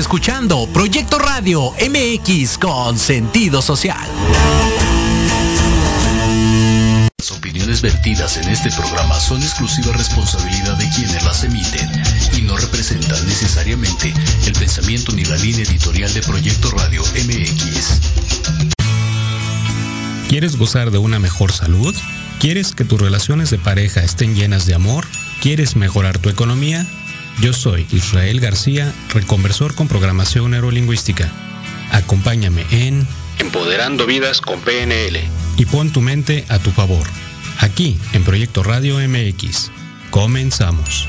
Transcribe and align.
escuchando 0.00 0.66
Proyecto 0.72 1.18
Radio 1.18 1.72
MX 1.72 2.56
con 2.56 2.98
sentido 2.98 3.60
social. 3.60 4.08
Las 7.18 7.30
opiniones 7.30 7.82
vertidas 7.82 8.38
en 8.38 8.48
este 8.48 8.70
programa 8.70 9.20
son 9.20 9.42
exclusiva 9.42 9.92
responsabilidad 9.92 10.78
de 10.78 10.88
quienes 10.88 11.22
las 11.22 11.44
emiten 11.44 11.90
y 12.34 12.40
no 12.40 12.56
representan 12.56 13.26
necesariamente 13.26 14.14
el 14.46 14.52
pensamiento 14.54 15.12
ni 15.12 15.26
la 15.26 15.36
línea 15.36 15.64
editorial 15.64 16.12
de 16.14 16.22
Proyecto 16.22 16.70
Radio 16.70 17.02
MX. 17.02 18.00
¿Quieres 20.30 20.56
gozar 20.56 20.90
de 20.90 20.98
una 20.98 21.18
mejor 21.18 21.52
salud? 21.52 21.94
¿Quieres 22.38 22.72
que 22.74 22.86
tus 22.86 22.98
relaciones 22.98 23.50
de 23.50 23.58
pareja 23.58 24.02
estén 24.02 24.34
llenas 24.34 24.64
de 24.64 24.74
amor? 24.74 25.04
¿Quieres 25.42 25.76
mejorar 25.76 26.18
tu 26.18 26.30
economía? 26.30 26.86
Yo 27.40 27.52
soy 27.52 27.86
Israel 27.90 28.40
García, 28.40 28.92
reconversor 29.14 29.74
con 29.74 29.88
programación 29.88 30.50
neurolingüística. 30.50 31.30
Acompáñame 31.90 32.66
en 32.70 33.06
Empoderando 33.38 34.06
Vidas 34.06 34.40
con 34.40 34.60
PNL. 34.60 35.18
Y 35.56 35.66
pon 35.66 35.90
tu 35.90 36.00
mente 36.00 36.44
a 36.48 36.58
tu 36.58 36.70
favor. 36.70 37.06
Aquí 37.58 37.98
en 38.12 38.24
Proyecto 38.24 38.62
Radio 38.62 38.98
MX. 38.98 39.70
Comenzamos. 40.10 41.08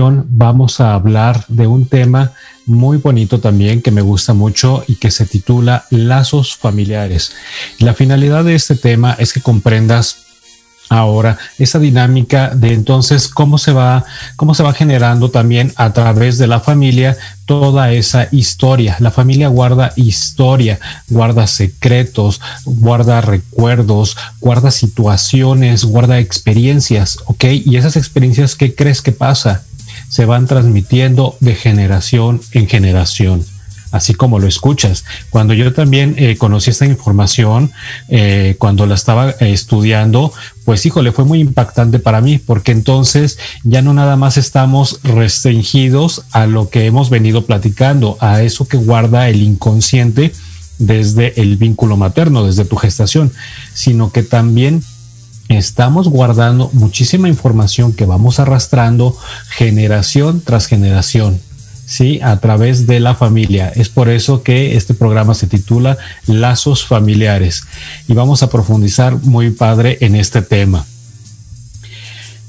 Vamos 0.00 0.80
a 0.80 0.94
hablar 0.94 1.44
de 1.48 1.66
un 1.66 1.86
tema 1.86 2.32
muy 2.66 2.98
bonito 2.98 3.40
también 3.40 3.82
que 3.82 3.90
me 3.90 4.02
gusta 4.02 4.34
mucho 4.34 4.84
y 4.86 4.96
que 4.96 5.10
se 5.10 5.26
titula 5.26 5.86
Lazos 5.90 6.56
familiares. 6.56 7.32
La 7.78 7.94
finalidad 7.94 8.44
de 8.44 8.54
este 8.54 8.76
tema 8.76 9.16
es 9.18 9.32
que 9.32 9.40
comprendas 9.40 10.18
ahora 10.90 11.36
esa 11.58 11.78
dinámica 11.78 12.50
de 12.54 12.72
entonces 12.72 13.28
cómo 13.28 13.58
se 13.58 13.72
va 13.72 14.04
cómo 14.36 14.54
se 14.54 14.62
va 14.62 14.72
generando 14.72 15.30
también 15.30 15.70
a 15.76 15.92
través 15.92 16.38
de 16.38 16.46
la 16.46 16.60
familia 16.60 17.14
toda 17.44 17.92
esa 17.92 18.28
historia. 18.30 18.96
La 18.98 19.10
familia 19.10 19.48
guarda 19.48 19.92
historia 19.96 20.78
guarda 21.10 21.46
secretos 21.46 22.40
guarda 22.64 23.20
recuerdos 23.20 24.16
guarda 24.40 24.70
situaciones 24.70 25.84
guarda 25.84 26.20
experiencias 26.20 27.18
ok 27.26 27.44
y 27.66 27.76
esas 27.76 27.96
experiencias 27.96 28.54
qué 28.54 28.74
crees 28.74 29.02
que 29.02 29.12
pasa 29.12 29.64
se 30.08 30.24
van 30.24 30.46
transmitiendo 30.46 31.36
de 31.40 31.54
generación 31.54 32.40
en 32.52 32.68
generación 32.68 33.44
así 33.90 34.14
como 34.14 34.38
lo 34.38 34.46
escuchas. 34.46 35.04
Cuando 35.30 35.54
yo 35.54 35.72
también 35.72 36.14
eh, 36.18 36.36
conocí 36.36 36.70
esta 36.70 36.86
información, 36.86 37.72
eh, 38.08 38.56
cuando 38.58 38.86
la 38.86 38.94
estaba 38.94 39.30
eh, 39.30 39.36
estudiando, 39.40 40.32
pues 40.64 40.84
híjole, 40.84 41.12
fue 41.12 41.24
muy 41.24 41.40
impactante 41.40 41.98
para 41.98 42.20
mí, 42.20 42.38
porque 42.38 42.72
entonces 42.72 43.38
ya 43.64 43.82
no 43.82 43.94
nada 43.94 44.16
más 44.16 44.36
estamos 44.36 45.00
restringidos 45.02 46.24
a 46.32 46.46
lo 46.46 46.68
que 46.68 46.86
hemos 46.86 47.10
venido 47.10 47.46
platicando, 47.46 48.16
a 48.20 48.42
eso 48.42 48.68
que 48.68 48.76
guarda 48.76 49.28
el 49.28 49.42
inconsciente 49.42 50.32
desde 50.78 51.40
el 51.40 51.56
vínculo 51.56 51.96
materno, 51.96 52.44
desde 52.44 52.64
tu 52.64 52.76
gestación, 52.76 53.32
sino 53.74 54.12
que 54.12 54.22
también 54.22 54.82
estamos 55.48 56.08
guardando 56.08 56.70
muchísima 56.72 57.28
información 57.28 57.92
que 57.92 58.06
vamos 58.06 58.38
arrastrando 58.38 59.16
generación 59.48 60.42
tras 60.44 60.66
generación. 60.66 61.40
¿sí? 61.88 62.20
A 62.22 62.36
través 62.38 62.86
de 62.86 63.00
la 63.00 63.14
familia. 63.14 63.72
Es 63.74 63.88
por 63.88 64.10
eso 64.10 64.42
que 64.42 64.76
este 64.76 64.94
programa 64.94 65.34
se 65.34 65.46
titula 65.46 65.96
Lazos 66.26 66.84
Familiares 66.84 67.62
y 68.06 68.12
vamos 68.12 68.42
a 68.42 68.50
profundizar 68.50 69.16
muy 69.24 69.50
padre 69.50 69.96
en 70.02 70.14
este 70.14 70.42
tema. 70.42 70.84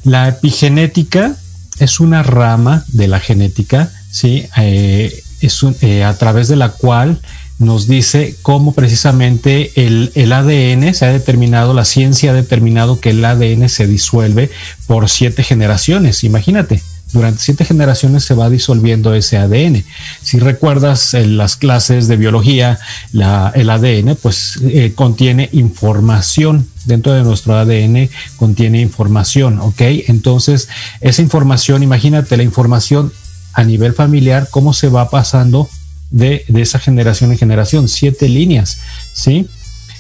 La 0.04 0.28
epigenética 0.28 1.36
es 1.80 2.00
una 2.00 2.22
rama 2.22 2.84
de 2.90 3.08
la 3.08 3.20
genética, 3.20 3.92
¿sí? 4.12 4.46
Eh, 4.58 5.24
es 5.40 5.64
eh, 5.82 6.04
a 6.04 6.18
través 6.18 6.50
de 6.50 6.58
la 6.58 6.70
cual 6.70 7.20
nos 7.60 7.88
dice 7.88 8.36
cómo 8.42 8.74
precisamente 8.74 9.72
el, 9.76 10.12
el, 10.16 10.32
ADN 10.32 10.94
se 10.94 11.06
ha 11.06 11.10
determinado, 11.10 11.74
la 11.74 11.86
ciencia 11.86 12.32
ha 12.32 12.34
determinado 12.34 13.00
que 13.02 13.12
el 13.12 13.24
ADN 13.24 13.68
se 13.68 13.86
disuelve 13.86 14.50
por 14.88 15.10
siete 15.10 15.44
generaciones. 15.44 16.24
Imagínate, 16.24 16.82
durante 17.12 17.42
siete 17.42 17.66
generaciones 17.66 18.24
se 18.24 18.34
va 18.34 18.50
disolviendo 18.50 19.14
ese 19.14 19.38
ADN. 19.38 19.84
Si 20.22 20.40
recuerdas 20.40 21.14
en 21.14 21.38
las 21.38 21.58
clases 21.58 22.08
de 22.08 22.18
biología, 22.18 22.80
la, 23.12 23.52
el 23.56 23.70
ADN 23.70 24.16
pues 24.22 24.60
eh, 24.64 24.94
contiene 24.96 25.50
información. 25.52 26.68
Dentro 26.86 27.14
de 27.14 27.24
nuestro 27.24 27.56
ADN 27.58 28.10
contiene 28.38 28.80
información, 28.80 29.60
¿ok? 29.60 29.82
Entonces, 30.08 30.70
esa 31.02 31.22
información, 31.22 31.84
imagínate 31.84 32.38
la 32.38 32.44
información 32.44 33.12
a 33.54 33.64
nivel 33.64 33.94
familiar, 33.94 34.48
cómo 34.50 34.74
se 34.74 34.88
va 34.88 35.10
pasando 35.10 35.70
de, 36.10 36.46
esa 36.56 36.80
generación 36.80 37.32
en 37.32 37.38
generación, 37.38 37.88
siete 37.88 38.30
líneas, 38.30 38.80
¿sí? 39.14 39.48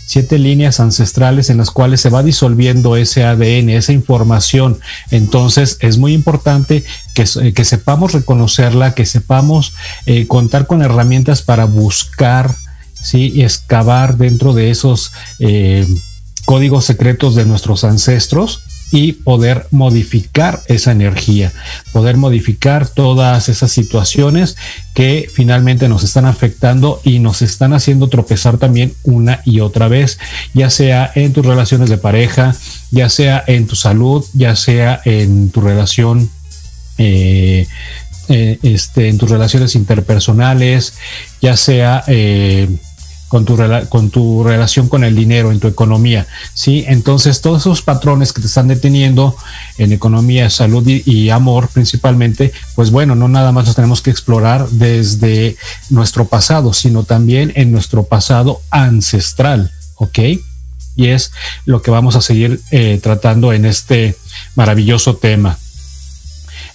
Siete 0.05 0.39
líneas 0.39 0.79
ancestrales 0.79 1.51
en 1.51 1.57
las 1.57 1.69
cuales 1.69 2.01
se 2.01 2.09
va 2.09 2.23
disolviendo 2.23 2.95
ese 2.95 3.25
ADN, 3.25 3.69
esa 3.69 3.93
información. 3.93 4.79
Entonces 5.11 5.77
es 5.81 5.99
muy 5.99 6.13
importante 6.13 6.83
que, 7.13 7.25
que 7.53 7.65
sepamos 7.65 8.13
reconocerla, 8.13 8.95
que 8.95 9.05
sepamos 9.05 9.73
eh, 10.07 10.25
contar 10.25 10.65
con 10.65 10.81
herramientas 10.81 11.43
para 11.43 11.65
buscar, 11.65 12.55
¿sí? 12.93 13.31
Y 13.35 13.43
excavar 13.43 14.17
dentro 14.17 14.53
de 14.53 14.71
esos 14.71 15.11
eh, 15.37 15.87
códigos 16.45 16.85
secretos 16.85 17.35
de 17.35 17.45
nuestros 17.45 17.83
ancestros 17.83 18.63
y 18.91 19.13
poder 19.13 19.67
modificar 19.71 20.61
esa 20.67 20.91
energía, 20.91 21.51
poder 21.91 22.17
modificar 22.17 22.87
todas 22.87 23.49
esas 23.49 23.71
situaciones 23.71 24.57
que 24.93 25.29
finalmente 25.33 25.87
nos 25.87 26.03
están 26.03 26.25
afectando 26.25 27.01
y 27.03 27.19
nos 27.19 27.41
están 27.41 27.73
haciendo 27.73 28.07
tropezar 28.07 28.57
también 28.57 28.93
una 29.03 29.41
y 29.45 29.59
otra 29.59 29.87
vez, 29.87 30.19
ya 30.53 30.69
sea 30.69 31.11
en 31.15 31.33
tus 31.33 31.45
relaciones 31.45 31.89
de 31.89 31.97
pareja, 31.97 32.55
ya 32.91 33.09
sea 33.09 33.43
en 33.45 33.67
tu 33.67 33.75
salud, 33.75 34.25
ya 34.33 34.55
sea 34.55 35.01
en 35.05 35.49
tu 35.51 35.61
relación 35.61 36.29
eh, 36.97 37.67
eh, 38.31 38.59
este, 38.61 39.09
en 39.09 39.17
tus 39.17 39.29
relaciones 39.29 39.73
interpersonales, 39.75 40.93
ya 41.41 41.57
sea 41.57 42.03
eh, 42.05 42.69
con 43.29 43.45
tu, 43.45 43.57
con 43.89 44.09
tu 44.09 44.43
relación 44.43 44.89
con 44.89 45.03
el 45.03 45.15
dinero, 45.15 45.51
en 45.51 45.59
tu 45.59 45.67
economía, 45.67 46.27
¿sí? 46.53 46.83
Entonces, 46.87 47.41
todos 47.41 47.61
esos 47.61 47.83
patrones 47.83 48.33
que 48.33 48.41
te 48.41 48.47
están 48.47 48.67
deteniendo 48.67 49.37
en 49.77 49.93
economía, 49.93 50.49
salud 50.49 50.85
y, 50.85 51.29
amor 51.29 51.69
principalmente, 51.69 52.51
pues 52.75 52.89
bueno, 52.89 53.15
no 53.15 53.27
nada 53.27 53.51
más 53.51 53.67
los 53.67 53.75
tenemos 53.75 54.01
que 54.01 54.09
explorar 54.09 54.67
desde 54.69 55.55
nuestro 55.89 56.25
pasado, 56.25 56.73
sino 56.73 57.03
también 57.03 57.53
en 57.55 57.71
nuestro 57.71 58.03
pasado 58.03 58.61
ancestral, 58.71 59.71
¿ok? 59.95 60.19
Y 60.95 61.07
es 61.07 61.31
lo 61.65 61.83
que 61.83 61.91
vamos 61.91 62.15
a 62.15 62.21
seguir 62.21 62.59
eh, 62.71 62.99
tratando 63.01 63.53
en 63.53 63.65
este 63.65 64.17
maravilloso 64.55 65.15
tema. 65.15 65.57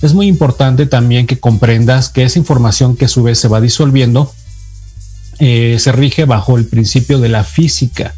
Es 0.02 0.14
muy 0.14 0.28
importante 0.28 0.86
también 0.86 1.26
que 1.26 1.40
comprendas 1.40 2.10
que 2.10 2.22
esa 2.22 2.38
información 2.38 2.96
que 2.96 3.06
a 3.06 3.08
su 3.08 3.24
vez 3.24 3.38
se 3.40 3.48
va 3.48 3.60
disolviendo, 3.60 4.32
eh, 5.38 5.76
se 5.78 5.92
rige 5.92 6.24
bajo 6.24 6.56
el 6.56 6.66
principio 6.66 7.18
de 7.18 7.28
la 7.28 7.44
física. 7.44 8.14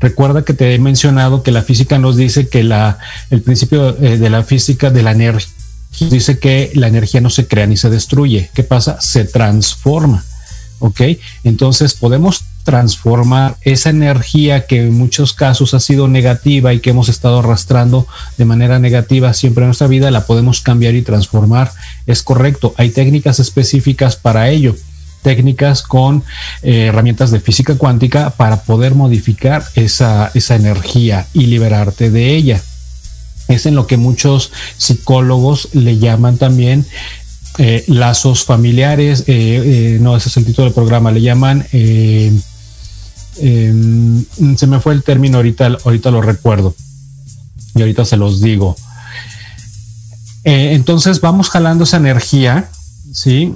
Recuerda 0.00 0.44
que 0.44 0.54
te 0.54 0.74
he 0.74 0.78
mencionado 0.78 1.42
que 1.42 1.50
la 1.50 1.62
física 1.62 1.98
nos 1.98 2.16
dice 2.16 2.48
que 2.48 2.62
la, 2.62 2.98
el 3.30 3.42
principio 3.42 3.96
eh, 4.00 4.18
de 4.18 4.30
la 4.30 4.42
física 4.42 4.90
de 4.90 5.02
la 5.02 5.12
energía 5.12 5.52
dice 6.00 6.38
que 6.38 6.72
la 6.74 6.88
energía 6.88 7.20
no 7.20 7.30
se 7.30 7.46
crea 7.46 7.66
ni 7.66 7.76
se 7.76 7.90
destruye. 7.90 8.50
¿Qué 8.54 8.62
pasa? 8.62 9.00
Se 9.00 9.24
transforma. 9.24 10.24
¿Ok? 10.80 11.00
Entonces 11.44 11.94
podemos 11.94 12.44
transformar 12.64 13.56
esa 13.62 13.90
energía 13.90 14.66
que 14.66 14.82
en 14.82 14.94
muchos 14.94 15.32
casos 15.32 15.72
ha 15.74 15.80
sido 15.80 16.08
negativa 16.08 16.74
y 16.74 16.80
que 16.80 16.90
hemos 16.90 17.08
estado 17.08 17.38
arrastrando 17.38 18.06
de 18.38 18.44
manera 18.44 18.78
negativa 18.78 19.32
siempre 19.34 19.62
en 19.62 19.68
nuestra 19.68 19.86
vida, 19.86 20.10
la 20.10 20.26
podemos 20.26 20.60
cambiar 20.60 20.94
y 20.94 21.02
transformar. 21.02 21.70
Es 22.06 22.22
correcto. 22.22 22.74
Hay 22.76 22.90
técnicas 22.90 23.38
específicas 23.38 24.16
para 24.16 24.50
ello 24.50 24.74
técnicas 25.24 25.82
con 25.82 26.22
eh, 26.62 26.84
herramientas 26.86 27.32
de 27.32 27.40
física 27.40 27.74
cuántica 27.76 28.30
para 28.30 28.62
poder 28.62 28.94
modificar 28.94 29.64
esa, 29.74 30.30
esa 30.34 30.54
energía 30.54 31.26
y 31.32 31.46
liberarte 31.46 32.10
de 32.10 32.36
ella. 32.36 32.62
Es 33.48 33.66
en 33.66 33.74
lo 33.74 33.88
que 33.88 33.96
muchos 33.96 34.52
psicólogos 34.76 35.70
le 35.72 35.98
llaman 35.98 36.36
también 36.36 36.86
eh, 37.58 37.84
lazos 37.88 38.44
familiares, 38.44 39.24
no, 40.00 40.16
ese 40.16 40.28
es 40.28 40.36
el 40.36 40.44
título 40.44 40.66
del 40.66 40.74
programa, 40.74 41.10
le 41.10 41.20
llaman, 41.20 41.66
em, 41.72 42.40
se 44.56 44.66
me 44.66 44.80
fue 44.80 44.94
el 44.94 45.02
término 45.02 45.38
ahorita, 45.38 45.78
ahorita 45.84 46.10
lo 46.10 46.20
recuerdo 46.20 46.74
y 47.74 47.80
ahorita 47.80 48.04
se 48.04 48.16
los 48.16 48.40
digo. 48.40 48.76
entonces 50.44 51.20
vamos 51.20 51.48
jalando 51.48 51.84
esa 51.84 51.96
energía, 51.96 52.68
¿sí? 53.12 53.54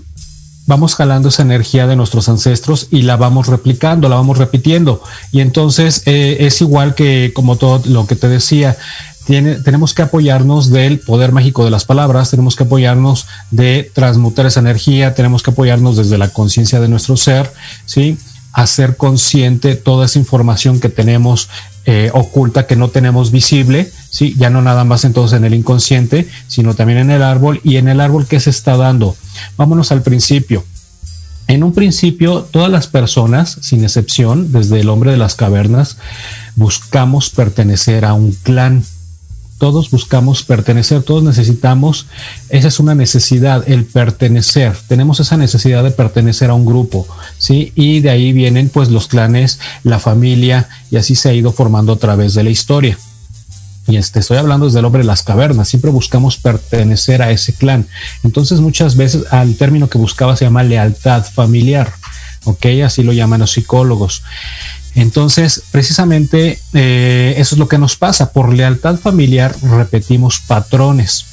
Vamos 0.69 0.95
jalando 0.95 1.31
esa 1.31 1.43
energía 1.43 1.87
de 1.87 1.97
nuestros 1.97 2.29
ancestros 2.29 2.89
y 2.91 3.03
la 3.03 3.17
vamos 3.17 3.47
replicando, 3.47 4.09
la 4.09 4.17
vamos 4.17 4.37
repitiendo. 4.37 5.03
Y 5.33 5.41
entonces 5.41 6.03
eh, 6.05 6.37
es 6.41 6.61
igual 6.61 6.95
que 6.95 7.33
como 7.35 7.57
todo 7.57 7.83
lo 7.87 8.07
que 8.07 8.17
te 8.17 8.29
decía, 8.29 8.77
tiene, 9.25 9.57
tenemos 9.57 9.95
que 9.95 10.03
apoyarnos 10.03 10.71
del 10.71 11.01
poder 11.01 11.33
mágico 11.33 11.65
de 11.65 11.71
las 11.71 11.87
palabras, 11.87 12.31
tenemos 12.31 12.55
que 12.55 12.65
apoyarnos 12.65 13.27
de 13.51 13.91
transmutar 13.95 14.45
esa 14.45 14.61
energía, 14.61 15.15
tenemos 15.15 15.43
que 15.43 15.51
apoyarnos 15.51 15.97
desde 15.97 16.19
la 16.19 16.29
conciencia 16.29 16.81
de 16.81 16.89
nuestro 16.89 17.17
ser, 17.17 17.51
¿sí? 17.87 18.19
Hacer 18.53 18.97
consciente 18.97 19.75
toda 19.75 20.05
esa 20.05 20.19
información 20.19 20.81
que 20.81 20.91
tenemos 20.91 21.49
eh, 21.87 22.11
oculta, 22.13 22.67
que 22.67 22.77
no 22.77 22.89
tenemos 22.89 23.31
visible, 23.31 23.91
¿sí? 24.11 24.35
Ya 24.39 24.51
no 24.51 24.63
nada 24.63 24.85
más 24.85 25.05
entonces 25.05 25.37
en 25.37 25.45
el 25.45 25.55
inconsciente, 25.55 26.29
sino 26.47 26.75
también 26.75 26.99
en 26.99 27.11
el 27.11 27.23
árbol. 27.23 27.61
¿Y 27.65 27.77
en 27.77 27.89
el 27.89 28.01
árbol 28.01 28.27
qué 28.27 28.41
se 28.41 28.51
está 28.51 28.77
dando? 28.77 29.17
Vámonos 29.57 29.93
al 29.93 30.03
principio. 30.03 30.65
En 31.47 31.65
un 31.65 31.73
principio, 31.73 32.43
todas 32.43 32.71
las 32.71 32.89
personas, 32.89 33.57
sin 33.63 33.83
excepción, 33.83 34.53
desde 34.53 34.81
el 34.81 34.91
hombre 34.91 35.13
de 35.13 35.17
las 35.17 35.35
cavernas, 35.35 35.97
buscamos 36.57 37.31
pertenecer 37.31 38.05
a 38.05 38.13
un 38.13 38.33
clan. 38.33 38.85
Todos 39.57 39.91
buscamos 39.91 40.45
pertenecer, 40.45 41.03
todos 41.03 41.25
necesitamos, 41.25 42.07
esa 42.49 42.69
es 42.69 42.79
una 42.79 42.95
necesidad, 42.95 43.65
el 43.67 43.87
pertenecer. 43.87 44.77
Tenemos 44.87 45.19
esa 45.19 45.37
necesidad 45.37 45.83
de 45.83 45.91
pertenecer 45.91 46.51
a 46.51 46.55
un 46.55 46.65
grupo, 46.65 47.09
¿sí? 47.39 47.73
Y 47.75 47.99
de 48.01 48.11
ahí 48.11 48.33
vienen 48.33 48.69
pues 48.69 48.91
los 48.91 49.09
clanes, 49.09 49.59
la 49.83 49.99
familia, 49.99 50.69
y 50.93 50.97
así 50.97 51.17
se 51.17 51.31
ha 51.31 51.35
ido 51.35 51.51
formando 51.51 51.95
a 51.95 51.99
través 51.99 52.35
de 52.35 52.45
la 52.45 52.51
historia 52.51 52.99
y 53.89 53.97
este, 53.97 54.21
estoy 54.21 54.37
hablando 54.37 54.67
desde 54.67 54.79
el 54.81 54.85
hombre 54.85 55.01
de 55.01 55.07
las 55.07 55.23
cavernas, 55.23 55.69
siempre 55.69 55.91
buscamos 55.91 56.37
pertenecer 56.37 57.23
a 57.23 57.31
ese 57.31 57.55
clan. 57.55 57.87
Entonces 58.23 58.61
muchas 58.61 58.97
veces 58.97 59.25
al 59.31 59.55
término 59.57 59.89
que 59.89 59.97
buscaba 59.99 60.37
se 60.37 60.45
llama 60.45 60.63
lealtad 60.63 61.25
familiar, 61.25 61.93
¿ok? 62.45 62.67
Así 62.85 63.03
lo 63.03 63.13
llaman 63.13 63.41
los 63.41 63.53
psicólogos. 63.53 64.23
Entonces, 64.95 65.63
precisamente 65.71 66.59
eh, 66.75 67.35
eso 67.39 67.55
es 67.55 67.59
lo 67.59 67.69
que 67.69 67.79
nos 67.79 67.97
pasa. 67.97 68.33
Por 68.33 68.53
lealtad 68.53 68.97
familiar 68.99 69.55
repetimos 69.63 70.41
patrones. 70.41 71.25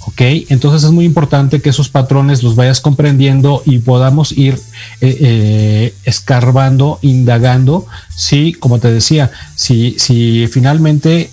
¿Ok? 0.00 0.20
Entonces 0.50 0.84
es 0.84 0.92
muy 0.92 1.04
importante 1.04 1.60
que 1.60 1.70
esos 1.70 1.88
patrones 1.88 2.44
los 2.44 2.54
vayas 2.54 2.80
comprendiendo 2.80 3.62
y 3.64 3.78
podamos 3.78 4.30
ir 4.30 4.54
eh, 5.00 5.16
eh, 5.20 5.94
escarbando, 6.04 7.00
indagando. 7.02 7.86
Sí, 8.14 8.52
como 8.52 8.78
te 8.78 8.92
decía, 8.92 9.32
si, 9.56 9.96
si 9.98 10.46
finalmente 10.46 11.30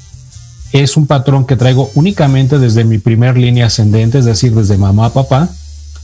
es 0.74 0.98
un 0.98 1.06
patrón 1.06 1.46
que 1.46 1.56
traigo 1.56 1.92
únicamente 1.94 2.58
desde 2.58 2.84
mi 2.84 2.98
primer 2.98 3.38
línea 3.38 3.68
ascendente, 3.68 4.18
es 4.18 4.26
decir, 4.26 4.54
desde 4.56 4.78
mamá, 4.78 5.14
papá, 5.14 5.48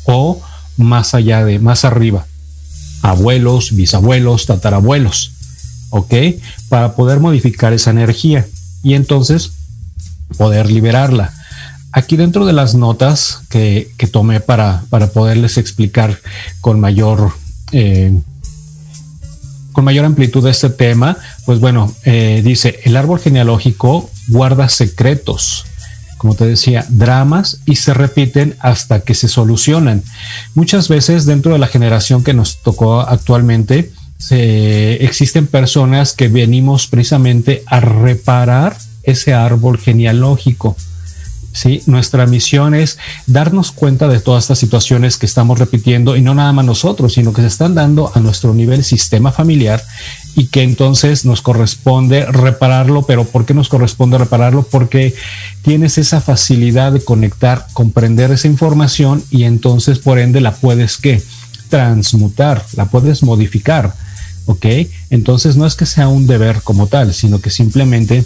o 0.05 0.39
más 0.77 1.15
allá 1.15 1.43
de, 1.43 1.57
más 1.57 1.85
arriba, 1.85 2.25
abuelos, 3.01 3.75
bisabuelos, 3.75 4.45
tatarabuelos, 4.45 5.31
¿ok? 5.89 6.13
Para 6.69 6.95
poder 6.95 7.19
modificar 7.19 7.73
esa 7.73 7.89
energía 7.89 8.47
y 8.83 8.93
entonces 8.93 9.51
poder 10.37 10.71
liberarla. 10.71 11.33
Aquí 11.91 12.15
dentro 12.15 12.45
de 12.45 12.53
las 12.53 12.75
notas 12.75 13.41
que, 13.49 13.91
tomé 14.11 14.39
para, 14.39 14.83
para 14.91 15.07
poderles 15.07 15.57
explicar 15.57 16.19
con 16.61 16.79
mayor 16.79 17.31
eh, 17.71 18.13
con 19.79 19.85
mayor 19.85 20.03
amplitud 20.03 20.43
de 20.43 20.51
este 20.51 20.69
tema, 20.69 21.15
pues 21.45 21.61
bueno, 21.61 21.95
eh, 22.03 22.41
dice, 22.43 22.81
el 22.83 22.97
árbol 22.97 23.17
genealógico 23.17 24.09
guarda 24.27 24.67
secretos, 24.67 25.63
como 26.17 26.35
te 26.35 26.45
decía, 26.45 26.85
dramas 26.89 27.61
y 27.65 27.77
se 27.77 27.93
repiten 27.93 28.57
hasta 28.59 28.99
que 28.99 29.13
se 29.13 29.29
solucionan. 29.29 30.03
Muchas 30.53 30.89
veces 30.89 31.25
dentro 31.25 31.53
de 31.53 31.59
la 31.59 31.67
generación 31.67 32.25
que 32.25 32.33
nos 32.33 32.61
tocó 32.61 32.99
actualmente, 32.99 33.93
existen 34.31 35.47
personas 35.47 36.11
que 36.11 36.27
venimos 36.27 36.87
precisamente 36.87 37.63
a 37.65 37.79
reparar 37.79 38.75
ese 39.03 39.33
árbol 39.33 39.77
genealógico. 39.77 40.75
¿Sí? 41.51 41.81
Nuestra 41.85 42.25
misión 42.25 42.75
es 42.75 42.97
darnos 43.27 43.71
cuenta 43.71 44.07
de 44.07 44.19
todas 44.19 44.45
estas 44.45 44.59
situaciones 44.59 45.17
que 45.17 45.25
estamos 45.25 45.59
repitiendo 45.59 46.15
y 46.15 46.21
no 46.21 46.35
nada 46.35 46.53
más 46.53 46.65
nosotros, 46.65 47.13
sino 47.13 47.33
que 47.33 47.41
se 47.41 47.47
están 47.47 47.75
dando 47.75 48.11
a 48.13 48.19
nuestro 48.19 48.53
nivel 48.53 48.83
sistema 48.83 49.31
familiar 49.31 49.83
y 50.35 50.47
que 50.47 50.63
entonces 50.63 51.25
nos 51.25 51.41
corresponde 51.41 52.25
repararlo, 52.25 53.03
pero 53.03 53.25
¿por 53.25 53.45
qué 53.45 53.53
nos 53.53 53.69
corresponde 53.69 54.17
repararlo? 54.17 54.63
Porque 54.63 55.13
tienes 55.63 55.97
esa 55.97 56.21
facilidad 56.21 56.91
de 56.91 57.03
conectar, 57.03 57.67
comprender 57.73 58.31
esa 58.31 58.47
información 58.47 59.23
y 59.31 59.43
entonces 59.43 59.99
por 59.99 60.19
ende 60.19 60.41
la 60.41 60.53
puedes 60.53 60.97
que 60.97 61.21
transmutar, 61.69 62.65
la 62.75 62.85
puedes 62.85 63.23
modificar, 63.23 63.93
¿ok? 64.45 64.65
Entonces 65.09 65.55
no 65.55 65.65
es 65.65 65.75
que 65.75 65.85
sea 65.85 66.07
un 66.07 66.27
deber 66.27 66.61
como 66.63 66.87
tal, 66.87 67.13
sino 67.13 67.39
que 67.39 67.49
simplemente 67.49 68.23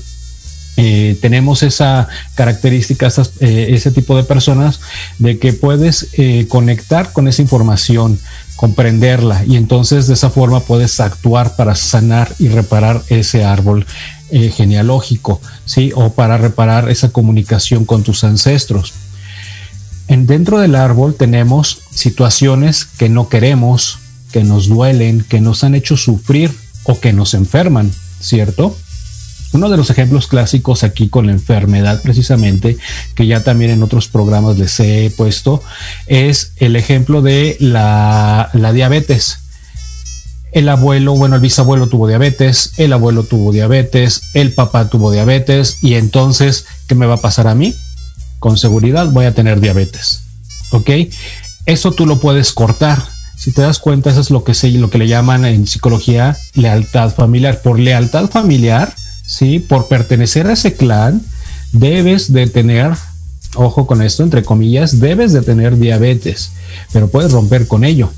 eh, 0.76 1.18
tenemos 1.22 1.62
esa 1.62 2.08
característica, 2.34 3.08
eh, 3.40 3.68
ese 3.70 3.92
tipo 3.92 4.18
de 4.18 4.24
personas, 4.24 4.80
de 5.20 5.38
que 5.38 5.54
puedes 5.54 6.08
eh, 6.14 6.48
conectar 6.50 7.14
con 7.14 7.28
esa 7.28 7.44
información, 7.44 8.20
comprenderla 8.56 9.44
y 9.46 9.56
entonces 9.56 10.08
de 10.08 10.16
esa 10.16 10.30
forma 10.30 10.62
puedes 10.62 11.00
actuar 11.00 11.56
para 11.56 11.76
sanar 11.76 12.34
y 12.40 12.48
reparar 12.48 13.02
ese 13.10 13.44
árbol 13.44 13.86
genealógico, 14.32 15.40
¿sí? 15.66 15.92
O 15.96 16.14
para 16.14 16.40
reparar 16.40 16.90
esa 16.90 17.10
comunicación 17.10 17.86
con 17.86 18.02
tus 18.02 18.24
ancestros. 18.24 18.94
En, 20.08 20.26
dentro 20.26 20.60
del 20.60 20.74
árbol 20.74 21.14
tenemos 21.14 21.82
situaciones 21.92 22.86
que 22.86 23.10
no 23.10 23.30
queremos, 23.30 24.00
que 24.32 24.44
nos 24.44 24.70
duelen, 24.70 25.24
que 25.24 25.40
nos 25.40 25.64
han 25.64 25.76
hecho 25.76 25.98
sufrir 25.98 26.50
o 26.84 27.00
que 27.00 27.14
nos 27.14 27.36
enferman, 27.36 27.92
¿cierto? 28.20 28.76
Uno 29.54 29.70
de 29.70 29.78
los 29.78 29.92
ejemplos 29.92 30.28
clásicos 30.28 30.84
aquí 30.84 31.10
con 31.10 31.28
la 31.28 31.32
enfermedad 31.32 32.02
precisamente, 32.02 32.78
que 33.14 33.28
ya 33.28 33.44
también 33.44 33.70
en 33.70 33.84
otros 33.84 34.08
programas 34.08 34.58
les 34.58 34.80
he 34.80 35.14
puesto, 35.16 35.62
es 36.08 36.54
el 36.58 36.76
ejemplo 36.76 37.22
de 37.22 37.56
la, 37.60 38.50
diabetes. 38.74 39.40
El 40.52 40.70
abuelo, 40.70 41.16
bueno, 41.16 41.36
el 41.36 41.42
bisabuelo 41.42 41.88
tuvo 41.88 42.08
diabetes, 42.08 42.74
el 42.78 42.94
abuelo 42.94 43.24
tuvo 43.24 43.52
diabetes, 43.52 44.22
el 44.34 44.52
papá 44.54 44.90
tuvo 44.90 45.12
diabetes 45.12 45.80
y 45.82 45.96
entonces, 45.96 46.66
¿qué 46.88 46.96
me 46.96 47.06
va 47.06 47.16
a 47.16 47.22
pasar 47.22 47.48
a 47.48 47.56
mí? 47.56 47.76
Con 48.40 48.58
seguridad 48.58 49.08
voy 49.10 49.26
a 49.26 49.34
tener 49.34 49.60
diabetes. 49.60 50.22
¿Ok? 50.72 50.90
Eso 51.66 51.92
tú 51.92 52.06
lo 52.06 52.20
puedes 52.20 52.54
cortar. 52.54 53.02
Si 53.36 53.52
te 53.52 53.62
das 53.62 53.80
cuenta, 53.80 54.10
eso 54.10 54.22
es 54.22 54.32
lo 54.32 54.44
que, 54.44 54.54
se, 54.54 54.70
lo 54.72 54.90
que 54.90 54.98
le 54.98 55.08
llaman 55.08 55.46
en 55.46 55.68
psicología 55.68 56.38
lealtad 56.54 57.14
familiar. 57.14 57.62
Por 57.62 57.80
lealtad 57.80 58.30
familiar, 58.30 58.94
¿sí? 59.34 59.60
Por 59.60 59.88
pertenecer 59.88 60.46
a 60.48 60.54
ese 60.54 60.74
clan, 60.76 61.22
debes 61.72 62.32
de 62.32 62.46
tener, 62.48 62.92
ojo 63.56 63.88
con 63.88 64.02
esto, 64.04 64.22
entre 64.22 64.44
comillas, 64.44 65.00
debes 65.00 65.34
de 65.34 65.42
tener 65.42 65.78
diabetes, 65.78 66.52
pero 66.92 67.08
puedes 67.08 67.32
romper 67.32 67.68
con 67.68 67.84
ello. 67.84 68.12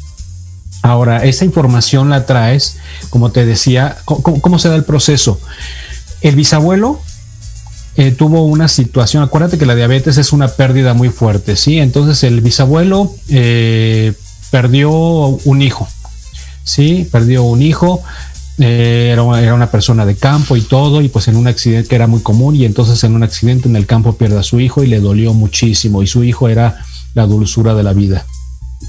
Ahora, 0.82 1.24
esa 1.24 1.46
información 1.46 2.10
la 2.10 2.26
traes, 2.26 2.78
como 3.10 3.32
te 3.32 3.46
decía, 3.46 3.98
¿cómo, 4.06 4.60
se 4.60 4.70
da 4.70 4.76
el 4.76 4.84
proceso? 4.84 5.40
El 6.22 6.36
bisabuelo 6.36 7.00
eh, 7.96 8.12
tuvo 8.12 8.46
una 8.46 8.68
situación, 8.68 9.24
acuérdate 9.24 9.58
que 9.58 9.66
la 9.66 9.74
diabetes 9.74 10.18
es 10.18 10.34
una 10.34 10.50
pérdida 10.50 10.94
muy 10.94 11.10
fuerte, 11.10 11.56
¿sí? 11.56 11.80
Entonces 11.80 12.24
el 12.24 12.42
bisabuelo 12.42 13.16
eh, 13.30 14.14
perdió 14.52 14.92
un 14.92 15.62
hijo, 15.62 15.88
¿sí? 16.64 17.08
Perdió 17.10 17.44
un 17.44 17.62
hijo, 17.62 18.04
eh, 18.58 19.10
era, 19.12 19.24
una, 19.24 19.70
persona 19.70 20.06
de 20.06 20.16
campo 20.16 20.56
y 20.56 20.62
todo, 20.62 21.02
y 21.02 21.10
pues 21.10 21.28
en 21.28 21.36
un 21.36 21.48
accidente 21.48 21.90
que 21.90 21.96
era 21.96 22.08
muy 22.08 22.22
común, 22.22 22.56
y 22.56 22.66
entonces 22.66 23.04
en 23.04 23.16
un 23.16 23.24
accidente 23.24 23.68
en 23.68 23.76
el 23.76 23.86
campo 23.86 24.16
pierde 24.16 24.40
a 24.40 24.44
su 24.44 24.60
hijo 24.60 24.84
y 24.84 24.88
le 24.88 25.00
dolió 25.00 25.34
muchísimo, 25.34 26.02
y 26.02 26.08
su 26.08 26.24
hijo 26.24 26.48
era 26.48 26.78
la 27.14 27.26
dulzura 27.26 27.74
de 27.74 27.84
la 27.84 27.94
vida, 27.94 28.26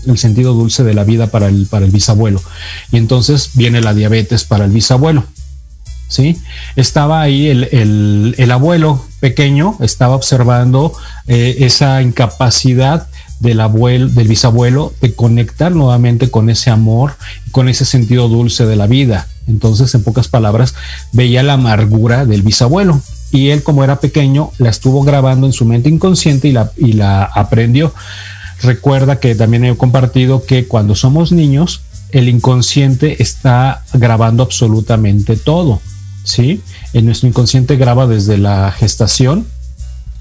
el 0.06 0.18
sentido 0.18 0.54
dulce 0.54 0.84
de 0.84 0.94
la 0.94 1.04
vida 1.04 1.28
para 1.28 1.48
el, 1.48 1.66
para 1.66 1.84
el 1.84 1.90
bisabuelo. 1.90 2.40
Y 2.92 2.96
entonces 2.96 3.50
viene 3.54 3.80
la 3.80 3.94
diabetes 3.94 4.44
para 4.44 4.64
el 4.64 4.70
bisabuelo. 4.70 5.24
¿Sí? 6.08 6.38
Estaba 6.76 7.20
ahí 7.20 7.48
el, 7.48 8.34
el, 8.38 8.50
abuelo 8.52 9.04
pequeño, 9.18 9.76
estaba 9.80 10.14
observando 10.14 10.92
eh, 11.26 11.56
esa 11.60 12.00
incapacidad 12.00 13.08
del 13.40 13.60
abuelo, 13.60 14.08
del 14.08 14.28
bisabuelo, 14.28 14.92
de 15.00 15.14
conectar 15.14 15.74
nuevamente 15.74 16.30
con 16.30 16.48
ese 16.50 16.70
amor, 16.70 17.16
con 17.50 17.68
ese 17.68 17.84
sentido 17.84 18.28
dulce 18.28 18.66
de 18.66 18.76
la 18.76 18.86
vida. 18.86 19.28
Entonces, 19.46 19.94
en 19.94 20.02
pocas 20.02 20.28
palabras, 20.28 20.74
veía 21.12 21.42
la 21.42 21.54
amargura 21.54 22.24
del 22.24 22.42
bisabuelo. 22.42 23.00
Y 23.30 23.50
él, 23.50 23.62
como 23.62 23.84
era 23.84 24.00
pequeño, 24.00 24.52
la 24.58 24.70
estuvo 24.70 25.02
grabando 25.02 25.46
en 25.46 25.52
su 25.52 25.64
mente 25.64 25.88
inconsciente 25.88 26.48
y 26.48 26.52
la, 26.52 26.72
y 26.76 26.92
la 26.94 27.24
aprendió. 27.24 27.92
recuerda 28.62 29.20
que 29.20 29.34
también 29.34 29.64
he 29.64 29.76
compartido 29.76 30.44
que 30.46 30.66
cuando 30.66 30.94
somos 30.94 31.30
niños, 31.30 31.82
el 32.12 32.28
inconsciente 32.28 33.22
está 33.22 33.82
grabando 33.92 34.42
absolutamente 34.42 35.36
todo, 35.36 35.80
¿sí? 36.24 36.62
En 36.92 37.04
nuestro 37.04 37.28
inconsciente 37.28 37.76
graba 37.76 38.06
desde 38.06 38.38
la 38.38 38.72
gestación 38.72 39.46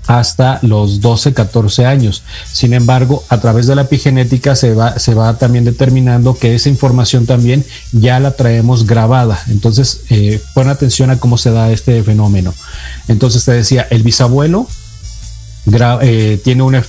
hasta 0.07 0.59
los 0.61 1.01
12, 1.01 1.33
14 1.33 1.85
años. 1.85 2.23
Sin 2.51 2.73
embargo, 2.73 3.23
a 3.29 3.39
través 3.39 3.67
de 3.67 3.75
la 3.75 3.83
epigenética 3.83 4.55
se 4.55 4.73
va, 4.73 4.99
se 4.99 5.13
va 5.13 5.37
también 5.37 5.65
determinando 5.65 6.37
que 6.37 6.55
esa 6.55 6.69
información 6.69 7.25
también 7.25 7.65
ya 7.91 8.19
la 8.19 8.31
traemos 8.31 8.85
grabada. 8.85 9.39
Entonces, 9.49 10.01
eh, 10.09 10.41
pon 10.53 10.69
atención 10.69 11.09
a 11.09 11.17
cómo 11.17 11.37
se 11.37 11.51
da 11.51 11.71
este 11.71 12.01
fenómeno. 12.03 12.53
Entonces 13.07 13.43
te 13.45 13.51
decía, 13.51 13.87
el 13.89 14.03
bisabuelo 14.03 14.67
eh, 16.01 16.39
tiene 16.43 16.61
una, 16.61 16.85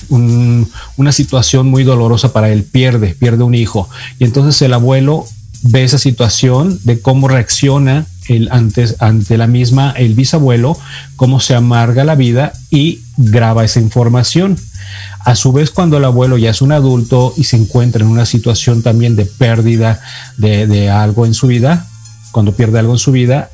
una 0.96 1.12
situación 1.12 1.68
muy 1.68 1.84
dolorosa 1.84 2.32
para 2.32 2.50
él, 2.50 2.64
pierde, 2.64 3.14
pierde 3.14 3.44
un 3.44 3.54
hijo. 3.54 3.88
Y 4.18 4.24
entonces 4.24 4.60
el 4.62 4.74
abuelo 4.74 5.26
ve 5.62 5.84
esa 5.84 5.98
situación 5.98 6.78
de 6.84 7.00
cómo 7.00 7.28
reacciona 7.28 8.06
el, 8.28 8.48
antes, 8.50 8.96
ante 8.98 9.36
la 9.38 9.46
misma 9.46 9.94
el 9.96 10.14
bisabuelo, 10.14 10.78
cómo 11.16 11.40
se 11.40 11.54
amarga 11.54 12.04
la 12.04 12.14
vida 12.14 12.52
y 12.70 13.00
graba 13.16 13.64
esa 13.64 13.80
información. 13.80 14.56
A 15.20 15.34
su 15.34 15.52
vez, 15.52 15.70
cuando 15.70 15.96
el 15.96 16.04
abuelo 16.04 16.38
ya 16.38 16.50
es 16.50 16.62
un 16.62 16.72
adulto 16.72 17.34
y 17.36 17.44
se 17.44 17.56
encuentra 17.56 18.04
en 18.04 18.10
una 18.10 18.26
situación 18.26 18.82
también 18.82 19.16
de 19.16 19.26
pérdida 19.26 20.00
de, 20.36 20.66
de 20.66 20.90
algo 20.90 21.26
en 21.26 21.34
su 21.34 21.46
vida, 21.46 21.86
cuando 22.30 22.52
pierde 22.52 22.78
algo 22.78 22.92
en 22.92 22.98
su 22.98 23.12
vida, 23.12 23.50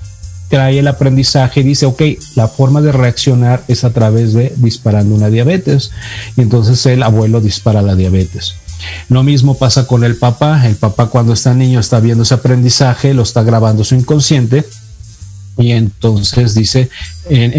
trae 0.53 0.81
el 0.81 0.89
aprendizaje 0.89 1.61
y 1.61 1.63
dice, 1.63 1.87
ok, 1.87 2.03
la 2.35 2.47
forma 2.47 2.83
de 2.83 2.93
reaccionar 2.93 3.65
es 3.69 3.85
a 3.85 3.91
través 3.95 4.35
de 4.35 4.53
disparando 4.57 5.15
una 5.15 5.31
diabetes. 5.31 5.93
Y 6.37 6.43
entonces 6.43 6.85
el 6.85 7.03
abuelo 7.03 7.41
dispara 7.41 7.81
la 7.81 7.97
diabetes. 7.97 8.57
Lo 9.09 9.23
mismo 9.23 9.57
pasa 9.57 9.87
con 9.87 10.05
el 10.05 10.17
papá. 10.17 10.67
El 10.67 10.77
papá 10.77 11.07
cuando 11.07 11.33
está 11.33 11.55
niño 11.55 11.81
está 11.81 12.01
viendo 12.01 12.23
ese 12.23 12.35
aprendizaje, 12.35 13.15
lo 13.15 13.23
está 13.23 13.43
grabando 13.43 13.85
su 13.85 13.95
inconsciente. 13.95 14.65
Y 15.59 15.73
entonces 15.73 16.55
dice, 16.55 16.89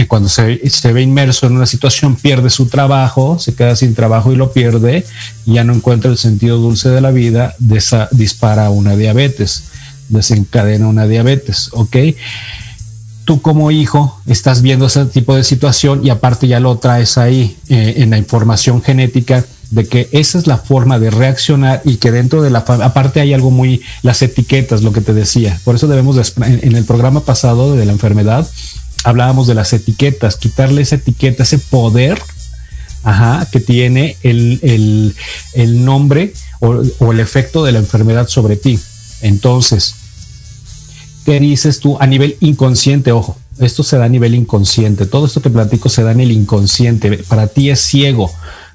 cuando 0.07 0.27
se, 0.27 0.59
ve 0.93 1.01
inmerso 1.01 1.45
en 1.45 1.55
una 1.55 1.67
situación, 1.67 2.15
pierde 2.15 2.49
su 2.49 2.65
trabajo, 2.65 3.37
se 3.37 3.53
queda 3.53 3.75
sin 3.75 3.93
trabajo 3.93 4.31
y 4.31 4.35
lo 4.35 4.51
pierde, 4.51 5.05
ya 5.45 5.63
no 5.63 5.73
encuentra 5.73 6.09
el 6.09 6.17
sentido 6.17 6.57
dulce 6.57 6.89
de 6.89 7.01
la 7.01 7.11
vida, 7.11 7.55
dispara 7.59 8.71
una 8.71 8.95
diabetes, 8.95 9.65
desencadena 10.09 10.87
una 10.87 11.05
diabetes, 11.05 11.69
¿ok? 11.73 11.97
tú 13.25 13.41
como 13.41 13.71
hijo 13.71 14.19
estás 14.25 14.61
viendo 14.61 14.87
ese 14.87 15.05
tipo 15.05 15.35
de 15.35 15.43
situación 15.43 16.05
y 16.05 16.09
aparte 16.09 16.47
ya 16.47 16.59
lo 16.59 16.77
traes 16.77 17.17
ahí 17.17 17.57
eh, 17.69 17.95
en 17.97 18.09
la 18.09 18.17
información 18.17 18.81
genética 18.81 19.45
de 19.73 19.87
que 19.87 20.07
esa 20.11 20.37
es 20.37 20.45
la 20.45 20.57
forma 20.57 20.99
de 20.99 21.09
reaccionar 21.09 21.81
y 21.83 21.97
que 21.97 22.11
dentro 22.11 22.43
de 22.43 22.51
la 22.51 22.59
aparte 22.59 23.19
hay 23.19 23.33
algo 23.33 23.49
muy 23.49 23.81
las 24.03 24.21
etiquetas 24.21 24.83
lo 24.83 24.93
que 24.93 25.01
te 25.01 25.13
decía 25.13 25.59
por 25.63 25.75
eso 25.75 25.87
debemos 25.87 26.33
en 26.37 26.75
el 26.75 26.85
programa 26.85 27.21
pasado 27.21 27.75
de 27.75 27.85
la 27.85 27.91
enfermedad 27.91 28.47
hablábamos 29.03 29.47
de 29.47 29.55
las 29.55 29.73
etiquetas 29.73 30.37
quitarle 30.37 30.83
esa 30.83 30.95
etiqueta 30.95 31.43
ese 31.43 31.57
poder 31.57 32.21
ajá, 33.03 33.47
que 33.51 33.59
tiene 33.59 34.15
el, 34.21 35.15
nombre 35.83 36.33
o, 36.59 36.83
o 36.99 37.11
el 37.11 37.19
efecto 37.19 37.63
de 37.63 37.71
la 37.71 37.79
enfermedad 37.79 38.27
sobre 38.27 38.57
ti 38.57 38.79
entonces 39.21 39.95
¿Qué 41.25 41.39
dices 41.39 41.79
tú 41.79 41.97
a 42.01 42.05
nivel 42.05 42.35
inconsciente? 42.41 43.13
Ojo, 43.13 43.37
esto 43.57 43.83
se 43.83 43.97
da 43.97 44.05
a 44.05 44.09
nivel 44.09 44.35
inconsciente. 44.35 45.05
Todo 45.05 45.25
esto 45.25 45.41
que 45.41 45.49
platico 45.49 45.87
se 45.87 46.03
da 46.03 46.11
en 46.11 46.19
el 46.19 46.31
inconsciente. 46.31 47.23
Para 47.29 47.47
ti 47.47 47.69
es 47.69 47.79
ciego. 47.79 48.29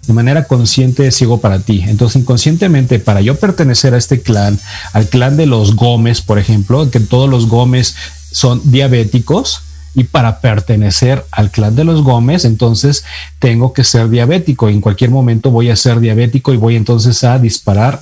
De 0.08 0.14
manera 0.14 0.44
consciente 0.44 1.06
es 1.06 1.16
ciego 1.16 1.40
para 1.40 1.60
ti. 1.60 1.84
Entonces, 1.86 2.22
inconscientemente, 2.22 2.98
para 2.98 3.20
yo 3.20 3.34
pertenecer 3.36 3.92
a 3.92 3.98
este 3.98 4.22
clan, 4.22 4.58
al 4.94 5.06
clan 5.06 5.36
de 5.36 5.44
los 5.44 5.76
Gómez, 5.76 6.22
por 6.22 6.38
ejemplo, 6.38 6.90
que 6.90 6.98
todos 6.98 7.28
los 7.28 7.46
Gómez 7.46 7.94
son 8.32 8.62
diabéticos, 8.64 9.62
y 9.94 10.04
para 10.04 10.40
pertenecer 10.40 11.26
al 11.30 11.50
clan 11.50 11.76
de 11.76 11.84
los 11.84 12.02
Gómez, 12.02 12.46
entonces 12.46 13.04
tengo 13.38 13.74
que 13.74 13.84
ser 13.84 14.08
diabético. 14.08 14.70
En 14.70 14.80
cualquier 14.80 15.10
momento 15.10 15.50
voy 15.50 15.70
a 15.70 15.76
ser 15.76 16.00
diabético 16.00 16.54
y 16.54 16.56
voy 16.56 16.76
entonces 16.76 17.22
a 17.24 17.38
disparar 17.38 18.00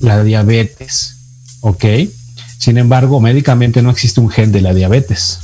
la 0.00 0.22
diabetes. 0.22 1.16
¿Ok? 1.60 1.84
Sin 2.58 2.78
embargo, 2.78 3.20
médicamente 3.20 3.82
no 3.82 3.90
existe 3.90 4.20
un 4.20 4.30
gen 4.30 4.52
de 4.52 4.62
la 4.62 4.72
diabetes. 4.72 5.40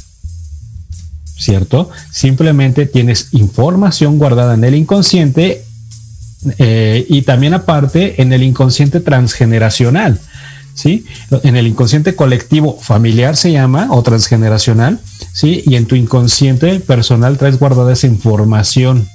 ¿Cierto? 1.37 1.91
Simplemente 2.13 2.87
tienes 2.87 3.29
información 3.33 4.19
guardada 4.19 4.55
en 4.55 4.65
el 4.65 4.75
inconsciente 4.75 5.65
eh, 6.59 7.05
y 7.09 7.23
también 7.23 7.55
aparte 7.55 8.21
en 8.23 8.33
el 8.33 8.43
inconsciente 8.43 9.01
transgeneracional. 9.01 10.21
¿Sí? 10.75 11.05
En 11.43 11.57
el 11.57 11.67
inconsciente 11.67 12.15
colectivo 12.15 12.79
familiar 12.81 13.37
se 13.37 13.51
llama 13.51 13.89
o 13.91 14.01
transgeneracional, 14.05 15.01
¿sí? 15.33 15.65
Y 15.67 15.75
en 15.75 15.87
tu 15.87 15.97
inconsciente 15.97 16.79
personal 16.79 17.37
traes 17.37 17.59
guardada 17.59 17.93
esa 17.93 18.07
información. 18.07 19.09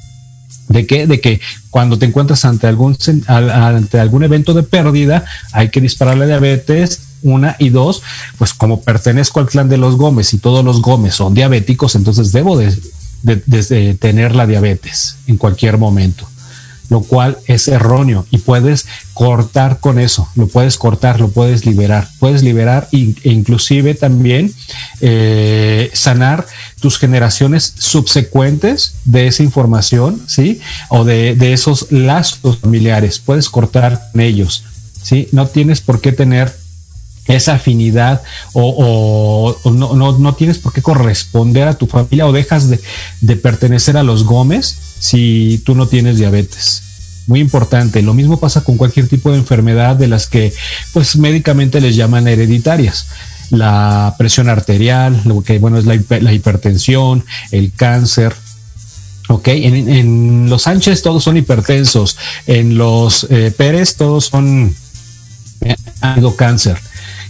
¿De 0.68 0.86
qué? 0.86 1.08
De 1.08 1.22
que 1.22 1.40
cuando 1.70 1.98
te 1.98 2.06
encuentras 2.06 2.44
ante 2.44 2.68
algún, 2.68 2.98
ante 3.28 3.98
algún 3.98 4.24
evento 4.24 4.54
de 4.54 4.64
pérdida, 4.64 5.24
hay 5.54 5.70
que 5.70 5.80
disparar 5.80 6.18
la 6.18 6.26
diabetes, 6.26 7.00
una 7.22 7.56
y 7.60 7.70
dos, 7.70 8.04
pues 8.38 8.54
como 8.54 8.82
pertenezco 8.82 9.40
al 9.40 9.48
clan 9.48 9.70
de 9.70 9.78
los 9.78 9.96
Gómez 9.96 10.34
y 10.34 10.40
todos 10.40 10.64
los 10.64 10.82
Gómez 10.82 11.16
son 11.16 11.34
diabéticos, 11.34 11.96
entonces 11.96 12.32
debo 12.34 12.58
de, 12.58 13.96
tener 14.00 14.36
la 14.36 14.46
diabetes 14.46 15.16
en 15.28 15.38
cualquier 15.38 15.78
momento 15.78 16.28
lo 16.94 17.02
cual 17.02 17.40
es 17.48 17.68
erróneo 17.68 18.28
y 18.30 18.38
puedes 18.38 18.86
cortar 19.16 19.80
con 19.80 19.98
eso, 19.98 20.30
lo 20.36 20.46
puedes 20.46 20.78
cortar, 20.78 21.20
lo 21.20 21.30
puedes 21.30 21.66
liberar, 21.66 22.08
puedes 22.20 22.44
liberar 22.44 22.88
e 22.92 23.16
inclusive 23.24 23.96
también 23.96 24.54
eh, 25.02 25.90
sanar 25.94 26.46
tus 26.80 27.00
generaciones 27.00 27.74
subsecuentes 27.80 28.94
de 29.06 29.26
esa 29.26 29.42
información, 29.42 30.22
¿sí? 30.28 30.62
O 30.90 31.04
de, 31.04 31.34
de 31.34 31.54
esos 31.54 31.92
lazos 31.92 32.60
familiares, 32.60 33.18
puedes 33.18 33.50
cortar 33.50 34.00
con 34.12 34.22
ellos, 34.22 34.64
¿sí? 35.02 35.30
No 35.32 35.48
tienes 35.48 35.82
por 35.82 36.00
qué 36.00 36.12
tener 36.12 36.56
esa 37.26 37.56
afinidad 37.56 38.22
o, 38.54 39.56
no, 39.66 39.96
no, 39.96 40.36
tienes 40.36 40.60
por 40.60 40.74
qué 40.74 40.84
corresponder 40.84 41.68
a 41.68 41.74
tu 41.74 41.88
familia 41.88 42.28
o 42.28 42.34
dejas 42.34 42.70
de, 42.70 42.80
de, 43.22 43.36
pertenecer 43.36 43.98
a 43.98 44.04
los 44.04 44.26
Gómez 44.26 44.93
si 45.04 45.62
tú 45.66 45.76
no 45.76 45.88
tienes 45.88 46.18
diabetes. 46.18 46.82
Muy 47.28 47.42
importante. 47.42 48.02
Lo 48.02 48.14
mismo 48.14 48.40
pasa 48.40 48.64
con 48.64 48.78
cualquier 48.78 49.10
tipo 49.10 49.32
de 49.32 49.38
enfermedad 49.38 49.98
de 49.98 50.08
las 50.08 50.28
que 50.28 50.54
pues 50.94 51.18
médicamente 51.18 51.82
les 51.82 51.98
llaman 51.98 52.26
hereditarias. 52.30 53.08
La 53.50 54.16
presión 54.18 54.48
arterial, 54.48 55.22
lo 55.26 55.44
que 55.44 55.60
bueno 55.60 55.78
es 55.78 55.86
la, 55.86 56.34
hipertensión, 56.34 57.26
el 57.52 57.74
cáncer, 57.74 58.34
Ok, 59.30 59.48
en, 59.48 60.50
los 60.50 60.64
Sánchez 60.64 61.02
todos 61.02 61.24
son 61.24 61.38
hipertensos, 61.38 62.18
en 62.46 62.78
los 62.78 63.26
eh, 63.30 63.54
Pérez 63.56 63.96
todos 63.96 64.26
son 64.26 64.76
eh, 65.62 65.76
han 66.02 66.16
tenido 66.16 66.36
cáncer 66.36 66.78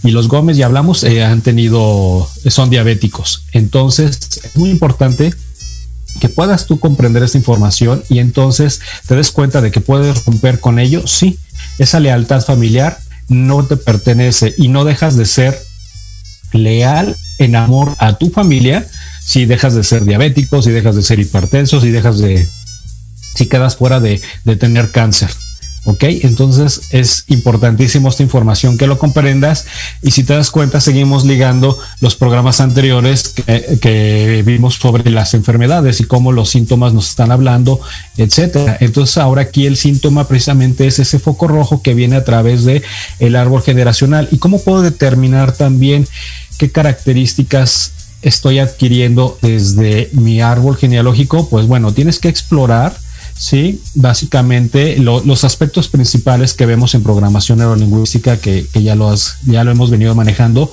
y 0.02 0.10
los 0.10 0.26
Gómez 0.26 0.56
ya 0.56 0.66
hablamos 0.66 1.04
eh, 1.04 1.22
han 1.22 1.40
tenido 1.40 2.28
son 2.48 2.68
diabéticos. 2.68 3.44
Entonces 3.52 4.18
es 4.42 4.56
muy 4.56 4.70
importante 4.70 5.32
que 6.20 6.28
puedas 6.28 6.66
tú 6.66 6.78
comprender 6.78 7.22
esta 7.22 7.38
información 7.38 8.02
y 8.08 8.18
entonces 8.18 8.80
te 9.06 9.16
des 9.16 9.30
cuenta 9.30 9.60
de 9.60 9.70
que 9.70 9.80
puedes 9.80 10.24
romper 10.24 10.60
con 10.60 10.78
ello. 10.78 11.06
Sí, 11.06 11.38
esa 11.78 12.00
lealtad 12.00 12.42
familiar 12.42 12.98
no 13.28 13.64
te 13.64 13.76
pertenece 13.76 14.54
y 14.56 14.68
no 14.68 14.84
dejas 14.84 15.16
de 15.16 15.26
ser 15.26 15.60
leal 16.52 17.16
en 17.38 17.56
amor 17.56 17.94
a 17.98 18.16
tu 18.16 18.30
familia 18.30 18.86
si 19.20 19.46
dejas 19.46 19.74
de 19.74 19.82
ser 19.82 20.04
diabético, 20.04 20.62
si 20.62 20.70
dejas 20.70 20.94
de 20.96 21.02
ser 21.02 21.18
hipertenso, 21.18 21.80
si 21.80 21.90
dejas 21.90 22.18
de, 22.18 22.46
si 23.34 23.46
quedas 23.46 23.76
fuera 23.76 23.98
de, 23.98 24.20
de 24.44 24.56
tener 24.56 24.90
cáncer. 24.90 25.30
¿Ok? 25.86 26.04
Entonces 26.22 26.82
es 26.90 27.24
importantísimo 27.28 28.08
esta 28.08 28.22
información 28.22 28.78
que 28.78 28.86
lo 28.86 28.98
comprendas 28.98 29.66
y 30.02 30.12
si 30.12 30.24
te 30.24 30.32
das 30.32 30.50
cuenta 30.50 30.80
seguimos 30.80 31.26
ligando 31.26 31.78
los 32.00 32.16
programas 32.16 32.60
anteriores 32.60 33.34
que, 33.80 34.42
vimos 34.46 34.74
sobre 34.76 35.10
las 35.10 35.34
enfermedades 35.34 36.00
y 36.00 36.04
cómo 36.04 36.32
los 36.32 36.50
síntomas 36.50 36.94
nos 36.94 37.10
están 37.10 37.30
hablando, 37.30 37.80
etcétera. 38.16 38.78
Entonces 38.80 39.18
ahora 39.18 39.42
aquí 39.42 39.66
el 39.66 39.76
síntoma 39.76 40.26
precisamente 40.26 40.86
es 40.86 40.98
ese 40.98 41.18
foco 41.18 41.48
rojo 41.48 41.82
que 41.82 41.94
viene 41.94 42.16
a 42.16 42.24
través 42.24 42.64
de 42.64 42.82
el 43.18 43.36
árbol 43.36 43.62
generacional 43.62 44.28
y 44.30 44.38
cómo 44.38 44.62
puedo 44.62 44.82
determinar 44.82 45.52
también 45.52 46.06
qué 46.58 46.70
características 46.70 47.92
estoy 48.22 48.58
adquiriendo 48.58 49.38
desde 49.42 50.08
mi 50.12 50.40
árbol 50.40 50.76
genealógico, 50.76 51.48
pues 51.50 51.66
bueno, 51.66 51.92
tienes 51.92 52.18
que 52.18 52.28
explorar 52.28 52.96
Sí, 53.36 53.82
básicamente 53.94 54.96
los 54.98 55.44
aspectos 55.44 55.88
principales 55.88 56.54
que 56.54 56.66
vemos 56.66 56.94
en 56.94 57.02
programación 57.02 57.58
neurolingüística 57.58 58.36
que, 58.36 58.66
ya, 58.74 58.94
lo 58.94 59.12
ya 59.44 59.64
lo 59.64 59.72
hemos 59.72 59.90
venido 59.90 60.14
manejando, 60.14 60.72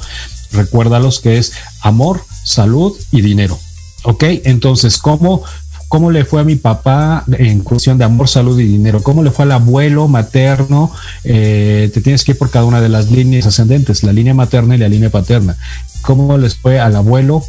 recuérdalos 0.51 1.19
que 1.19 1.37
es 1.37 1.53
amor, 1.81 2.23
salud 2.43 2.95
y 3.11 3.21
dinero. 3.21 3.59
¿Ok? 4.03 4.23
Entonces, 4.43 4.97
¿cómo 4.97 5.43
cómo 5.91 6.09
le 6.09 6.23
fue 6.23 6.39
a 6.39 6.45
mi 6.45 6.55
papá 6.55 7.25
en 7.37 7.59
cuestión 7.59 7.97
de 7.97 8.05
amor, 8.05 8.29
salud 8.29 8.57
y 8.57 8.63
dinero, 8.63 9.03
cómo 9.03 9.23
le 9.23 9.31
fue 9.31 9.43
al 9.43 9.51
abuelo 9.51 10.07
materno, 10.07 10.89
eh, 11.25 11.91
te 11.93 11.99
tienes 11.99 12.23
que 12.23 12.31
ir 12.31 12.37
por 12.37 12.49
cada 12.49 12.63
una 12.63 12.79
de 12.79 12.87
las 12.87 13.11
líneas 13.11 13.45
ascendentes, 13.45 14.01
la 14.01 14.13
línea 14.13 14.33
materna 14.33 14.75
y 14.75 14.77
la 14.77 14.87
línea 14.87 15.09
paterna, 15.09 15.57
cómo 16.01 16.37
les 16.37 16.55
fue 16.55 16.79
al 16.79 16.95
abuelo 16.95 17.43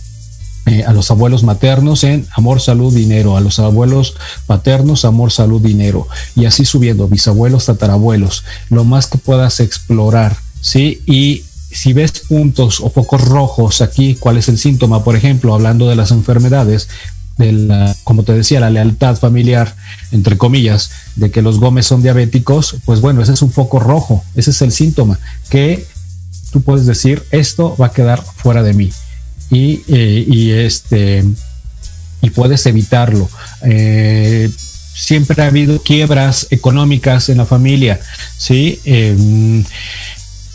eh, 0.64 0.84
a 0.86 0.92
los 0.92 1.10
abuelos 1.10 1.42
maternos 1.42 2.04
en 2.04 2.24
amor, 2.36 2.60
salud, 2.60 2.94
dinero, 2.94 3.36
a 3.36 3.40
los 3.40 3.58
abuelos 3.58 4.14
paternos, 4.46 5.04
amor, 5.04 5.32
salud, 5.32 5.60
dinero, 5.60 6.06
y 6.36 6.44
así 6.44 6.64
subiendo, 6.64 7.08
bisabuelos, 7.08 7.66
tatarabuelos, 7.66 8.44
lo 8.70 8.84
más 8.84 9.08
que 9.08 9.18
puedas 9.18 9.58
explorar, 9.58 10.36
¿sí? 10.60 11.02
Y 11.04 11.42
si 11.72 11.92
ves 11.92 12.12
puntos 12.28 12.80
o 12.80 12.90
focos 12.90 13.22
rojos 13.22 13.80
aquí, 13.80 14.14
¿cuál 14.14 14.36
es 14.36 14.48
el 14.48 14.56
síntoma? 14.56 15.02
Por 15.02 15.16
ejemplo, 15.16 15.52
hablando 15.52 15.88
de 15.88 15.96
las 15.96 16.12
enfermedades, 16.12 16.88
de 17.38 17.50
la, 17.50 17.96
como 18.04 18.22
te 18.22 18.32
decía, 18.32 18.60
la 18.60 18.70
lealtad 18.70 19.16
familiar, 19.16 19.74
entre 20.12 20.38
comillas, 20.38 20.92
de 21.16 21.32
que 21.32 21.42
los 21.42 21.58
Gómez 21.58 21.86
son 21.86 22.02
diabéticos, 22.02 22.76
pues 22.84 23.00
bueno, 23.00 23.20
ese 23.20 23.32
es 23.32 23.42
un 23.42 23.50
foco 23.50 23.80
rojo, 23.80 24.22
ese 24.36 24.52
es 24.52 24.62
el 24.62 24.70
síntoma, 24.70 25.18
que 25.50 25.84
tú 26.52 26.62
puedes 26.62 26.86
decir, 26.86 27.24
esto 27.32 27.74
va 27.80 27.86
a 27.86 27.92
quedar 27.92 28.22
fuera 28.22 28.62
de 28.62 28.74
mí 28.74 28.92
y, 29.52 29.82
eh, 29.86 30.24
y 30.26 30.50
este 30.50 31.22
y 32.22 32.30
puedes 32.30 32.64
evitarlo. 32.66 33.28
Eh, 33.62 34.50
siempre 34.94 35.42
ha 35.42 35.48
habido 35.48 35.82
quiebras 35.82 36.46
económicas 36.50 37.28
en 37.28 37.38
la 37.38 37.46
familia, 37.46 38.00
¿sí? 38.38 38.80
Em, 38.84 39.64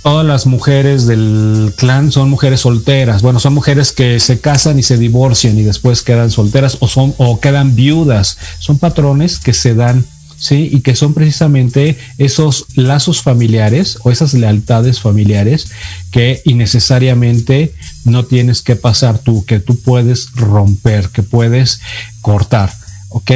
todas 0.02 0.26
las 0.26 0.46
mujeres 0.46 1.06
del 1.06 1.74
clan 1.78 2.12
son 2.12 2.30
mujeres 2.30 2.62
solteras. 2.62 3.22
Bueno, 3.22 3.40
son 3.40 3.54
mujeres 3.54 3.92
que 3.92 4.20
se 4.20 4.40
casan 4.40 4.80
y 4.80 4.84
se 4.84 4.98
divorcian 4.98 5.58
y 5.60 5.64
después 5.64 6.02
quedan 6.02 6.32
solteras 6.32 6.78
o 6.80 6.88
son 6.88 7.14
o 7.18 7.40
quedan 7.40 7.76
viudas. 7.76 8.38
Son 8.60 8.80
patrones 8.80 9.40
que 9.40 9.54
se 9.54 9.76
dan 9.76 10.06
¿sí? 10.38 10.70
Y 10.72 10.82
que 10.82 10.96
son 10.96 11.14
precisamente 11.14 11.98
esos 12.18 12.66
lazos 12.76 13.22
familiares 13.22 13.98
o 14.04 14.12
esas 14.12 14.34
lealtades 14.34 15.02
familiares 15.02 15.70
que 16.12 16.42
innecesariamente 16.46 17.74
no 18.08 18.26
tienes 18.26 18.62
que 18.62 18.76
pasar 18.76 19.20
tú, 19.20 19.46
que 19.46 19.60
tú 19.60 19.80
puedes 19.80 20.32
romper, 20.32 21.10
que 21.10 21.24
puedes 21.24 21.82
cortar, 22.22 22.72
¿ok? 23.10 23.32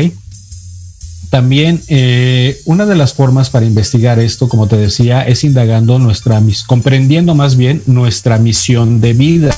También 1.29 1.81
eh, 1.87 2.59
una 2.65 2.85
de 2.85 2.95
las 2.95 3.13
formas 3.13 3.49
para 3.49 3.65
investigar 3.65 4.19
esto, 4.19 4.49
como 4.49 4.67
te 4.67 4.75
decía, 4.75 5.21
es 5.21 5.43
indagando 5.43 5.97
nuestra, 5.97 6.41
comprendiendo 6.67 7.35
más 7.35 7.55
bien 7.55 7.81
nuestra 7.85 8.37
misión 8.37 8.99
de 8.99 9.13
vida. 9.13 9.55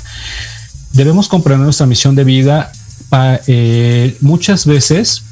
Debemos 0.91 1.27
comprender 1.27 1.65
nuestra 1.65 1.87
misión 1.87 2.15
de 2.15 2.23
vida 2.23 2.71
eh, 3.47 4.17
muchas 4.21 4.65
veces 4.65 5.23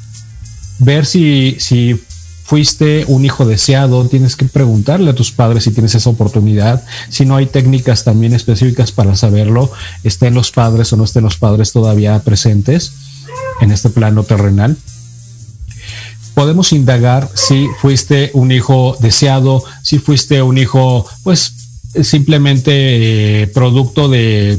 ver 0.78 1.06
si, 1.06 1.56
si 1.58 2.00
fuiste 2.44 3.04
un 3.08 3.24
hijo 3.24 3.46
deseado, 3.46 4.04
tienes 4.06 4.36
que 4.36 4.44
preguntarle 4.44 5.10
a 5.10 5.14
tus 5.14 5.32
padres 5.32 5.64
si 5.64 5.70
tienes 5.70 5.94
esa 5.94 6.10
oportunidad. 6.10 6.84
Si 7.08 7.24
no 7.24 7.36
hay 7.36 7.46
técnicas 7.46 8.04
también 8.04 8.34
específicas 8.34 8.92
para 8.92 9.16
saberlo, 9.16 9.70
estén 10.04 10.34
los 10.34 10.50
padres 10.50 10.92
o 10.92 10.96
no 10.96 11.04
estén 11.04 11.24
los 11.24 11.36
padres 11.36 11.72
todavía 11.72 12.18
presentes 12.20 12.92
en 13.60 13.70
este 13.70 13.90
plano 13.90 14.24
terrenal. 14.24 14.76
Podemos 16.34 16.72
indagar 16.72 17.30
si 17.34 17.68
fuiste 17.80 18.30
un 18.34 18.52
hijo 18.52 18.96
deseado, 19.00 19.62
si 19.82 19.98
fuiste 19.98 20.42
un 20.42 20.58
hijo, 20.58 21.06
pues 21.22 21.54
simplemente 22.02 23.42
eh, 23.42 23.46
producto 23.48 24.08
de 24.08 24.58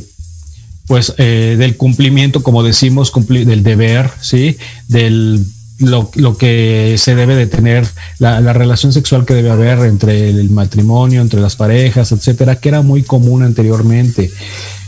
pues 0.88 1.14
eh, 1.18 1.56
del 1.58 1.78
cumplimiento, 1.78 2.44
como 2.44 2.62
decimos, 2.62 3.12
del 3.28 3.64
deber, 3.64 4.12
sí, 4.22 4.58
del 4.88 5.44
lo, 5.80 6.12
lo, 6.16 6.38
que 6.38 6.96
se 6.98 7.16
debe 7.16 7.36
de 7.36 7.48
tener, 7.48 7.88
la, 8.20 8.40
la, 8.42 8.54
relación 8.54 8.94
sexual 8.94 9.26
que 9.26 9.34
debe 9.34 9.52
haber 9.52 9.80
entre 9.80 10.30
el 10.30 10.50
matrimonio, 10.50 11.22
entre 11.22 11.42
las 11.42 11.56
parejas, 11.56 12.12
etcétera, 12.12 12.58
que 12.58 12.70
era 12.70 12.82
muy 12.82 13.04
común 13.04 13.44
anteriormente. 13.44 14.32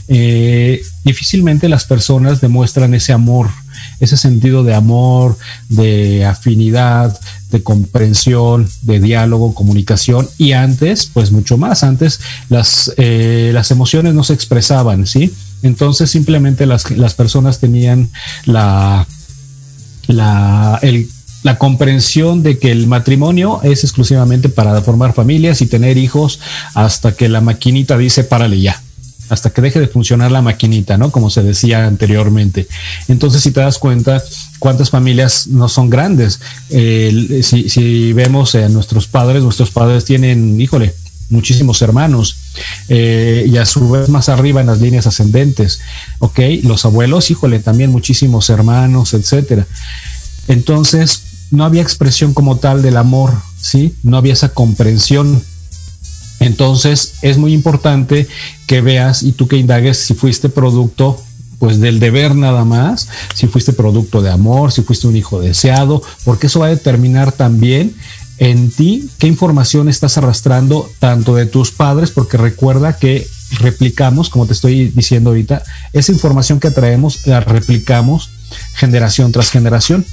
Eh, 0.08 0.84
difícilmente 1.04 1.67
las 1.67 1.86
personas 1.86 2.39
demuestran 2.39 2.93
ese 2.93 3.12
amor, 3.12 3.50
ese 4.00 4.17
sentido 4.17 4.63
de 4.63 4.76
amor, 4.76 5.36
de 5.69 6.26
afinidad, 6.26 7.19
de 7.50 7.63
comprensión, 7.63 8.69
de 8.84 9.00
diálogo, 9.00 9.56
comunicación 9.56 10.30
y 10.38 10.52
antes, 10.52 11.10
pues 11.12 11.32
mucho 11.32 11.58
más, 11.58 11.84
antes 11.84 12.19
las, 12.50 12.93
eh, 12.98 13.50
las 13.52 13.71
emociones 13.71 14.13
no 14.13 14.24
se 14.24 14.34
expresaban, 14.34 15.08
¿sí? 15.08 15.34
Entonces 15.63 16.12
simplemente 16.12 16.67
las, 16.67 16.91
las 16.91 17.15
personas 17.15 17.60
tenían 17.60 18.10
la, 18.45 19.08
la, 20.08 20.80
la 21.44 21.58
comprensión 21.58 22.44
de 22.44 22.58
que 22.58 22.72
el 22.72 22.88
matrimonio 22.88 23.60
es 23.63 23.84
exclusivamente 23.84 24.50
para 24.50 24.82
formar 24.82 25.13
familias 25.13 25.62
y 25.62 25.68
tener 25.68 25.98
hijos 25.98 26.39
hasta 26.74 27.15
que 27.15 27.30
la 27.30 27.41
maquinita 27.41 27.98
dice 27.98 28.24
párale 28.24 28.60
ya, 28.60 28.82
hasta 29.30 29.52
que 29.52 29.62
deje 29.62 29.80
de 29.80 29.88
funcionar 29.88 30.32
la 30.32 30.41
maquinita, 30.41 30.98
¿no? 30.98 31.12
Como 31.12 31.30
se 31.30 31.44
decía 31.44 31.86
anteriormente. 31.86 32.68
Entonces, 33.08 33.41
si 33.41 33.52
te 33.52 33.60
das 33.60 33.78
cuenta, 33.78 34.24
cuántas 34.60 34.89
familias 34.89 35.48
no 35.48 35.70
son 35.70 35.89
grandes. 35.89 36.39
si, 36.70 37.70
si, 37.70 38.13
vemos 38.13 38.56
a 38.56 38.68
nuestros 38.70 39.08
padres, 39.08 39.44
nuestros 39.44 39.72
padres 39.72 40.06
tienen, 40.06 40.60
híjole, 40.60 40.94
muchísimos 41.29 41.81
hermanos 41.81 42.38
eh, 42.88 43.45
y 43.47 43.57
a 43.57 43.65
su 43.65 43.89
vez 43.89 44.09
más 44.09 44.29
arriba 44.29 44.61
en 44.61 44.67
las 44.67 44.81
líneas 44.81 45.07
ascendentes, 45.07 45.79
¿ok? 46.19 46.39
Los 46.63 46.85
abuelos, 46.85 47.31
híjole, 47.31 47.59
también 47.59 47.91
muchísimos 47.91 48.49
hermanos, 48.49 49.13
etcétera. 49.13 49.65
Entonces, 50.47 51.23
no 51.51 51.65
había 51.65 51.81
expresión 51.81 52.33
como 52.33 52.57
tal 52.57 52.81
del 52.81 52.97
amor, 52.97 53.33
¿sí? 53.59 53.95
No 54.03 54.17
había 54.17 54.33
esa 54.33 54.49
comprensión. 54.49 55.41
Entonces, 56.39 57.15
es 57.21 57.38
muy 57.38 57.53
importante 57.53 58.27
que 58.67 58.81
veas 58.81 59.23
y 59.23 59.31
tú 59.31 59.47
que 59.47 59.57
indagues 59.57 59.97
si 59.97 60.13
fuiste 60.13 60.49
producto 60.49 61.21
pues 61.59 61.79
del 61.79 61.99
deber 61.99 62.35
nada 62.35 62.65
más, 62.65 63.07
si 63.33 63.47
fuiste 63.47 63.71
producto 63.71 64.21
de 64.21 64.29
amor, 64.29 64.73
si 64.73 64.81
fuiste 64.81 65.07
un 65.07 65.15
hijo 65.15 65.39
deseado, 65.39 66.01
porque 66.25 66.47
eso 66.47 66.59
va 66.59 66.67
a 66.67 66.69
determinar 66.69 67.31
también 67.31 67.95
en 68.38 68.69
ti 68.71 69.10
qué 69.17 69.28
información 69.28 69.89
estás 69.89 70.17
arrastrando 70.17 70.89
tanto 71.00 71.36
de 71.36 71.45
tus 71.45 71.71
padres, 71.71 72.12
porque 72.12 72.38
recuerda 72.38 72.98
que 72.98 73.28
replicamos, 73.60 74.30
como 74.30 74.45
te 74.45 74.54
estoy 74.54 74.89
diciendo 74.89 75.30
ahorita, 75.30 75.63
esa 75.93 76.12
información 76.12 76.60
que 76.60 76.71
traemos 76.71 77.26
la 77.28 77.39
replicamos 77.39 78.30
generación 78.76 79.32
tras 79.32 79.52
generación 79.52 80.06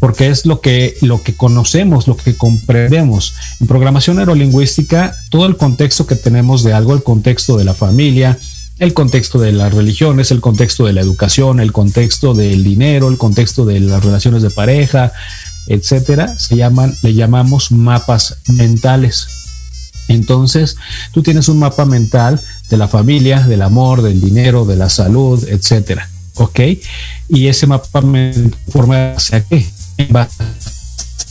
porque 0.00 0.28
es 0.28 0.44
lo 0.44 0.60
que, 0.60 0.96
lo 1.00 1.22
que 1.22 1.34
conocemos, 1.34 2.06
lo 2.08 2.16
que 2.16 2.36
comprendemos. 2.36 3.34
En 3.58 3.66
programación 3.66 4.16
neurolingüística, 4.16 5.14
todo 5.30 5.46
el 5.46 5.56
contexto 5.56 6.06
que 6.06 6.14
tenemos 6.14 6.62
de 6.62 6.74
algo, 6.74 6.92
el 6.92 7.02
contexto 7.02 7.56
de 7.56 7.64
la 7.64 7.72
familia, 7.72 8.36
el 8.78 8.92
contexto 8.92 9.38
de 9.38 9.52
las 9.52 9.72
religiones, 9.72 10.30
el 10.30 10.40
contexto 10.40 10.84
de 10.84 10.92
la 10.92 11.00
educación, 11.00 11.60
el 11.60 11.72
contexto 11.72 12.34
del 12.34 12.64
dinero, 12.64 13.08
el 13.08 13.18
contexto 13.18 13.64
de 13.64 13.80
las 13.80 14.04
relaciones 14.04 14.42
de 14.42 14.50
pareja, 14.50 15.12
etcétera, 15.66 16.28
se 16.28 16.56
llaman, 16.56 16.94
le 17.02 17.14
llamamos 17.14 17.72
mapas 17.72 18.36
mentales. 18.48 19.26
Entonces, 20.08 20.76
tú 21.12 21.22
tienes 21.22 21.48
un 21.48 21.58
mapa 21.58 21.84
mental 21.84 22.40
de 22.68 22.76
la 22.76 22.88
familia, 22.88 23.40
del 23.40 23.62
amor, 23.62 24.02
del 24.02 24.20
dinero, 24.20 24.64
de 24.64 24.76
la 24.76 24.90
salud, 24.90 25.42
etcétera. 25.48 26.08
¿Ok? 26.36 26.60
Y 27.28 27.46
ese 27.46 27.66
mapa 27.66 28.00
mental 28.00 28.54
forma 28.70 29.12
hacia 29.12 29.44
qué? 29.44 29.66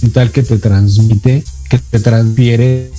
mental 0.02 0.32
que 0.32 0.44
te 0.44 0.58
transmite, 0.58 1.44
que 1.70 1.78
te 1.78 2.00
transfiere, 2.00 2.92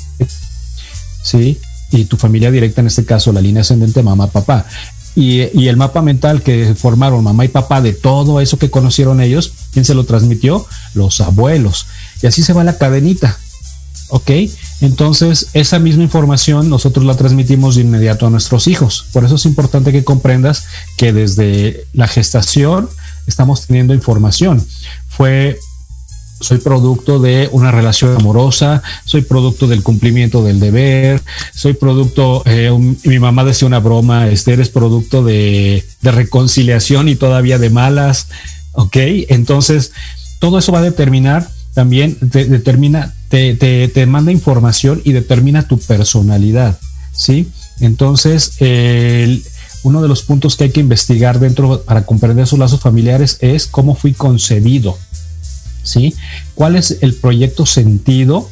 ¿sí? 1.22 1.58
Y 1.90 2.06
tu 2.06 2.16
familia 2.16 2.50
directa, 2.50 2.80
en 2.80 2.88
este 2.88 3.04
caso, 3.04 3.32
la 3.32 3.40
línea 3.40 3.62
ascendente, 3.62 4.02
mamá, 4.02 4.28
Y, 5.16 5.68
el 5.68 5.76
mapa 5.76 6.02
mental 6.02 6.42
que 6.42 6.74
formaron 6.74 7.22
mamá 7.22 7.44
y 7.44 7.48
papá 7.48 7.80
de 7.80 7.92
todo 7.92 8.40
eso 8.40 8.58
que 8.58 8.70
conocieron 8.70 9.20
ellos, 9.20 9.52
¿quién 9.72 9.84
se 9.84 9.94
lo 9.94 10.04
transmitió? 10.04 10.66
Los 10.94 11.20
abuelos. 11.20 11.86
Y 12.22 12.26
así 12.26 12.42
se 12.42 12.52
va 12.52 12.64
la 12.64 12.78
cadenita. 12.78 13.38
¿Ok? 14.08 14.30
Entonces, 14.80 15.48
esa 15.54 15.78
misma 15.78 16.02
información 16.02 16.68
nosotros 16.68 17.04
la 17.04 17.16
transmitimos 17.16 17.76
de 17.76 17.82
inmediato 17.82 18.26
a 18.26 18.30
nuestros 18.30 18.66
hijos. 18.66 19.06
Por 19.12 19.24
eso 19.24 19.36
es 19.36 19.46
importante 19.46 19.92
que 19.92 20.04
comprendas 20.04 20.64
que 20.96 21.12
desde 21.12 21.86
la 21.92 22.08
gestación 22.08 22.88
estamos 23.26 23.66
teniendo 23.66 23.94
información. 23.94 24.64
Fue 25.08 25.58
soy 26.44 26.58
producto 26.58 27.18
de 27.18 27.48
una 27.52 27.70
relación 27.70 28.14
amorosa, 28.14 28.82
soy 29.04 29.22
producto 29.22 29.66
del 29.66 29.82
cumplimiento 29.82 30.44
del 30.44 30.60
deber, 30.60 31.22
soy 31.54 31.72
producto, 31.72 32.42
eh, 32.44 32.70
mi 33.04 33.18
mamá 33.18 33.44
decía 33.44 33.66
una 33.66 33.80
broma, 33.80 34.28
este 34.28 34.52
eres 34.52 34.68
producto 34.68 35.24
de, 35.24 35.84
reconciliación 36.02 37.08
y 37.08 37.16
todavía 37.16 37.58
de 37.58 37.70
malas, 37.70 38.28
¿ok? 38.72 38.96
Entonces, 39.28 39.92
todo 40.38 40.58
eso 40.58 40.70
va 40.70 40.80
a 40.80 40.82
determinar 40.82 41.48
también, 41.72 42.16
te, 42.16 42.44
determina, 42.44 43.14
te, 43.30 43.54
te, 43.54 43.88
te 43.88 44.06
manda 44.06 44.30
información 44.30 45.00
y 45.02 45.12
determina 45.12 45.66
tu 45.66 45.78
personalidad, 45.78 46.78
¿sí? 47.12 47.48
Entonces, 47.80 48.52
uno 49.82 50.02
de 50.02 50.08
los 50.08 50.22
puntos 50.22 50.56
que 50.56 50.64
hay 50.64 50.70
que 50.70 50.80
investigar 50.80 51.38
dentro 51.38 51.82
para 51.82 52.04
comprender 52.04 52.46
sus 52.46 52.58
lazos 52.58 52.80
familiares 52.80 53.38
es 53.40 53.66
cómo 53.66 53.94
fui 53.94 54.12
concebido. 54.12 54.98
¿Sí? 55.84 56.14
¿Cuál 56.56 56.74
es 56.74 56.98
el 57.00 57.14
proyecto 57.14 57.66
sentido 57.66 58.50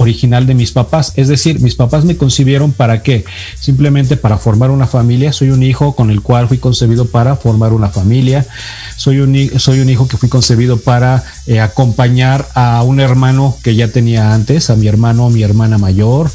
original 0.00 0.46
de 0.46 0.54
mis 0.54 0.72
papás. 0.72 1.12
Es 1.16 1.28
decir, 1.28 1.60
mis 1.60 1.74
papás 1.74 2.04
me 2.04 2.16
concibieron 2.16 2.72
para 2.72 3.02
qué? 3.02 3.24
Simplemente 3.58 4.16
para 4.16 4.38
formar 4.38 4.70
una 4.70 4.86
familia. 4.86 5.32
Soy 5.32 5.50
un 5.50 5.62
hijo 5.62 5.94
con 5.94 6.10
el 6.10 6.22
cual 6.22 6.48
fui 6.48 6.58
concebido 6.58 7.06
para 7.06 7.36
formar 7.36 7.72
una 7.72 7.88
familia. 7.88 8.46
Soy 8.96 9.20
un, 9.20 9.50
soy 9.58 9.80
un 9.80 9.90
hijo 9.90 10.08
que 10.08 10.16
fui 10.16 10.28
concebido 10.28 10.78
para 10.78 11.24
eh, 11.46 11.60
acompañar 11.60 12.48
a 12.54 12.82
un 12.82 13.00
hermano 13.00 13.56
que 13.62 13.74
ya 13.74 13.88
tenía 13.88 14.34
antes, 14.34 14.70
a 14.70 14.76
mi 14.76 14.86
hermano 14.86 15.26
o 15.26 15.30
mi 15.30 15.42
hermana 15.42 15.78
mayor. 15.78 16.30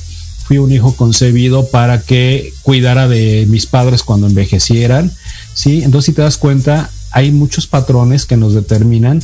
Fui 0.46 0.58
un 0.58 0.72
hijo 0.72 0.96
concebido 0.96 1.70
para 1.70 2.02
que 2.02 2.54
cuidara 2.64 3.08
de 3.08 3.46
mis 3.48 3.66
padres 3.66 4.04
cuando 4.04 4.28
envejecieran. 4.28 5.12
¿sí? 5.54 5.84
Entonces, 5.84 6.08
si 6.08 6.14
te 6.14 6.22
das 6.22 6.38
cuenta, 6.38 6.90
hay 7.12 7.32
muchos 7.32 7.68
patrones 7.68 8.26
que 8.26 8.36
nos 8.36 8.54
determinan 8.54 9.22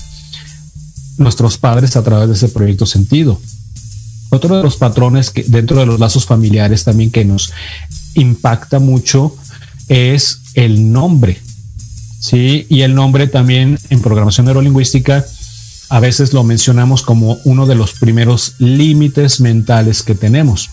nuestros 1.19 1.57
padres 1.57 1.95
a 1.95 2.03
través 2.03 2.29
de 2.29 2.33
ese 2.33 2.49
proyecto 2.49 2.85
sentido. 2.85 3.39
Otro 4.29 4.57
de 4.57 4.63
los 4.63 4.77
patrones 4.77 5.29
que 5.29 5.43
dentro 5.43 5.79
de 5.79 5.85
los 5.85 5.99
lazos 5.99 6.25
familiares 6.25 6.83
también 6.83 7.11
que 7.11 7.25
nos 7.25 7.51
impacta 8.13 8.79
mucho 8.79 9.35
es 9.87 10.41
el 10.53 10.91
nombre. 10.91 11.39
Sí, 12.19 12.65
y 12.69 12.81
el 12.81 12.95
nombre 12.95 13.27
también 13.27 13.79
en 13.89 14.01
programación 14.01 14.45
neurolingüística 14.45 15.25
a 15.89 15.99
veces 15.99 16.33
lo 16.33 16.43
mencionamos 16.43 17.01
como 17.01 17.39
uno 17.45 17.65
de 17.65 17.75
los 17.75 17.93
primeros 17.93 18.53
límites 18.59 19.39
mentales 19.39 20.03
que 20.03 20.15
tenemos. 20.15 20.69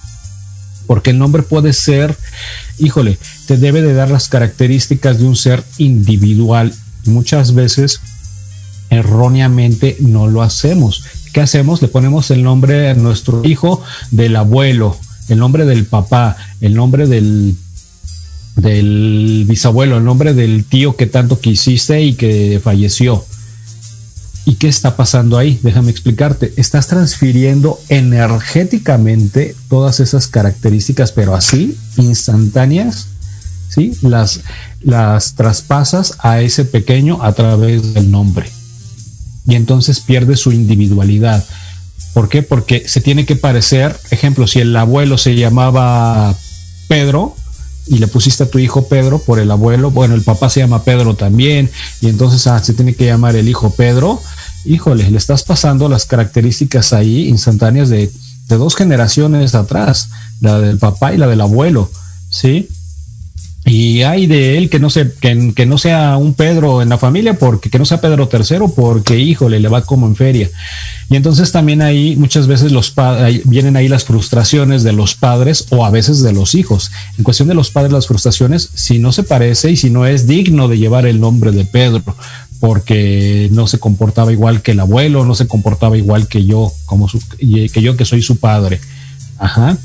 Porque 0.86 1.10
el 1.10 1.18
nombre 1.18 1.42
puede 1.42 1.72
ser, 1.72 2.16
híjole, 2.78 3.18
te 3.46 3.56
debe 3.56 3.80
de 3.80 3.94
dar 3.94 4.10
las 4.10 4.28
características 4.28 5.18
de 5.18 5.24
un 5.24 5.34
ser 5.34 5.64
individual. 5.78 6.74
Muchas 7.06 7.54
veces 7.54 8.00
erróneamente 8.90 9.96
no 10.00 10.26
lo 10.26 10.42
hacemos. 10.42 11.04
¿Qué 11.32 11.40
hacemos? 11.40 11.82
Le 11.82 11.88
ponemos 11.88 12.30
el 12.30 12.42
nombre 12.42 12.90
a 12.90 12.94
nuestro 12.94 13.44
hijo 13.44 13.82
del 14.10 14.36
abuelo, 14.36 14.96
el 15.28 15.38
nombre 15.38 15.64
del 15.64 15.84
papá, 15.84 16.36
el 16.60 16.74
nombre 16.74 17.06
del, 17.06 17.54
del 18.56 19.44
bisabuelo, 19.46 19.98
el 19.98 20.04
nombre 20.04 20.34
del 20.34 20.64
tío 20.64 20.96
que 20.96 21.06
tanto 21.06 21.40
quisiste 21.40 22.02
y 22.02 22.14
que 22.14 22.60
falleció. 22.62 23.24
¿Y 24.46 24.54
qué 24.54 24.68
está 24.68 24.96
pasando 24.96 25.38
ahí? 25.38 25.58
Déjame 25.62 25.90
explicarte. 25.90 26.54
Estás 26.56 26.86
transfiriendo 26.86 27.80
energéticamente 27.88 29.56
todas 29.68 29.98
esas 29.98 30.28
características, 30.28 31.10
pero 31.10 31.34
así, 31.34 31.76
instantáneas, 31.96 33.08
¿sí? 33.68 33.92
Las, 34.02 34.42
las 34.80 35.34
traspasas 35.34 36.14
a 36.20 36.40
ese 36.40 36.64
pequeño 36.64 37.24
a 37.24 37.32
través 37.32 37.92
del 37.92 38.12
nombre 38.12 38.46
y 39.46 39.54
entonces 39.54 40.00
pierde 40.00 40.36
su 40.36 40.52
individualidad. 40.52 41.44
¿Por 42.12 42.28
qué? 42.28 42.42
Porque 42.42 42.88
se 42.88 43.00
tiene 43.00 43.26
que 43.26 43.36
parecer, 43.36 43.98
ejemplo, 44.10 44.46
si 44.46 44.60
el 44.60 44.74
abuelo 44.76 45.18
se 45.18 45.34
llamaba 45.34 46.34
Pedro 46.88 47.36
y 47.86 47.98
le 47.98 48.08
pusiste 48.08 48.44
a 48.44 48.50
tu 48.50 48.58
hijo 48.58 48.88
Pedro 48.88 49.18
por 49.18 49.38
el 49.38 49.50
abuelo, 49.50 49.90
bueno, 49.90 50.14
el 50.14 50.22
papá 50.22 50.48
se 50.50 50.60
llama 50.60 50.82
Pedro 50.82 51.14
también 51.14 51.70
y 52.00 52.08
entonces 52.08 52.46
ah, 52.46 52.62
se 52.62 52.74
tiene 52.74 52.94
que 52.94 53.06
llamar 53.06 53.36
el 53.36 53.48
hijo 53.48 53.70
Pedro, 53.70 54.20
híjole, 54.64 55.10
le 55.10 55.18
estás 55.18 55.42
pasando 55.44 55.88
las 55.88 56.06
características 56.06 56.92
ahí 56.92 57.28
instantáneas 57.28 57.88
de, 57.88 58.10
de 58.48 58.56
dos 58.56 58.74
generaciones 58.74 59.54
atrás, 59.54 60.08
la 60.40 60.58
del 60.58 60.78
papá 60.78 61.14
y 61.14 61.18
la 61.18 61.26
del 61.26 61.40
abuelo, 61.40 61.90
¿sí? 62.30 62.68
Y 63.68 64.02
hay 64.02 64.28
de 64.28 64.56
él 64.56 64.70
que 64.70 64.78
no, 64.78 64.90
se, 64.90 65.12
que, 65.20 65.66
no 65.66 65.76
sea 65.76 66.16
un 66.18 66.34
Pedro 66.34 66.82
en 66.82 66.88
la 66.88 66.98
familia, 66.98 67.36
porque 67.36 67.68
que 67.68 67.80
no 67.80 67.84
sea 67.84 68.00
Pedro 68.00 68.28
tercero, 68.28 68.68
porque 68.68 69.18
híjole, 69.18 69.58
le 69.58 69.68
va 69.68 69.82
como 69.82 70.06
en 70.06 70.14
feria. 70.14 70.48
Y 71.10 71.16
entonces 71.16 71.50
también 71.50 71.82
ahí 71.82 72.14
muchas 72.14 72.46
veces 72.46 72.70
los 72.70 72.94
vienen 73.44 73.76
ahí 73.76 73.88
las 73.88 74.04
frustraciones 74.04 74.84
de 74.84 74.92
los 74.92 75.16
padres 75.16 75.66
o 75.70 75.84
a 75.84 75.90
veces 75.90 76.22
de 76.22 76.32
los 76.32 76.54
hijos. 76.54 76.92
En 77.18 77.24
cuestión 77.24 77.48
de 77.48 77.54
los 77.54 77.72
padres, 77.72 77.92
las 77.92 78.06
frustraciones, 78.06 78.70
si 78.74 79.00
no 79.00 79.10
se 79.10 79.24
parece 79.24 79.72
y 79.72 79.76
si 79.76 79.90
no 79.90 80.06
es 80.06 80.28
digno 80.28 80.68
de 80.68 80.78
llevar 80.78 81.04
el 81.04 81.20
nombre 81.20 81.50
de 81.50 81.64
Pedro, 81.64 82.04
porque 82.60 83.48
no 83.50 83.66
se 83.66 83.80
comportaba 83.80 84.30
igual 84.30 84.62
que 84.62 84.72
el 84.72 84.80
abuelo, 84.80 85.24
no 85.24 85.34
se 85.34 85.48
comportaba 85.48 85.98
igual 85.98 86.28
que 86.28 86.44
yo, 86.44 86.72
como 86.84 87.10
que 87.38 87.82
yo 87.82 87.96
que 87.96 88.04
soy 88.04 88.22
su 88.22 88.38
padre. 88.38 88.78
Ajá. 89.38 89.76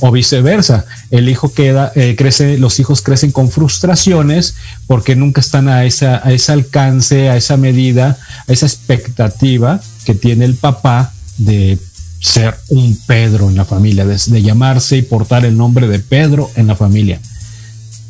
O 0.00 0.10
viceversa, 0.10 0.86
el 1.10 1.28
hijo 1.28 1.52
queda, 1.52 1.92
eh, 1.94 2.14
crece, 2.16 2.58
los 2.58 2.80
hijos 2.80 3.02
crecen 3.02 3.32
con 3.32 3.50
frustraciones 3.50 4.54
porque 4.86 5.16
nunca 5.16 5.40
están 5.40 5.68
a, 5.68 5.84
esa, 5.84 6.20
a 6.26 6.32
ese 6.32 6.52
alcance, 6.52 7.28
a 7.28 7.36
esa 7.36 7.56
medida, 7.56 8.18
a 8.46 8.52
esa 8.52 8.66
expectativa 8.66 9.80
que 10.04 10.14
tiene 10.14 10.44
el 10.44 10.54
papá 10.54 11.12
de 11.38 11.78
ser 12.20 12.56
un 12.68 12.98
Pedro 13.06 13.48
en 13.48 13.56
la 13.56 13.64
familia, 13.64 14.04
de, 14.04 14.16
de 14.24 14.42
llamarse 14.42 14.96
y 14.96 15.02
portar 15.02 15.44
el 15.44 15.56
nombre 15.56 15.88
de 15.88 15.98
Pedro 15.98 16.50
en 16.56 16.66
la 16.66 16.76
familia. 16.76 17.20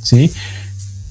¿Sí? 0.02 0.32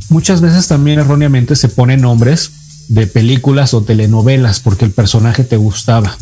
Muchas 0.09 0.41
veces 0.41 0.67
también 0.67 0.99
erróneamente 0.99 1.55
se 1.55 1.69
ponen 1.69 2.01
nombres 2.01 2.51
de 2.87 3.07
películas 3.07 3.73
o 3.73 3.83
telenovelas 3.83 4.59
porque 4.59 4.85
el 4.85 4.91
personaje 4.91 5.43
te 5.43 5.57
gustaba 5.57 6.17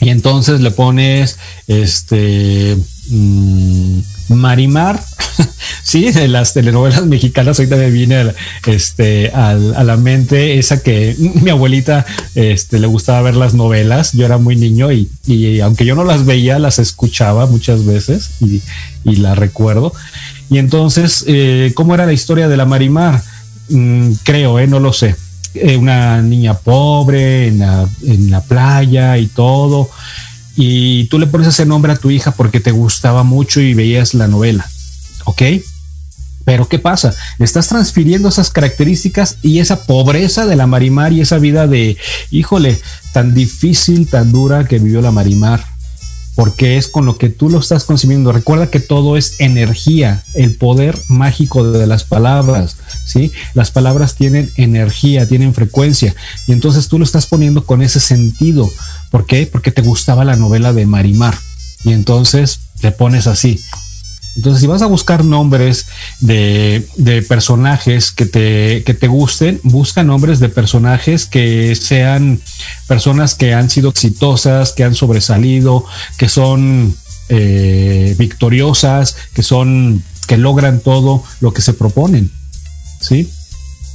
y 0.00 0.10
entonces 0.10 0.60
le 0.60 0.70
pones 0.70 1.38
este 1.66 2.76
mm, 3.08 4.00
Marimar, 4.28 5.02
sí, 5.82 6.10
de 6.10 6.28
las 6.28 6.54
telenovelas 6.54 7.06
mexicanas, 7.06 7.58
ahorita 7.58 7.76
me 7.76 7.90
viene 7.90 8.32
este, 8.66 9.30
a 9.30 9.54
la 9.54 9.96
mente 9.96 10.58
esa 10.58 10.82
que 10.82 11.16
mi 11.42 11.50
abuelita 11.50 12.04
este, 12.34 12.78
le 12.78 12.86
gustaba 12.86 13.22
ver 13.22 13.36
las 13.36 13.54
novelas, 13.54 14.12
yo 14.12 14.26
era 14.26 14.38
muy 14.38 14.56
niño 14.56 14.90
y, 14.92 15.60
aunque 15.60 15.84
yo 15.84 15.94
no 15.94 16.04
las 16.04 16.24
veía, 16.24 16.58
las 16.58 16.78
escuchaba 16.78 17.46
muchas 17.46 17.84
veces 17.84 18.30
y, 18.40 18.62
y 19.04 19.16
la 19.16 19.34
recuerdo. 19.34 19.92
Y 20.50 20.58
entonces, 20.58 21.24
eh, 21.26 21.72
¿cómo 21.74 21.94
era 21.94 22.06
la 22.06 22.12
historia 22.12 22.48
de 22.48 22.56
la 22.56 22.64
Marimar? 22.64 23.22
Mm, 23.68 24.12
creo, 24.22 24.58
eh, 24.58 24.66
no 24.66 24.80
lo 24.80 24.92
sé 24.92 25.14
eh, 25.54 25.76
una 25.76 26.20
niña 26.22 26.54
pobre 26.54 27.48
en 27.48 28.30
la 28.30 28.40
playa 28.42 29.16
y 29.18 29.26
todo, 29.26 29.90
y 30.60 31.04
tú 31.04 31.20
le 31.20 31.28
pones 31.28 31.46
ese 31.46 31.66
nombre 31.66 31.92
a 31.92 31.96
tu 31.96 32.10
hija 32.10 32.32
porque 32.32 32.58
te 32.58 32.72
gustaba 32.72 33.22
mucho 33.22 33.60
y 33.60 33.74
veías 33.74 34.12
la 34.12 34.26
novela, 34.26 34.68
¿ok? 35.24 35.42
Pero 36.44 36.68
¿qué 36.68 36.80
pasa? 36.80 37.14
Estás 37.38 37.68
transfiriendo 37.68 38.28
esas 38.28 38.50
características 38.50 39.36
y 39.40 39.60
esa 39.60 39.84
pobreza 39.84 40.46
de 40.46 40.56
la 40.56 40.66
Marimar 40.66 41.12
y 41.12 41.20
esa 41.20 41.38
vida 41.38 41.68
de, 41.68 41.96
híjole, 42.32 42.76
tan 43.12 43.34
difícil, 43.34 44.08
tan 44.08 44.32
dura 44.32 44.64
que 44.64 44.80
vivió 44.80 45.00
la 45.00 45.12
Marimar 45.12 45.77
porque 46.38 46.76
es 46.76 46.86
con 46.86 47.04
lo 47.04 47.18
que 47.18 47.30
tú 47.30 47.50
lo 47.50 47.58
estás 47.58 47.82
consumiendo. 47.82 48.30
Recuerda 48.30 48.70
que 48.70 48.78
todo 48.78 49.16
es 49.16 49.40
energía, 49.40 50.22
el 50.34 50.54
poder 50.54 50.96
mágico 51.08 51.68
de 51.68 51.84
las 51.88 52.04
palabras, 52.04 52.76
¿sí? 53.04 53.32
Las 53.54 53.72
palabras 53.72 54.14
tienen 54.14 54.48
energía, 54.54 55.26
tienen 55.26 55.52
frecuencia, 55.52 56.14
y 56.46 56.52
entonces 56.52 56.86
tú 56.86 56.96
lo 56.96 57.04
estás 57.04 57.26
poniendo 57.26 57.66
con 57.66 57.82
ese 57.82 57.98
sentido. 57.98 58.70
¿Por 59.10 59.26
qué? 59.26 59.48
Porque 59.50 59.72
te 59.72 59.82
gustaba 59.82 60.24
la 60.24 60.36
novela 60.36 60.72
de 60.72 60.86
Marimar, 60.86 61.36
y 61.82 61.92
entonces 61.92 62.60
le 62.82 62.92
pones 62.92 63.26
así. 63.26 63.60
Entonces, 64.38 64.60
si 64.60 64.68
vas 64.68 64.82
a 64.82 64.86
buscar 64.86 65.24
nombres 65.24 65.86
de, 66.20 66.86
personajes 67.28 68.12
que 68.12 68.24
te, 68.24 68.84
que 68.84 68.94
te 68.94 69.08
gusten, 69.08 69.58
busca 69.64 70.04
nombres 70.04 70.38
de 70.38 70.48
personajes 70.48 71.26
que 71.26 71.74
sean 71.74 72.40
personas 72.86 73.34
que 73.34 73.52
han 73.52 73.68
sido 73.68 73.90
exitosas, 73.90 74.72
que 74.74 74.84
han 74.84 74.94
sobresalido, 74.94 75.84
que 76.18 76.28
son 76.28 76.94
eh, 77.30 78.14
victoriosas, 78.16 79.16
que 79.34 79.42
son, 79.42 80.04
que 80.28 80.36
logran 80.36 80.78
todo 80.78 81.24
lo 81.40 81.52
que 81.52 81.60
se 81.60 81.72
proponen. 81.72 82.30
¿Sí? 83.00 83.28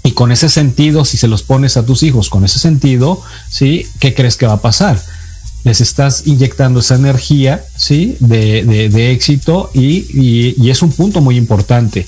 Y 0.04 0.12
con 0.12 0.34
ese 0.34 0.50
sentido, 0.50 1.06
si 1.06 1.16
se 1.16 1.30
los 1.30 1.42
pones 1.42 1.78
a 1.78 1.86
tus 1.86 2.04
hijos 2.04 2.30
con 2.30 2.44
ese 2.44 2.60
sentido, 2.60 3.22
¿sí? 3.50 3.88
¿Qué 4.02 4.14
crees 4.14 4.36
que 4.36 4.46
va 4.46 4.56
a 4.56 4.62
pasar? 4.62 5.02
Les 5.64 5.82
estás 5.82 6.28
inyectando 6.28 6.82
esa 6.82 6.96
energía, 6.96 7.64
¿sí? 7.76 8.18
De, 8.20 8.64
de, 8.64 9.12
éxito 9.12 9.72
y, 9.74 10.70
es 10.70 10.82
un 10.82 10.92
punto 10.92 11.22
muy 11.22 11.38
importante. 11.38 12.06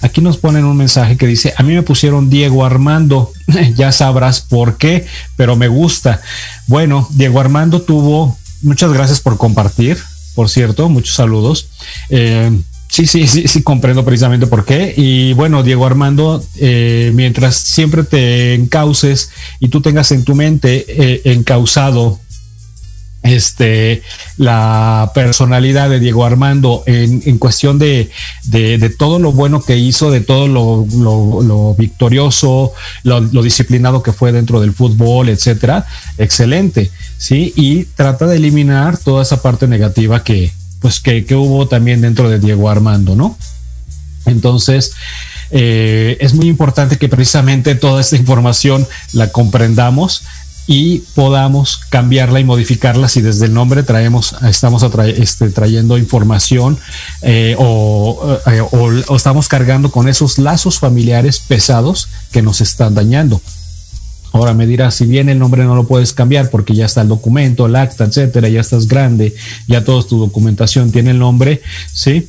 Aquí 0.00 0.20
nos 0.20 0.36
ponen 0.36 0.64
un 0.64 0.76
mensaje 0.76 1.16
que 1.16 1.26
dice, 1.26 1.54
a 1.56 1.62
mí 1.62 1.74
me 1.74 1.82
pusieron 1.82 2.30
Diego 2.30 2.64
Armando, 2.64 3.32
ya 3.76 3.92
sabrás 3.92 4.40
por 4.40 4.76
qué, 4.76 5.06
pero 5.36 5.56
me 5.56 5.68
gusta. 5.68 6.20
Bueno, 6.66 7.08
Diego 7.12 7.40
Armando 7.40 7.82
tuvo, 7.82 8.36
muchas 8.62 8.92
gracias 8.92 9.20
por 9.20 9.38
compartir, 9.38 9.98
por 10.34 10.48
cierto, 10.48 10.88
muchos 10.88 11.14
saludos. 11.14 11.68
Eh, 12.10 12.50
Sí, 12.90 13.06
sí, 13.06 13.26
sí, 13.28 13.46
sí, 13.46 13.62
comprendo 13.62 14.02
precisamente 14.02 14.46
por 14.46 14.64
qué. 14.64 14.94
Y 14.96 15.34
bueno, 15.34 15.62
Diego 15.62 15.84
Armando, 15.84 16.42
eh, 16.56 17.12
mientras 17.14 17.56
siempre 17.56 18.02
te 18.02 18.54
encauces 18.54 19.30
y 19.60 19.68
tú 19.68 19.82
tengas 19.82 20.10
en 20.10 20.24
tu 20.24 20.34
mente 20.34 20.86
eh, 20.88 21.20
encausado 21.24 22.18
este, 23.28 24.02
la 24.36 25.10
personalidad 25.14 25.90
de 25.90 26.00
Diego 26.00 26.24
Armando 26.24 26.82
en, 26.86 27.38
cuestión 27.38 27.78
de, 27.78 28.10
todo 28.98 29.18
lo 29.18 29.32
bueno 29.32 29.60
que 29.60 29.76
hizo, 29.76 30.10
de 30.10 30.20
todo 30.20 30.48
lo, 30.48 31.74
victorioso, 31.74 32.72
lo, 33.02 33.42
disciplinado 33.42 34.02
que 34.02 34.12
fue 34.12 34.32
dentro 34.32 34.60
del 34.60 34.72
fútbol, 34.72 35.28
etcétera, 35.28 35.86
excelente, 36.16 36.90
sí, 37.16 37.52
y 37.56 37.84
trata 37.84 38.26
de 38.26 38.36
eliminar 38.36 38.98
toda 38.98 39.22
esa 39.22 39.42
parte 39.42 39.66
negativa 39.66 40.24
que, 40.24 40.52
pues, 40.80 41.00
que, 41.00 41.24
hubo 41.34 41.68
también 41.68 42.00
dentro 42.00 42.28
de 42.28 42.38
Diego 42.38 42.70
Armando, 42.70 43.14
¿no? 43.14 43.36
Entonces, 44.26 44.92
eh, 45.50 46.18
es 46.20 46.34
muy 46.34 46.48
importante 46.48 46.98
que 46.98 47.08
precisamente 47.08 47.74
toda 47.74 48.00
esta 48.00 48.16
información 48.16 48.86
la 49.12 49.32
comprendamos 49.32 50.24
y 50.68 50.98
podamos 51.14 51.80
cambiarla 51.88 52.40
y 52.40 52.44
modificarla 52.44 53.08
si 53.08 53.22
desde 53.22 53.46
el 53.46 53.54
nombre 53.54 53.82
traemos, 53.82 54.36
estamos 54.42 54.84
este, 55.16 55.48
trayendo 55.48 55.96
información 55.96 56.78
eh, 57.22 57.56
o, 57.58 58.38
eh, 58.46 58.60
o, 58.60 59.16
estamos 59.16 59.48
cargando 59.48 59.90
con 59.90 60.08
esos 60.08 60.36
lazos 60.36 60.78
familiares 60.78 61.38
pesados 61.38 62.10
que 62.30 62.42
nos 62.42 62.60
están 62.60 62.94
dañando. 62.94 63.40
Ahora 64.32 64.52
me 64.52 64.66
dirás, 64.66 64.96
si 64.96 65.06
bien 65.06 65.30
el 65.30 65.38
nombre 65.38 65.64
no 65.64 65.74
lo 65.74 65.86
puedes 65.86 66.12
cambiar 66.12 66.50
porque 66.50 66.74
ya 66.74 66.84
está 66.84 67.00
el 67.00 67.08
documento, 67.08 67.64
el 67.64 67.74
acta, 67.74 68.04
etcétera, 68.04 68.50
ya 68.50 68.60
estás 68.60 68.86
grande, 68.86 69.34
ya 69.66 69.84
toda 69.84 70.06
tu 70.06 70.18
documentación 70.18 70.92
tiene 70.92 71.12
el 71.12 71.18
nombre, 71.18 71.62
¿sí? 71.90 72.28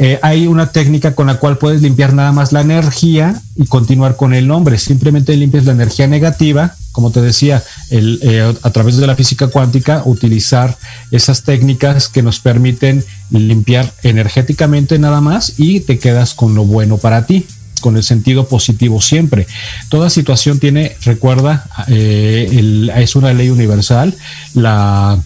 Eh, 0.00 0.20
hay 0.22 0.46
una 0.46 0.70
técnica 0.70 1.16
con 1.16 1.26
la 1.26 1.38
cual 1.38 1.58
puedes 1.58 1.82
limpiar 1.82 2.14
nada 2.14 2.30
más 2.30 2.52
la 2.52 2.60
energía 2.60 3.42
y 3.56 3.66
continuar 3.66 4.14
con 4.14 4.32
el 4.32 4.46
nombre. 4.46 4.78
Simplemente 4.78 5.36
limpias 5.36 5.64
la 5.64 5.72
energía 5.72 6.06
negativa, 6.06 6.76
como 6.98 7.12
te 7.12 7.22
decía, 7.22 7.62
eh, 7.90 8.54
a 8.60 8.70
través 8.70 8.96
de 8.96 9.06
la 9.06 9.14
física 9.14 9.46
cuántica, 9.46 10.02
utilizar 10.04 10.76
esas 11.12 11.44
técnicas 11.44 12.08
que 12.08 12.24
nos 12.24 12.40
permiten 12.40 13.04
limpiar 13.30 13.94
energéticamente 14.02 14.98
nada 14.98 15.20
más 15.20 15.60
y 15.60 15.78
te 15.78 16.00
quedas 16.00 16.34
con 16.34 16.56
lo 16.56 16.64
bueno 16.64 16.98
para 16.98 17.24
ti 17.24 17.46
con 17.80 17.96
el 17.96 18.02
sentido 18.02 18.48
positivo 18.48 19.00
siempre. 19.00 19.46
Toda 19.90 20.10
situación 20.10 20.58
tiene, 20.58 20.96
recuerda, 21.04 21.68
eh, 21.86 22.90
es 22.96 23.14
una 23.14 23.32
ley 23.32 23.50
universal, 23.50 24.16
la, 24.54 25.22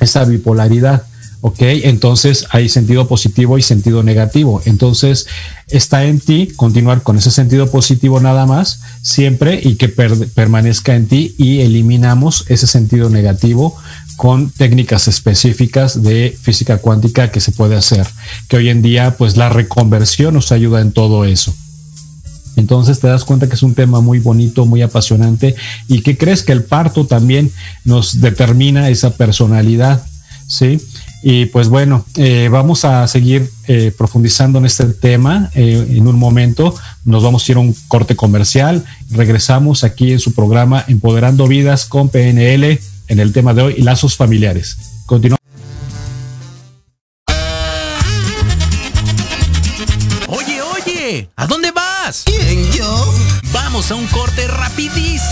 esa 0.00 0.24
bipolaridad 0.24 1.04
¿ok? 1.46 1.58
Entonces 1.60 2.46
hay 2.52 2.70
sentido 2.70 3.06
positivo 3.06 3.58
y 3.58 3.62
sentido 3.62 4.02
negativo. 4.02 4.62
Entonces 4.64 5.26
está 5.68 6.06
en 6.06 6.18
ti 6.18 6.48
continuar 6.56 7.02
con 7.02 7.18
ese 7.18 7.30
sentido 7.30 7.70
positivo 7.70 8.18
nada 8.18 8.46
más, 8.46 8.80
siempre 9.02 9.60
y 9.62 9.74
que 9.74 9.90
permanezca 9.90 10.96
en 10.96 11.06
ti 11.06 11.34
y 11.36 11.60
eliminamos 11.60 12.46
ese 12.48 12.66
sentido 12.66 13.10
negativo 13.10 13.76
con 14.16 14.48
técnicas 14.52 15.06
específicas 15.06 16.02
de 16.02 16.34
física 16.40 16.78
cuántica 16.78 17.30
que 17.30 17.40
se 17.40 17.52
puede 17.52 17.76
hacer, 17.76 18.06
que 18.48 18.56
hoy 18.56 18.70
en 18.70 18.80
día 18.80 19.18
pues 19.18 19.36
la 19.36 19.50
reconversión 19.50 20.32
nos 20.32 20.50
ayuda 20.50 20.80
en 20.80 20.92
todo 20.92 21.26
eso. 21.26 21.54
Entonces 22.56 23.00
te 23.00 23.08
das 23.08 23.24
cuenta 23.24 23.48
que 23.48 23.56
es 23.56 23.62
un 23.62 23.74
tema 23.74 24.00
muy 24.00 24.18
bonito, 24.18 24.64
muy 24.64 24.80
apasionante 24.80 25.54
y 25.88 26.00
que 26.00 26.16
crees 26.16 26.42
que 26.42 26.52
el 26.52 26.64
parto 26.64 27.04
también 27.06 27.52
nos 27.84 28.22
determina 28.22 28.88
esa 28.88 29.10
personalidad, 29.10 30.06
¿sí? 30.46 30.80
Y 31.26 31.46
pues 31.46 31.70
bueno, 31.70 32.04
eh, 32.16 32.50
vamos 32.52 32.84
a 32.84 33.08
seguir 33.08 33.50
eh, 33.66 33.94
profundizando 33.96 34.58
en 34.58 34.66
este 34.66 34.84
tema 34.84 35.50
eh, 35.54 35.86
en 35.96 36.06
un 36.06 36.18
momento. 36.18 36.74
Nos 37.06 37.22
vamos 37.22 37.48
a 37.48 37.52
ir 37.52 37.56
a 37.56 37.60
un 37.60 37.74
corte 37.88 38.14
comercial. 38.14 38.84
Regresamos 39.10 39.84
aquí 39.84 40.12
en 40.12 40.20
su 40.20 40.34
programa 40.34 40.84
Empoderando 40.86 41.48
Vidas 41.48 41.86
con 41.86 42.10
PNL 42.10 42.78
en 43.08 43.20
el 43.20 43.32
tema 43.32 43.54
de 43.54 43.62
hoy, 43.62 43.76
lazos 43.78 44.16
familiares. 44.16 44.76
Continuamos. 45.06 45.43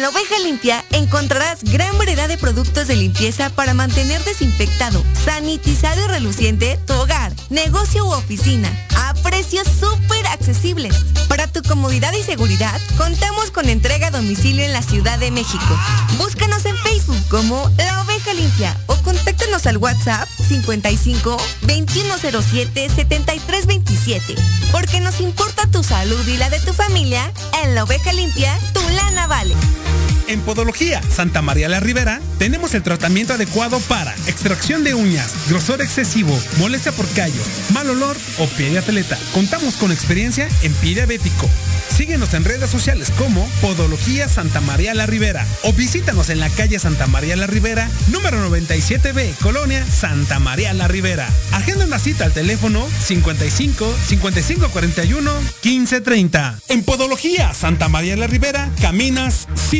La 0.00 0.08
oveja 0.08 0.38
limpia 0.38 0.82
encontrarás 0.92 1.62
gran 1.62 1.98
variedad 1.98 2.26
de 2.26 2.38
productos 2.38 2.88
de 2.88 2.96
limpieza 2.96 3.50
para 3.50 3.74
mantener 3.74 4.24
desinfectado, 4.24 5.04
sanitizado 5.26 6.02
y 6.02 6.06
reluciente 6.06 6.78
tu 6.86 6.94
hogar, 6.94 7.34
negocio 7.50 8.06
u 8.06 8.12
oficina, 8.12 8.70
a 8.96 9.12
precios 9.22 9.68
súper 9.68 10.26
accesibles. 10.28 10.96
Para 11.28 11.48
tu 11.48 11.62
comodidad 11.62 12.14
y 12.14 12.22
seguridad, 12.22 12.80
contamos 12.96 13.50
con 13.50 13.68
entrega 13.68 14.06
a 14.06 14.10
domicilio 14.10 14.64
en 14.64 14.72
la 14.72 14.80
Ciudad 14.80 15.18
de 15.18 15.30
México. 15.30 15.78
Búscanos 16.16 16.64
en 16.64 16.78
Facebook 16.78 17.22
como 17.28 17.70
La 17.76 18.00
Oveja 18.00 18.32
Limpia 18.32 18.74
o 18.86 18.96
contáctanos 19.02 19.66
al 19.66 19.76
WhatsApp 19.76 20.26
55 20.48 21.36
2107 21.60 22.88
7327. 22.88 24.34
Porque 24.72 25.00
nos 25.00 25.20
importa 25.20 25.66
tu 25.66 25.82
salud 25.82 26.26
y 26.26 26.38
la 26.38 26.48
de 26.48 26.60
tu 26.60 26.72
familia, 26.72 27.30
en 27.62 27.74
La 27.74 27.84
Oveja 27.84 28.14
Limpia, 28.14 28.58
tu 28.72 28.80
lana 28.88 29.26
vale. 29.26 29.54
En 30.30 30.40
Podología 30.42 31.02
Santa 31.10 31.42
María 31.42 31.68
la 31.68 31.80
Ribera 31.80 32.20
tenemos 32.38 32.74
el 32.74 32.84
tratamiento 32.84 33.34
adecuado 33.34 33.80
para 33.80 34.14
extracción 34.28 34.84
de 34.84 34.94
uñas, 34.94 35.34
grosor 35.48 35.82
excesivo, 35.82 36.38
molestia 36.58 36.92
por 36.92 37.08
callos, 37.08 37.46
mal 37.72 37.90
olor 37.90 38.16
o 38.38 38.46
pie 38.46 38.70
de 38.70 38.78
atleta. 38.78 39.18
Contamos 39.34 39.74
con 39.74 39.90
experiencia 39.90 40.48
en 40.62 40.72
pie 40.74 40.94
diabético. 40.94 41.48
Síguenos 41.96 42.32
en 42.34 42.44
redes 42.44 42.70
sociales 42.70 43.12
como 43.18 43.46
Podología 43.60 44.28
Santa 44.28 44.60
María 44.60 44.94
la 44.94 45.06
Ribera 45.06 45.44
o 45.64 45.72
visítanos 45.72 46.30
en 46.30 46.38
la 46.38 46.48
calle 46.48 46.78
Santa 46.78 47.08
María 47.08 47.34
la 47.34 47.48
Ribera, 47.48 47.90
número 48.08 48.38
97B, 48.48 49.34
Colonia 49.42 49.84
Santa 49.84 50.38
María 50.38 50.72
la 50.72 50.86
Ribera. 50.86 51.28
Agenda 51.52 51.84
una 51.84 51.98
cita 51.98 52.24
al 52.24 52.32
teléfono 52.32 52.86
55 53.04 53.96
55 54.06 54.68
41 54.68 55.30
15 55.60 56.00
30. 56.00 56.58
En 56.68 56.84
Podología 56.84 57.52
Santa 57.52 57.88
María 57.88 58.16
la 58.16 58.28
Ribera 58.28 58.70
caminas 58.80 59.48
sin 59.70 59.79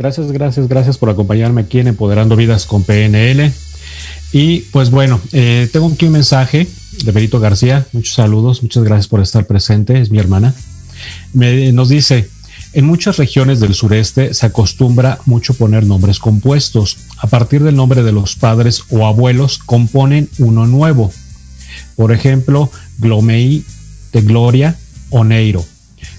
Gracias, 0.00 0.32
gracias, 0.32 0.66
gracias 0.66 0.96
por 0.96 1.10
acompañarme 1.10 1.60
aquí 1.60 1.78
en 1.78 1.88
Empoderando 1.88 2.34
Vidas 2.34 2.64
con 2.64 2.84
PNL. 2.84 3.52
Y 4.32 4.60
pues 4.72 4.88
bueno, 4.88 5.20
eh, 5.32 5.68
tengo 5.74 5.88
aquí 5.88 6.06
un 6.06 6.12
mensaje 6.12 6.66
de 7.04 7.12
Berito 7.12 7.38
García. 7.38 7.86
Muchos 7.92 8.14
saludos, 8.14 8.62
muchas 8.62 8.82
gracias 8.82 9.08
por 9.08 9.20
estar 9.20 9.46
presente, 9.46 10.00
es 10.00 10.10
mi 10.10 10.18
hermana. 10.18 10.54
Me, 11.34 11.70
nos 11.72 11.90
dice, 11.90 12.30
en 12.72 12.86
muchas 12.86 13.18
regiones 13.18 13.60
del 13.60 13.74
sureste 13.74 14.32
se 14.32 14.46
acostumbra 14.46 15.18
mucho 15.26 15.52
poner 15.52 15.84
nombres 15.84 16.18
compuestos. 16.18 16.96
A 17.18 17.26
partir 17.26 17.62
del 17.62 17.76
nombre 17.76 18.02
de 18.02 18.12
los 18.12 18.36
padres 18.36 18.84
o 18.88 19.06
abuelos 19.06 19.58
componen 19.58 20.30
uno 20.38 20.66
nuevo. 20.66 21.12
Por 21.96 22.12
ejemplo, 22.12 22.70
Glomei 22.96 23.64
de 24.14 24.22
Gloria 24.22 24.78
o 25.10 25.24
Neiro. 25.24 25.62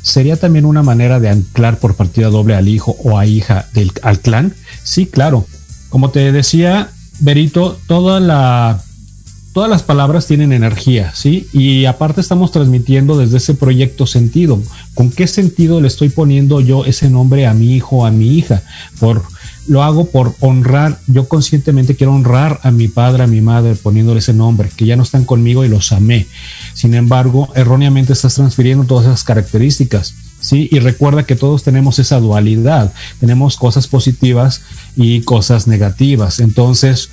¿Sería 0.02 0.36
también 0.36 0.66
una 0.66 0.84
manera 0.84 1.20
de 1.20 1.30
anclar 1.30 1.78
por 1.78 1.96
partida 1.96 2.30
doble 2.30 2.56
al 2.56 2.68
hijo 2.68 2.96
o 3.04 3.18
a 3.18 3.26
hija 3.26 3.68
del, 3.74 3.92
al 4.02 4.20
clan? 4.20 4.54
Sí, 4.84 5.06
claro. 5.06 5.46
Como 5.90 6.10
te 6.10 6.32
decía, 6.32 6.90
Berito, 7.20 7.80
todas 7.86 8.22
las 8.24 9.84
palabras 9.84 10.26
tienen 10.26 10.54
energía, 10.54 11.12
¿sí? 11.14 11.48
Y 11.54 11.86
aparte 11.86 12.22
estamos 12.22 12.52
transmitiendo 12.52 13.18
desde 13.18 13.38
ese 13.38 13.54
proyecto 13.54 14.08
sentido. 14.08 14.62
¿Con 14.94 15.12
qué 15.12 15.28
sentido 15.28 15.82
le 15.82 15.88
estoy 15.88 16.10
poniendo 16.10 16.62
yo 16.62 16.86
ese 16.86 17.10
nombre 17.10 17.46
a 17.46 17.54
mi 17.54 17.76
hijo 17.76 17.98
o 17.98 18.06
a 18.06 18.12
mi 18.12 18.38
hija? 18.38 18.64
Por 19.00 19.22
lo 19.68 19.84
hago 19.84 20.10
por 20.10 20.36
honrar, 20.40 21.00
yo 21.08 21.28
conscientemente 21.28 21.96
quiero 21.96 22.14
honrar 22.14 22.60
a 22.64 22.72
mi 22.72 22.88
padre, 22.88 23.24
a 23.24 23.28
mi 23.28 23.42
madre, 23.42 23.76
poniéndole 23.76 24.20
ese 24.20 24.34
nombre, 24.34 24.70
que 24.76 24.86
ya 24.86 24.96
no 24.96 25.04
están 25.04 25.26
conmigo 25.26 25.64
y 25.64 25.70
los 25.70 25.92
amé. 25.92 26.28
Sin 26.74 26.94
embargo, 26.94 27.50
erróneamente 27.56 28.14
estás 28.14 28.36
transfiriendo 28.36 28.86
todas 28.86 29.06
esas 29.06 29.24
características. 29.24 30.16
¿sí? 30.40 30.68
Y 30.72 30.80
recuerda 30.80 31.24
que 31.24 31.36
todos 31.36 31.64
tenemos 31.64 32.00
esa 32.00 32.20
dualidad, 32.20 32.92
tenemos 33.20 33.56
cosas 33.56 33.88
positivas 33.88 34.62
y 34.96 35.22
cosas 35.22 35.68
negativas. 35.68 36.40
Entonces, 36.40 37.10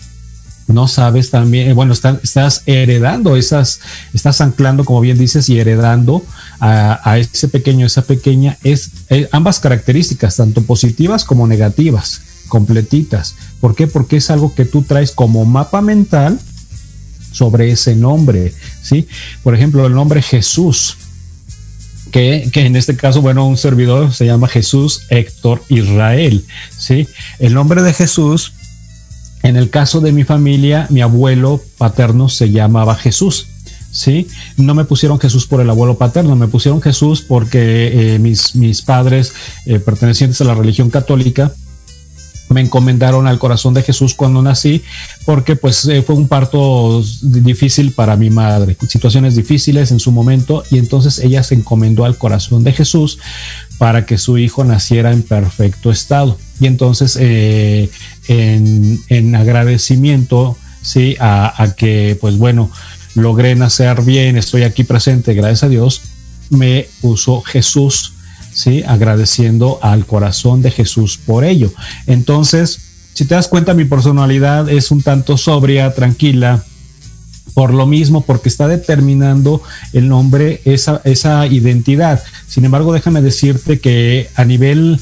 no 0.69 0.87
sabes 0.87 1.31
también, 1.31 1.71
eh, 1.71 1.73
bueno, 1.73 1.95
estás 1.95 2.63
heredando 2.67 3.37
esas, 3.37 3.81
estás 4.13 4.41
anclando, 4.41 4.85
como 4.85 5.01
bien 5.01 5.19
dices, 5.19 5.49
y 5.49 5.59
heredando 5.59 6.23
a, 6.61 7.19
ese 7.19 7.49
pequeño, 7.49 7.87
esa 7.87 8.03
pequeña, 8.03 8.59
es 8.63 8.91
eh, 9.09 9.29
ambas 9.33 9.61
características, 9.61 10.37
tanto 10.37 10.63
positivas 10.63 11.25
como 11.25 11.47
negativas, 11.47 12.21
completitas. 12.49 13.37
¿Por 13.61 13.75
qué? 13.75 13.87
Porque 13.87 14.17
es 14.17 14.31
algo 14.31 14.55
que 14.55 14.65
tú 14.65 14.83
traes 14.83 15.13
como 15.13 15.45
mapa 15.45 15.81
mental 15.81 16.39
sobre 17.33 17.71
ese 17.71 17.95
nombre, 17.95 18.53
¿sí? 18.83 19.07
Por 19.43 19.55
ejemplo, 19.55 19.87
el 19.87 19.95
nombre 19.95 20.23
Jesús, 20.23 20.97
que, 22.11 22.49
que, 22.53 22.67
en 22.67 22.75
este 22.75 22.97
caso, 22.97 23.21
bueno, 23.21 23.47
un 23.47 23.57
servidor 23.57 24.13
se 24.13 24.27
llama 24.27 24.49
Jesús 24.49 25.03
Héctor 25.11 25.63
Israel, 25.69 26.45
¿sí? 26.77 27.07
El 27.39 27.55
nombre 27.55 27.83
de 27.83 27.93
Jesús, 27.93 28.55
en 29.43 29.57
el 29.57 29.71
caso 29.71 30.01
de 30.01 30.13
mi 30.13 30.25
familia, 30.25 30.87
mi 30.91 31.01
abuelo 31.01 31.61
paterno 31.77 32.29
se 32.29 32.51
llamaba 32.51 32.97
Jesús, 32.97 33.47
¿sí? 33.93 34.27
No 34.57 34.75
me 34.75 34.85
pusieron 34.85 35.21
Jesús 35.21 35.47
por 35.47 35.61
el 35.61 35.71
abuelo 35.71 35.99
paterno, 35.99 36.35
me 36.35 36.49
pusieron 36.49 36.83
Jesús 36.83 37.23
porque 37.23 38.15
eh, 38.15 38.19
mis, 38.19 38.57
mis 38.57 38.83
padres 38.83 39.33
eh, 39.67 39.79
pertenecientes 39.79 40.41
a 40.41 40.45
la 40.45 40.55
religión 40.55 40.91
católica 40.91 41.53
me 42.49 42.61
encomendaron 42.61 43.27
al 43.27 43.39
corazón 43.39 43.75
de 43.75 43.83
Jesús 43.83 44.15
cuando 44.15 44.43
nací, 44.43 44.83
porque 45.25 45.57
pues 45.57 45.87
eh, 45.87 46.03
fue 46.03 46.17
un 46.17 46.29
parto 46.29 47.03
difícil 47.23 47.93
para 47.93 48.17
mi 48.17 48.31
madre, 48.31 48.77
situaciones 48.89 49.37
difíciles 49.37 49.91
en 49.91 50.01
su 50.01 50.13
momento, 50.13 50.65
y 50.71 50.79
entonces 50.79 51.19
ella 51.19 51.43
se 51.43 51.55
encomendó 51.55 52.05
al 52.05 52.17
corazón 52.17 52.65
de 52.65 52.73
Jesús 52.73 53.19
para 53.79 54.07
que 54.07 54.19
su 54.19 54.39
hijo 54.39 54.65
naciera 54.65 55.13
en 55.13 55.23
perfecto 55.23 55.91
estado. 55.91 56.39
Y 56.61 56.67
entonces, 56.67 57.17
eh, 57.21 57.91
en, 58.29 59.35
agradecimiento, 59.35 60.57
sí, 60.83 61.17
a 61.21 61.75
que 61.77 62.17
pues 62.21 62.37
bueno, 62.39 62.71
logré 63.15 63.55
nacer 63.55 64.03
bien, 64.03 64.37
estoy 64.37 64.63
aquí 64.63 64.85
presente, 64.85 65.35
gracias 65.35 65.65
a 65.65 65.69
Dios, 65.69 66.03
me 66.51 66.87
puso 67.01 67.43
Jesús 67.43 68.15
¿sí? 68.59 68.83
Agradeciendo 68.85 69.79
al 69.83 70.05
corazón 70.05 70.63
de 70.63 70.73
Jesús 70.73 71.17
por 71.25 71.45
ello. 71.45 71.71
Entonces, 72.09 72.81
si 73.15 73.25
te 73.25 73.37
das 73.37 73.47
cuenta, 73.47 73.73
mi 73.73 73.85
personalidad 73.85 74.69
es 74.69 74.91
un 74.91 75.03
tanto 75.03 75.37
sobria, 75.37 75.95
tranquila, 75.95 76.65
por 77.55 77.73
lo 77.73 77.87
mismo, 77.87 78.23
porque 78.23 78.49
está 78.49 78.67
determinando 78.67 79.63
el 79.93 80.09
nombre, 80.09 80.61
esa, 80.65 81.01
esa 81.05 81.47
identidad. 81.47 82.21
Sin 82.49 82.65
embargo, 82.65 82.93
déjame 82.93 83.23
decirte 83.23 83.79
que 83.79 84.29
a 84.35 84.45
nivel, 84.45 85.01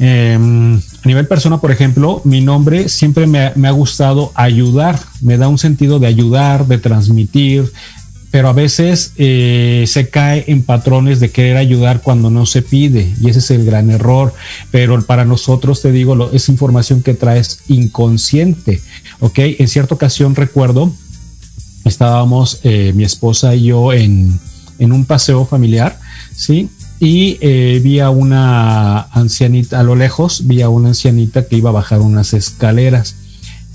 em, 0.00 0.78
a 0.78 1.06
nivel 1.06 1.28
persona, 1.28 1.60
por 1.60 1.70
ejemplo, 1.70 2.22
mi 2.24 2.40
nombre 2.40 2.88
siempre 2.88 3.28
me, 3.28 3.52
me, 3.54 3.68
ha 3.68 3.72
gustado 3.72 4.32
ayudar, 4.34 4.98
me 5.20 5.36
da 5.36 5.46
un 5.46 5.58
sentido 5.58 6.00
de 6.00 6.08
ayudar, 6.08 6.66
de 6.66 6.78
transmitir, 6.78 7.72
pero 8.38 8.50
a 8.50 8.52
veces 8.52 9.14
eh, 9.16 9.82
se 9.88 10.10
cae 10.10 10.44
en 10.46 10.62
patrones 10.62 11.18
de 11.18 11.32
querer 11.32 11.56
ayudar 11.56 12.02
cuando 12.02 12.30
no 12.30 12.46
se 12.46 12.62
pide 12.62 13.12
y 13.20 13.28
ese 13.28 13.40
es 13.40 13.50
el 13.50 13.64
gran 13.64 13.90
error. 13.90 14.32
Pero 14.70 15.04
para 15.04 15.24
nosotros, 15.24 15.82
te 15.82 15.90
digo, 15.90 16.14
lo, 16.14 16.30
es 16.30 16.48
información 16.48 17.02
que 17.02 17.14
traes 17.14 17.62
inconsciente, 17.66 18.80
¿ok? 19.18 19.40
En 19.58 19.66
cierta 19.66 19.96
ocasión 19.96 20.36
recuerdo, 20.36 20.92
estábamos 21.84 22.60
eh, 22.62 22.92
mi 22.94 23.02
esposa 23.02 23.56
y 23.56 23.64
yo 23.64 23.92
en, 23.92 24.38
en, 24.78 24.92
un 24.92 25.04
paseo 25.04 25.44
familiar, 25.44 25.98
¿sí? 26.32 26.70
Y 27.00 27.38
eh, 27.40 27.80
vi 27.82 27.98
a 27.98 28.10
una 28.10 29.00
ancianita, 29.00 29.80
a 29.80 29.82
lo 29.82 29.96
lejos, 29.96 30.46
vi 30.46 30.62
a 30.62 30.68
una 30.68 30.90
ancianita 30.90 31.48
que 31.48 31.56
iba 31.56 31.70
a 31.70 31.72
bajar 31.72 32.02
unas 32.02 32.34
escaleras 32.34 33.16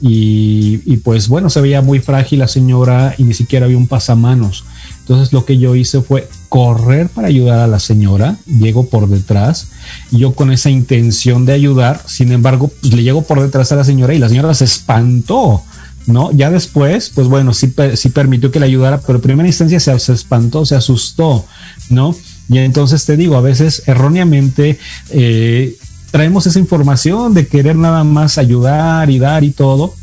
y, 0.05 0.97
pues 0.97 1.29
bueno, 1.29 1.49
se 1.49 1.61
veía 1.61 1.81
muy 1.81 1.99
frágil 1.99 2.39
la 2.39 2.49
señora 2.49 3.15
y 3.17 3.23
ni 3.23 3.33
siquiera 3.33 3.67
había 3.67 3.77
un 3.77 3.87
pasamanos. 3.87 4.65
Entonces 4.99 5.31
lo 5.31 5.45
que 5.45 5.57
yo 5.57 5.75
hice 5.75 6.01
fue 6.01 6.27
correr 6.49 7.07
para 7.07 7.29
ayudar 7.29 7.59
a 7.59 7.67
la 7.67 7.79
señora, 7.79 8.35
llego 8.45 8.89
por 8.89 9.07
detrás, 9.07 9.69
y 10.11 10.17
yo 10.17 10.33
con 10.33 10.51
esa 10.51 10.69
intención 10.69 11.45
de 11.45 11.53
ayudar, 11.53 12.01
sin 12.05 12.33
embargo, 12.33 12.69
pues, 12.81 12.93
le 12.93 13.03
llego 13.03 13.21
por 13.21 13.41
detrás 13.41 13.71
a 13.71 13.77
la 13.77 13.85
señora 13.85 14.13
y 14.13 14.19
la 14.19 14.27
señora 14.27 14.53
se 14.53 14.65
espantó. 14.65 15.63
¿no? 16.05 16.33
Ya 16.33 16.51
después, 16.51 17.09
pues 17.15 17.29
bueno, 17.29 17.53
sí, 17.53 17.73
sí 17.95 18.09
permitió 18.09 18.51
que 18.51 18.59
le 18.59 18.65
ayudara, 18.65 18.99
pero 18.99 19.19
en 19.19 19.21
primera 19.21 19.47
instancia 19.47 19.79
se, 19.79 19.97
se, 19.99 20.11
espantó, 20.11 20.65
se 20.65 20.75
asustó, 20.75 21.45
¿no? 21.89 22.13
Y 22.49 22.57
entonces 22.57 23.05
te 23.05 23.15
digo, 23.15 23.37
a 23.37 23.41
veces 23.41 23.83
erróneamente 23.85 24.77
eh, 25.11 25.77
traemos 26.13 26.45
esa 26.45 26.59
información 26.59 27.33
de 27.33 27.47
querer 27.47 27.75
nada 27.75 28.03
más 28.03 28.37
ayudar 28.37 29.09
y 29.09 29.17
dar 29.17 29.43
y 29.43 29.49
todo. 29.49 29.95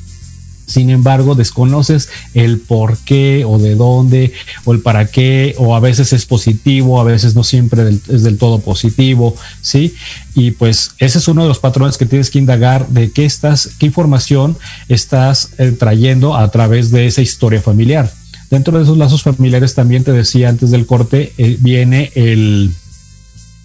Sin 0.66 0.90
embargo, 0.90 1.36
desconoces 1.36 2.08
el 2.34 2.58
por 2.58 2.98
qué 2.98 3.44
o 3.46 3.58
de 3.58 3.76
dónde 3.76 4.32
o 4.64 4.72
el 4.72 4.80
para 4.80 5.06
qué, 5.06 5.54
o 5.56 5.76
a 5.76 5.78
veces 5.78 6.12
es 6.12 6.26
positivo, 6.26 7.00
a 7.00 7.04
veces 7.04 7.36
no 7.36 7.44
siempre 7.44 7.88
es 8.08 8.24
del 8.24 8.38
todo 8.38 8.58
positivo, 8.58 9.36
¿sí? 9.60 9.94
Y 10.34 10.50
pues 10.50 10.96
ese 10.98 11.18
es 11.18 11.28
uno 11.28 11.42
de 11.42 11.48
los 11.48 11.60
patrones 11.60 11.96
que 11.96 12.06
tienes 12.06 12.30
que 12.30 12.40
indagar 12.40 12.88
de 12.88 13.12
qué 13.12 13.24
estás, 13.24 13.70
qué 13.78 13.86
información 13.86 14.58
estás 14.88 15.50
eh, 15.58 15.70
trayendo 15.70 16.34
a 16.34 16.50
través 16.50 16.90
de 16.90 17.06
esa 17.06 17.22
historia 17.22 17.62
familiar. 17.62 18.12
Dentro 18.50 18.76
de 18.76 18.82
esos 18.82 18.98
lazos 18.98 19.22
familiares 19.22 19.76
también 19.76 20.02
te 20.02 20.10
decía 20.10 20.48
antes 20.48 20.72
del 20.72 20.86
corte, 20.86 21.32
eh, 21.38 21.56
viene 21.60 22.10
el, 22.16 22.72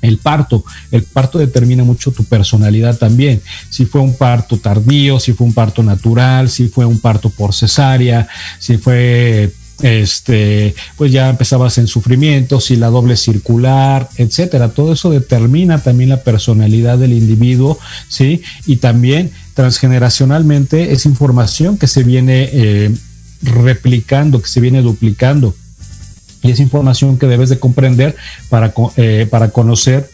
el 0.06 0.18
parto. 0.18 0.64
El 0.92 1.04
parto 1.04 1.38
determina 1.38 1.84
mucho 1.84 2.12
tu 2.12 2.24
personalidad 2.24 2.98
también. 2.98 3.42
Si 3.70 3.86
fue 3.86 4.02
un 4.02 4.16
parto 4.16 4.58
tardío, 4.58 5.20
si 5.20 5.34
fue 5.34 5.48
un 5.48 5.54
parto 5.54 5.84
natural, 5.84 6.50
si 6.50 6.68
fue 6.68 6.86
un 6.86 7.00
parto 7.00 7.30
por 7.30 7.54
cesárea, 7.54 8.28
si 8.60 8.78
fue 8.78 9.52
este, 9.82 10.74
pues 10.96 11.12
ya 11.12 11.30
empezabas 11.30 11.78
en 11.78 11.88
sufrimiento, 11.88 12.60
si 12.60 12.76
la 12.76 12.88
doble 12.88 13.18
circular, 13.18 14.10
etcétera. 14.16 14.70
Todo 14.70 14.94
eso 14.94 15.10
determina 15.10 15.84
también 15.84 16.10
la 16.10 16.24
personalidad 16.24 16.98
del 16.98 17.14
individuo, 17.14 17.78
¿sí? 18.08 18.42
Y 18.66 18.78
también 18.78 19.32
transgeneracionalmente 19.54 20.94
es 20.94 21.06
información 21.06 21.78
que 21.78 21.88
se 21.88 22.04
viene 22.04 22.50
eh, 22.54 22.92
replicando, 23.42 24.42
que 24.42 24.48
se 24.48 24.62
viene 24.62 24.82
duplicando 24.82 25.56
y 26.46 26.52
es 26.52 26.60
información 26.60 27.18
que 27.18 27.26
debes 27.26 27.50
de 27.50 27.60
comprender 27.60 28.16
para, 28.50 28.74
eh, 28.98 29.28
para 29.30 29.50
conocer 29.50 30.10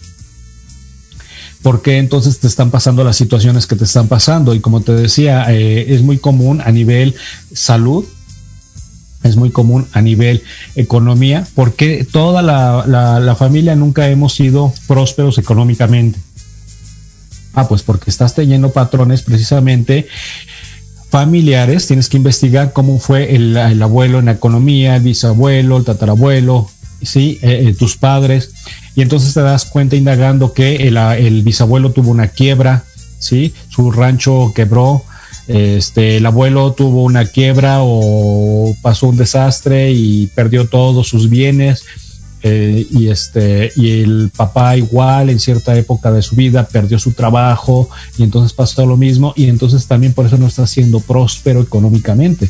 por 1.61 1.81
qué 1.81 1.97
entonces 1.97 2.39
te 2.39 2.47
están 2.47 2.71
pasando 2.71 3.03
las 3.03 3.17
situaciones 3.17 3.67
que 3.67 3.75
te 3.75 3.83
están 3.83 4.07
pasando. 4.07 4.55
Y 4.55 4.61
como 4.61 4.81
te 4.81 4.93
decía, 4.93 5.45
eh, 5.49 5.93
es 5.93 6.01
muy 6.01 6.17
común 6.17 6.61
a 6.61 6.71
nivel 6.71 7.15
salud, 7.53 8.05
es 9.23 9.35
muy 9.35 9.51
común 9.51 9.85
a 9.91 10.01
nivel 10.01 10.41
economía, 10.75 11.45
porque 11.53 12.07
toda 12.09 12.41
la, 12.41 12.85
la 13.19 13.35
familia 13.35 13.75
nunca 13.75 14.07
hemos 14.07 14.33
sido 14.33 14.73
prósperos 14.87 15.37
económicamente. 15.37 16.17
Ah, 17.53 17.67
pues 17.67 17.83
porque 17.83 18.09
estás 18.09 18.33
teniendo 18.33 18.71
patrones 18.71 19.23
precisamente 19.23 20.07
familiares, 21.11 21.87
tienes 21.87 22.07
que 22.07 22.15
investigar 22.15 22.71
cómo 22.71 22.97
fue 22.97 23.35
el, 23.35 23.57
abuelo 23.83 24.19
en 24.19 24.25
la 24.25 24.31
economía, 24.31 24.95
el 24.95 25.03
bisabuelo, 25.03 25.77
el 25.77 25.83
tatarabuelo, 25.83 26.69
¿sí? 27.01 27.37
Eh, 27.41 27.65
eh, 27.67 27.73
tus 27.73 27.97
padres, 27.97 28.53
y 28.95 29.01
entonces 29.01 29.33
te 29.33 29.41
das 29.41 29.65
cuenta 29.65 29.97
indagando 29.97 30.53
que 30.53 30.87
el, 30.87 31.41
bisabuelo 31.43 31.91
tuvo 31.91 32.11
una 32.11 32.29
quiebra, 32.29 32.85
¿sí? 33.19 33.53
su 33.69 33.91
rancho 33.91 34.53
quebró, 34.55 35.03
Este, 35.47 36.17
el 36.17 36.25
abuelo 36.25 36.71
tuvo 36.71 37.03
una 37.03 37.25
quiebra 37.25 37.79
o 37.81 38.73
pasó 38.81 39.07
un 39.07 39.17
desastre 39.17 39.91
y 39.91 40.27
perdió 40.27 40.67
todos 40.67 41.07
sus 41.09 41.29
bienes. 41.29 41.83
Eh, 42.43 42.87
y 42.89 43.09
este 43.09 43.71
y 43.75 44.01
el 44.01 44.31
papá 44.35 44.75
igual 44.75 45.29
en 45.29 45.39
cierta 45.39 45.77
época 45.77 46.11
de 46.11 46.23
su 46.23 46.35
vida 46.35 46.67
perdió 46.67 46.97
su 46.97 47.11
trabajo 47.11 47.87
y 48.17 48.23
entonces 48.23 48.51
pasó 48.51 48.83
lo 48.87 48.97
mismo 48.97 49.33
y 49.35 49.45
entonces 49.45 49.85
también 49.85 50.13
por 50.13 50.25
eso 50.25 50.39
no 50.39 50.47
está 50.47 50.65
siendo 50.65 51.01
próspero 51.01 51.61
económicamente 51.61 52.49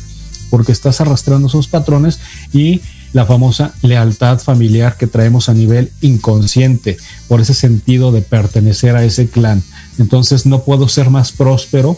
porque 0.50 0.72
estás 0.72 1.02
arrastrando 1.02 1.48
esos 1.48 1.68
patrones 1.68 2.20
y 2.54 2.82
la 3.14 3.26
famosa 3.26 3.74
lealtad 3.82 4.40
familiar 4.40 4.96
que 4.98 5.08
traemos 5.08 5.50
a 5.50 5.54
nivel 5.54 5.92
inconsciente 6.02 6.98
por 7.28 7.42
ese 7.42 7.54
sentido 7.54 8.12
de 8.12 8.22
pertenecer 8.22 8.96
a 8.96 9.04
ese 9.04 9.28
clan. 9.28 9.64
Entonces 9.98 10.46
no 10.46 10.64
puedo 10.64 10.88
ser 10.88 11.10
más 11.10 11.32
próspero 11.32 11.98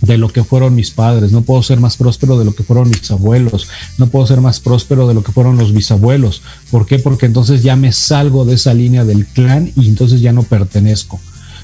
de 0.00 0.16
lo 0.16 0.28
que 0.28 0.44
fueron 0.44 0.74
mis 0.74 0.90
padres, 0.90 1.32
no 1.32 1.42
puedo 1.42 1.62
ser 1.62 1.80
más 1.80 1.96
próspero 1.96 2.38
de 2.38 2.44
lo 2.44 2.54
que 2.54 2.62
fueron 2.62 2.88
mis 2.88 3.10
abuelos, 3.10 3.68
no 3.98 4.08
puedo 4.08 4.26
ser 4.26 4.40
más 4.40 4.60
próspero 4.60 5.06
de 5.06 5.14
lo 5.14 5.22
que 5.22 5.32
fueron 5.32 5.56
los 5.56 5.72
bisabuelos. 5.72 6.42
¿Por 6.70 6.86
qué? 6.86 6.98
Porque 6.98 7.26
entonces 7.26 7.62
ya 7.62 7.76
me 7.76 7.92
salgo 7.92 8.44
de 8.44 8.54
esa 8.54 8.74
línea 8.74 9.04
del 9.04 9.26
clan 9.26 9.72
y 9.76 9.88
entonces 9.88 10.20
ya 10.20 10.32
no 10.32 10.42
pertenezco. 10.42 11.20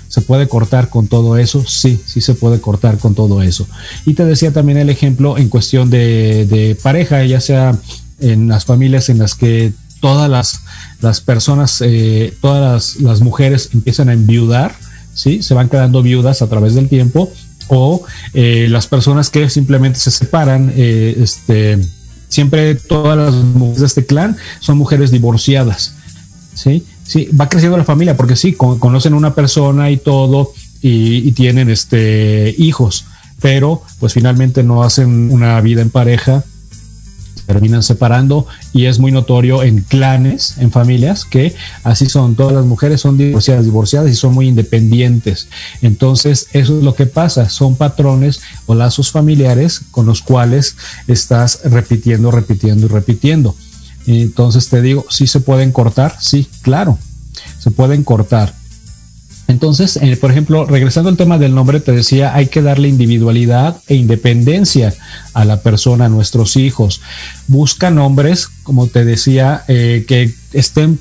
¿Se 0.09 0.21
puede 0.21 0.49
cortar 0.49 0.89
con 0.89 1.09
todo 1.09 1.37
eso? 1.37 1.65
Sí, 1.67 2.01
sí 2.07 2.21
se 2.21 2.35
puede 2.35 2.61
cortar 2.61 2.99
con 2.99 3.15
todo 3.15 3.43
eso. 3.43 3.67
Y 4.05 4.15
te 4.15 4.25
decía 4.25 4.53
también 4.53 4.79
el 4.79 4.91
ejemplo 4.91 5.37
en 5.37 5.49
cuestión 5.49 5.91
de, 5.91 6.77
pareja, 6.83 7.25
ya 7.25 7.41
sea 7.41 7.77
en 8.21 8.49
las 8.49 8.65
familias 8.65 9.09
en 9.09 9.19
las 9.19 9.35
que 9.35 9.73
todas 10.01 10.31
las, 10.31 11.21
personas, 11.23 11.83
eh, 11.85 12.37
todas 12.41 12.63
las, 12.63 13.03
las 13.03 13.21
mujeres 13.21 13.71
empiezan 13.73 14.09
a 14.09 14.13
enviudar, 14.13 14.77
¿sí? 15.13 15.43
Se 15.43 15.55
van 15.55 15.69
quedando 15.69 16.03
viudas 16.03 16.41
a 16.43 16.49
través 16.49 16.75
del 16.75 16.89
tiempo 16.89 17.33
o 17.69 18.05
eh, 18.35 18.67
las 18.71 18.87
personas 18.87 19.31
que 19.31 19.49
simplemente 19.51 19.99
se 19.99 20.11
separan, 20.11 20.73
eh, 20.77 21.17
este, 21.21 21.79
siempre 22.29 22.75
todas 22.75 23.17
las 23.17 23.35
mujeres 23.35 23.81
de 23.81 23.87
este 23.87 24.07
clan 24.07 24.37
son 24.61 24.79
mujeres 24.79 25.11
divorciadas, 25.11 25.95
¿sí? 26.55 26.85
Sí, 27.05 27.29
va 27.39 27.49
creciendo 27.49 27.79
la 27.79 27.85
familia 27.85 28.17
porque 28.17 28.37
sí, 28.37 28.53
conocen 28.53 29.15
una 29.15 29.35
persona 29.35 29.91
y 29.91 29.97
todo 29.97 30.53
y, 30.83 31.29
y 31.29 31.33
tienen 31.33 31.71
este, 31.71 32.55
hijos, 32.59 33.05
pero 33.41 33.83
pues 34.01 34.15
finalmente 34.15 34.63
no 34.63 34.83
hacen 34.83 35.31
una 35.31 35.61
vida 35.61 35.83
en 35.83 35.91
pareja 35.91 36.45
terminan 37.47 37.83
separando 37.83 38.47
y 38.73 38.87
es 38.87 38.99
muy 38.99 39.13
notorio 39.13 39.63
en 39.63 39.81
clanes, 39.83 40.59
en 40.59 40.71
familias, 40.71 41.25
que 41.25 41.55
así 41.85 42.07
son, 42.07 42.35
todas 42.35 42.55
las 42.55 42.65
mujeres 42.65 43.01
son 43.01 43.17
divorciadas, 43.17 43.65
divorciadas 43.65 44.11
y 44.11 44.15
son 44.15 44.35
muy 44.35 44.49
independientes. 44.49 45.49
Entonces, 45.83 46.49
eso 46.53 46.77
es 46.79 46.85
lo 46.85 46.95
que 46.95 47.07
pasa, 47.07 47.49
son 47.49 47.77
patrones 47.77 48.41
o 48.67 48.75
lazos 48.75 49.11
familiares 49.11 49.81
con 49.91 50.07
los 50.07 50.23
cuales 50.23 50.77
estás 51.07 51.61
repitiendo, 51.65 52.31
repitiendo 52.31 52.87
y 52.87 52.89
repitiendo. 52.89 53.55
Entonces 54.07 54.69
te 54.69 54.83
digo, 54.83 55.05
¿sí 55.09 55.27
se 55.27 55.41
pueden 55.41 55.73
cortar? 55.73 56.17
Sí, 56.21 56.49
claro, 56.63 56.99
se 57.59 57.71
pueden 57.71 58.05
cortar 58.05 58.55
entonces, 59.49 59.97
eh, 59.97 60.17
por 60.17 60.31
ejemplo, 60.31 60.65
regresando 60.65 61.09
al 61.09 61.17
tema 61.17 61.39
del 61.39 61.55
nombre, 61.55 61.81
te 61.81 61.93
decía, 61.93 62.35
hay 62.35 62.49
que 62.49 62.63
darle 62.63 62.89
individualidad 62.89 63.77
e 63.87 63.95
independencia 63.95 64.93
a 65.35 65.45
la 65.45 65.61
persona, 65.61 66.07
a 66.07 66.09
nuestros 66.09 66.57
hijos. 66.57 67.01
Busca 67.47 67.91
nombres, 67.91 68.49
como 68.65 68.89
te 68.89 69.05
decía, 69.05 69.63
eh, 69.69 70.05
que 70.09 70.35
estén 70.53 70.99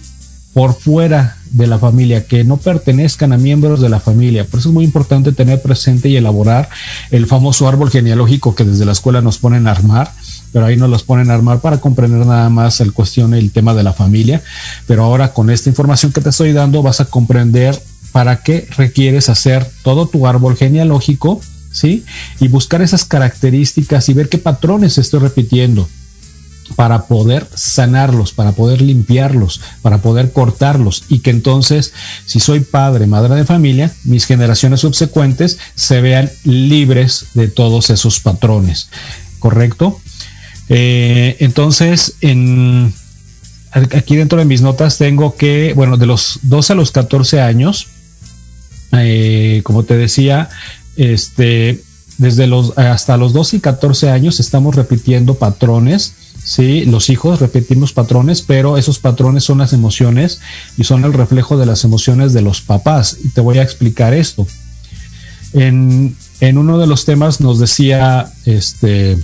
por 0.54 0.74
fuera 0.74 1.36
de 1.52 1.68
la 1.68 1.80
familia, 1.80 2.28
que 2.28 2.46
no 2.46 2.56
pertenezcan 2.56 3.34
a 3.34 3.38
miembros 3.38 3.82
de 3.82 3.89
la 3.89 4.00
familia. 4.00 4.46
Por 4.46 4.62
eso 4.62 4.70
es 4.70 4.74
muy 4.74 4.86
importante 4.86 5.34
tener 5.34 5.62
presente 5.62 6.08
y 6.08 6.16
elaborar 6.16 6.70
el 7.12 7.26
famoso 7.26 7.68
árbol 7.68 7.89
genealógico 7.89 8.56
que 8.56 8.64
desde 8.64 8.86
la 8.86 8.93
escuela 8.93 9.22
nos 9.22 9.38
ponen 9.38 9.68
a 9.68 9.72
armar, 9.72 10.14
pero 10.54 10.66
ahí 10.66 10.78
nos 10.78 10.89
los 10.89 11.04
ponen 11.04 11.30
a 11.30 11.34
armar 11.34 11.60
para 11.60 11.82
comprender 11.82 12.26
nada 12.26 12.50
más 12.50 12.80
el 12.80 12.93
cuestión, 12.93 13.34
el 13.34 13.52
tema 13.52 13.74
de 13.74 13.84
la 13.84 13.91
familia. 13.91 14.41
Pero 14.88 15.04
ahora 15.04 15.34
con 15.34 15.50
esta 15.50 15.68
información 15.68 16.14
que 16.14 16.22
te 16.22 16.30
estoy 16.30 16.54
dando 16.54 16.82
vas 16.82 17.02
a 17.02 17.06
comprender 17.06 17.78
para 18.16 18.43
qué 18.43 18.66
requieres 18.78 19.28
hacer 19.28 19.70
todo 19.84 20.07
tu 20.07 20.26
árbol 20.26 20.55
genealógico, 20.55 21.41
¿sí? 21.70 22.05
Y 22.39 22.47
buscar 22.47 22.82
esas 22.82 23.03
características 23.03 24.07
y 24.07 24.13
ver 24.13 24.30
qué 24.30 24.38
patrones 24.38 24.97
estoy 24.97 25.20
repitiendo 25.20 25.89
para 26.78 27.07
poder 27.07 27.45
sanarlos, 27.53 28.32
para 28.32 28.53
poder 28.53 28.82
limpiarlos, 28.82 29.59
para 29.82 29.97
poder 29.97 30.32
cortarlos 30.32 31.03
y 31.09 31.20
que 31.20 31.30
entonces, 31.32 31.91
si 32.26 32.39
soy 32.39 32.61
padre, 32.61 33.05
madre 33.05 33.36
de 33.36 33.43
familia, 33.43 33.91
mis 34.05 34.24
generaciones 34.24 34.80
subsecuentes 34.80 35.57
se 35.76 35.99
vean 35.99 36.32
libres 36.45 37.26
de 37.34 37.49
todos 37.49 37.89
esos 37.89 38.22
patrones, 38.22 38.88
¿correcto? 39.39 39.99
Eh, 40.70 41.36
entonces, 41.41 42.16
en, 42.22 42.93
aquí 43.74 44.16
dentro 44.16 44.39
de 44.39 44.45
mis 44.45 44.61
notas 44.61 44.97
tengo 44.97 45.36
que, 45.36 45.74
bueno, 45.76 45.97
de 45.97 46.05
los 46.05 46.39
2 46.43 46.72
a 46.72 46.76
los 46.76 46.91
14 46.91 47.41
años, 47.41 47.89
eh, 48.92 49.62
como 49.64 49.84
te 49.84 49.98
decía, 49.98 50.50
este, 50.96 51.84
desde 52.18 52.48
los 52.48 52.78
hasta 52.78 53.18
los 53.18 53.34
12 53.34 53.58
y 53.58 53.60
14 53.60 54.10
años 54.10 54.40
estamos 54.40 54.76
repitiendo 54.76 55.36
patrones. 55.36 56.14
Sí, 56.44 56.86
los 56.86 57.10
hijos 57.10 57.40
repetimos 57.40 57.92
patrones, 57.92 58.44
pero 58.44 58.78
esos 58.78 59.00
patrones 59.00 59.44
son 59.44 59.58
las 59.58 59.74
emociones 59.74 60.42
y 60.78 60.84
son 60.84 61.04
el 61.04 61.14
reflejo 61.14 61.58
de 61.58 61.66
las 61.66 61.84
emociones 61.84 62.34
de 62.34 62.42
los 62.42 62.62
papás. 62.62 63.18
Y 63.24 63.30
te 63.30 63.42
voy 63.42 63.58
a 63.58 63.64
explicar 63.64 64.14
esto. 64.14 64.46
En, 65.54 66.16
uno 66.42 66.78
de 66.78 66.86
los 66.86 67.06
temas 67.06 67.42
nos 67.42 67.60
decía 67.60 68.32
este, 68.46 69.18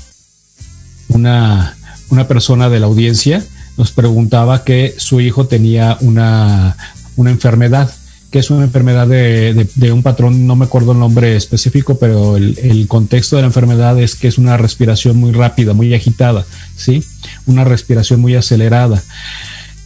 una, 1.10 1.78
una 2.10 2.28
persona 2.28 2.70
de 2.70 2.80
la 2.80 2.88
audiencia, 2.88 3.46
nos 3.78 3.92
preguntaba 3.92 4.64
que 4.64 4.96
su 4.98 5.22
hijo 5.22 5.46
tenía 5.46 5.98
una, 6.02 6.76
una 7.16 7.30
enfermedad 7.30 7.94
que 8.32 8.40
es 8.40 8.50
una 8.50 8.64
enfermedad 8.64 9.08
de, 9.08 9.92
un 9.92 10.04
patrón, 10.04 10.48
no 10.48 10.56
me 10.56 10.64
acuerdo 10.64 10.94
el 10.94 11.00
nombre 11.00 11.36
específico, 11.36 12.00
pero 12.00 12.38
el, 12.38 12.86
contexto 12.88 13.36
de 13.36 13.42
la 13.42 13.50
enfermedad 13.50 14.00
es 14.00 14.16
que 14.16 14.30
es 14.30 14.38
una 14.38 14.56
respiración 14.56 15.18
muy 15.18 15.34
rápida, 15.34 15.74
muy 15.74 15.94
agitada, 15.94 16.46
¿sí? 16.78 17.04
Una 17.46 17.66
respiración 17.66 18.22
muy 18.22 18.36
acelerada. 18.36 19.04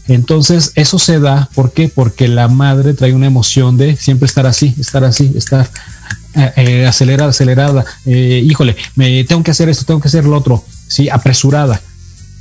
Entonces, 0.07 0.73
eso 0.75 0.99
se 0.99 1.19
da, 1.19 1.49
¿por 1.55 1.73
qué? 1.73 1.89
Porque 1.89 2.27
la 2.27 2.47
madre 2.47 2.93
trae 2.93 3.13
una 3.13 3.25
emoción 3.25 3.77
de 3.77 3.95
siempre 3.95 4.27
estar 4.27 4.45
así, 4.45 4.75
estar 4.79 5.03
así, 5.03 5.33
estar 5.35 5.67
eh, 6.35 6.51
eh, 6.55 6.85
acelerada, 6.85 7.31
acelerada, 7.31 7.83
eh, 8.05 8.43
híjole, 8.45 8.75
me 8.93 9.23
tengo 9.23 9.41
que 9.41 9.51
hacer 9.51 9.69
esto, 9.69 9.85
tengo 9.85 9.99
que 10.01 10.07
hacer 10.07 10.25
lo 10.25 10.37
otro, 10.37 10.63
¿sí? 10.87 11.09
Apresurada. 11.09 11.81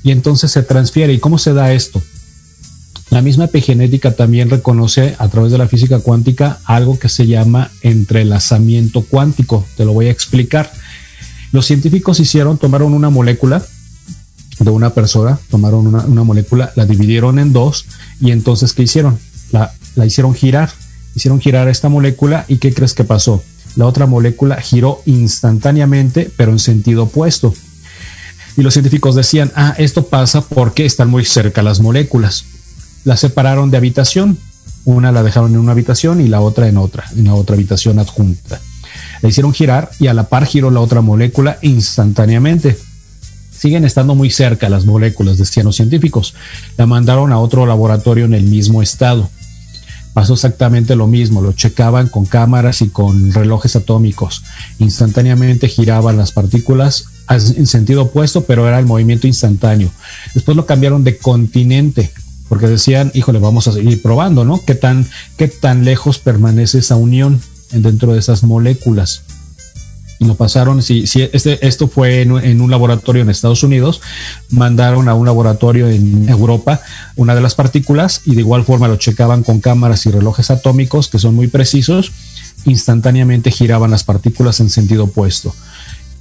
Y 0.03 0.11
entonces 0.11 0.53
se 0.53 0.63
transfiere. 0.63 1.15
¿Y 1.15 1.19
cómo 1.19 1.39
se 1.39 1.55
da 1.55 1.73
esto? 1.73 2.03
La 3.15 3.23
misma 3.23 3.45
epigenética 3.45 4.17
también 4.17 4.51
reconoce 4.51 5.15
a 5.21 5.29
través 5.29 5.53
de 5.53 5.59
la 5.59 5.69
física 5.69 6.01
cuántica 6.01 6.59
algo 6.65 6.99
que 6.99 7.09
se 7.09 7.29
llama 7.29 7.71
entrelazamiento 7.83 9.03
cuántico. 9.03 9.65
Te 9.77 9.85
lo 9.85 9.93
voy 9.93 10.09
a 10.09 10.11
explicar. 10.11 10.73
Los 11.53 11.65
científicos 11.65 12.19
hicieron, 12.19 12.59
tomaron 12.59 12.93
una 12.93 13.11
molécula 13.11 13.65
de 14.59 14.69
una 14.69 14.91
persona, 14.91 15.39
tomaron 15.49 15.87
una, 15.87 16.25
molécula, 16.25 16.73
la 16.75 16.87
dividieron 16.87 17.39
en 17.39 17.53
dos 17.53 17.87
y 18.21 18.33
entonces 18.33 18.73
¿qué 18.73 18.83
hicieron? 18.83 19.17
La, 19.53 19.73
la 19.95 20.07
hicieron 20.07 20.35
girar, 20.35 20.73
hicieron 21.15 21.41
girar 21.41 21.69
esta 21.69 21.89
molécula 21.89 22.45
y 22.49 22.57
¿qué 22.57 22.75
crees 22.75 22.95
que 22.95 23.05
pasó? 23.05 23.45
La 23.77 23.87
otra 23.87 24.07
molécula 24.07 24.61
giró 24.61 25.03
instantáneamente 25.07 26.33
pero 26.37 26.51
en 26.51 26.59
sentido 26.59 27.05
opuesto. 27.05 27.55
Y 28.57 28.63
los 28.63 28.73
científicos 28.73 29.15
decían, 29.15 29.53
ah, 29.55 29.77
esto 29.79 30.09
pasa 30.09 30.41
porque 30.41 30.85
están 30.85 31.11
muy 31.11 31.25
cerca 31.25 31.63
las 31.63 31.79
moléculas 31.79 32.47
la 33.05 33.17
separaron 33.17 33.71
de 33.71 33.77
habitación. 33.77 34.39
Una 34.85 35.13
la 35.13 35.23
dejaron 35.23 35.53
en 35.53 35.61
una 35.61 35.73
habitación 35.73 36.21
y 36.21 36.29
la 36.29 36.41
otra 36.41 36.69
en 36.69 36.77
otra, 36.77 37.05
en 37.17 37.25
la 37.25 37.35
otra 37.35 37.55
habitación 37.55 37.99
adjunta. 37.99 38.61
La 39.23 39.29
hicieron 39.29 39.55
girar 39.55 39.91
y 39.99 40.09
a 40.09 40.15
la 40.15 40.29
par 40.29 40.47
giró 40.47 40.71
la 40.71 40.81
otra 40.81 41.01
molécula 41.01 41.59
instantáneamente. 41.63 42.77
Siguen 43.51 43.85
estando 43.85 44.15
muy 44.15 44.31
cerca 44.31 44.69
las 44.69 44.85
moléculas, 44.85 45.39
decían 45.39 45.67
los 45.67 45.77
científicos. 45.77 46.35
La 46.77 46.87
mandaron 46.87 47.33
a 47.33 47.39
otro 47.39 47.65
laboratorio 47.65 48.27
en 48.27 48.35
el 48.35 48.45
mismo 48.45 48.83
estado. 48.83 49.31
Pasó 50.13 50.35
exactamente 50.35 50.95
lo 50.95 51.07
mismo, 51.07 51.41
lo 51.41 51.53
checaban 51.53 52.09
con 52.09 52.25
cámaras 52.27 52.83
y 52.83 52.89
con 52.89 53.33
relojes 53.33 53.75
atómicos. 53.75 54.45
Instantáneamente 54.79 55.69
giraban 55.69 56.17
las 56.17 56.31
partículas 56.33 57.07
en 57.29 57.67
sentido 57.67 58.03
opuesto, 58.03 58.45
pero 58.45 58.69
era 58.69 58.79
el 58.79 58.87
movimiento 58.87 59.27
instantáneo. 59.27 59.91
Después 60.35 60.57
lo 60.57 60.67
cambiaron 60.67 61.03
de 61.03 61.17
continente 61.17 62.13
porque 62.49 62.67
decían, 62.67 63.11
híjole, 63.15 63.39
vamos 63.39 63.69
a 63.69 63.73
seguir 63.73 64.03
probando, 64.03 64.45
¿no? 64.45 64.61
¿Qué 64.65 64.75
tan, 64.75 65.07
qué 65.37 65.49
tan 65.49 65.85
lejos 65.85 66.19
permanece 66.19 66.79
esa 66.79 66.97
unión 66.97 67.41
dentro 67.73 68.13
de 68.13 68.19
esas 68.19 68.43
moléculas? 68.43 69.23
Y 70.21 70.27
lo 70.27 70.37
pasaron, 70.37 70.83
si, 70.83 71.07
si 71.07 71.23
este, 71.23 71.67
esto 71.67 71.89
fue 71.89 72.23
en, 72.23 72.61
un 72.61 72.71
laboratorio 72.71 73.23
en 73.23 73.31
Estados 73.31 73.63
Unidos, 73.63 74.01
mandaron 74.51 75.09
a 75.09 75.15
un 75.15 75.27
laboratorio 75.27 75.89
en 75.89 76.29
Europa 76.29 76.81
una 77.17 77.35
de 77.35 77.41
las 77.41 77.55
partículas 77.55 78.21
y 78.25 78.35
de 78.35 78.43
igual 78.43 78.65
forma 78.65 78.89
lo 78.89 78.97
checaban 78.97 79.43
con 79.43 79.61
cámaras 79.61 80.07
y 80.07 80.11
relojes 80.11 80.51
atómicos 80.51 81.09
que 81.09 81.19
son 81.19 81.35
muy 81.35 81.49
precisos, 81.49 82.13
instantáneamente 82.65 83.51
giraban 83.51 83.91
las 83.91 84.05
partículas 84.05 84.61
en 84.61 84.71
sentido 84.71 85.05
opuesto. 85.05 85.55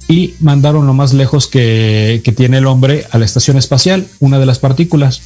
y 0.06 0.34
mandaron 0.40 0.86
lo 0.86 0.92
más 0.92 1.14
lejos 1.14 1.46
que, 1.46 2.20
que 2.22 2.32
tiene 2.32 2.58
el 2.58 2.66
hombre 2.66 3.06
a 3.10 3.16
la 3.16 3.24
estación 3.24 3.56
espacial, 3.56 4.06
una 4.20 4.38
de 4.38 4.44
las 4.44 4.58
partículas 4.58 5.22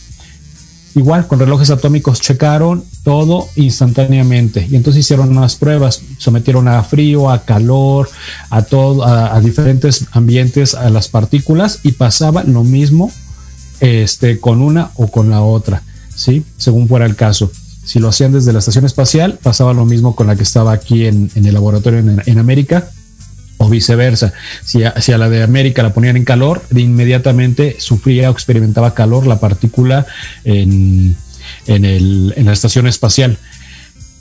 igual 0.98 1.26
con 1.26 1.38
relojes 1.38 1.70
atómicos 1.70 2.20
checaron 2.20 2.84
todo 3.02 3.48
instantáneamente 3.56 4.66
y 4.70 4.76
entonces 4.76 5.00
hicieron 5.00 5.36
unas 5.36 5.56
pruebas, 5.56 6.02
sometieron 6.18 6.68
a 6.68 6.82
frío, 6.82 7.30
a 7.30 7.44
calor, 7.44 8.08
a 8.50 8.62
todo, 8.62 9.04
a, 9.04 9.40
diferentes 9.40 10.06
ambientes 10.12 10.74
a 10.74 10.90
las 10.90 11.08
partículas 11.08 11.80
y 11.82 11.92
pasaba 11.92 12.44
lo 12.44 12.64
mismo 12.64 13.10
este, 13.80 14.40
con 14.40 14.60
una 14.60 14.90
o 14.96 15.08
con 15.08 15.30
la 15.30 15.42
otra, 15.42 15.82
¿sí? 16.14 16.44
Según 16.56 16.88
fuera 16.88 17.06
el 17.06 17.16
caso. 17.16 17.50
Si 17.84 17.98
lo 18.00 18.08
hacían 18.08 18.32
desde 18.32 18.52
la 18.52 18.58
estación 18.58 18.84
espacial, 18.84 19.38
pasaba 19.42 19.72
lo 19.72 19.86
mismo 19.86 20.14
con 20.14 20.26
la 20.26 20.36
que 20.36 20.42
estaba 20.42 20.72
aquí 20.72 21.06
en, 21.06 21.30
el 21.34 21.54
laboratorio 21.54 22.00
en 22.00 22.38
América 22.38 22.90
o 23.58 23.68
viceversa. 23.68 24.32
Si 24.64 24.84
a, 24.84 25.00
si 25.00 25.12
a, 25.12 25.18
la 25.18 25.28
de 25.28 25.42
América 25.42 25.82
la 25.82 25.92
ponían 25.92 26.16
en 26.16 26.24
calor, 26.24 26.62
inmediatamente 26.74 27.76
sufría 27.78 28.30
o 28.30 28.32
experimentaba 28.32 28.94
calor 28.94 29.26
la 29.26 29.40
partícula 29.40 30.06
en, 30.44 31.16
en, 31.66 31.84
el, 31.84 32.32
en 32.36 32.46
la 32.46 32.52
estación 32.52 32.86
espacial. 32.86 33.36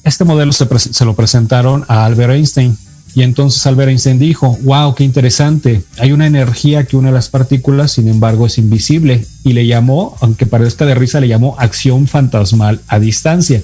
Este 0.04 0.24
modelo 0.24 0.52
se, 0.52 0.68
se, 0.80 1.06
lo 1.06 1.16
presentaron 1.16 1.86
a 1.88 2.06
Albert 2.06 2.34
Einstein 2.34 2.78
y 3.18 3.24
entonces 3.24 3.66
Albert 3.66 3.90
Einstein 3.90 4.20
dijo, 4.20 4.58
wow, 4.62 4.94
qué 4.94 5.04
interesante, 5.04 5.82
hay 5.98 6.12
una 6.12 6.28
energía 6.28 6.84
que 6.84 6.98
une 6.98 7.12
las 7.12 7.30
partículas, 7.30 7.94
sin 7.94 8.08
embargo 8.08 8.46
es 8.46 8.60
invisible 8.60 9.26
y 9.44 9.54
le 9.54 9.66
llamó, 9.66 10.16
aunque 10.22 10.46
parezca 10.46 10.86
de 10.86 10.94
risa, 10.94 11.20
le 11.20 11.28
llamó 11.28 11.56
acción 11.58 12.08
fantasmal 12.08 12.80
a 12.88 13.00
distancia. 13.00 13.64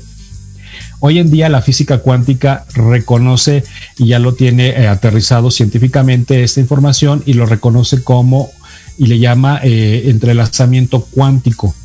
Hoy 1.06 1.20
en 1.20 1.30
día 1.30 1.50
la 1.50 1.62
física 1.62 1.98
cuántica 1.98 2.64
reconoce 2.76 3.66
y 3.98 4.08
ya 4.08 4.20
lo 4.20 4.36
tiene 4.36 4.70
eh, 4.70 4.88
aterrizado 4.88 5.52
científicamente 5.52 6.46
esta 6.46 6.62
información 6.62 7.24
y 7.26 7.34
lo 7.34 7.46
reconoce 7.46 8.02
como 8.06 8.50
y 8.98 9.08
le 9.08 9.20
llama 9.20 9.60
eh, 9.62 10.04
entrelazamiento 10.06 11.02
cuántico. 11.02 11.76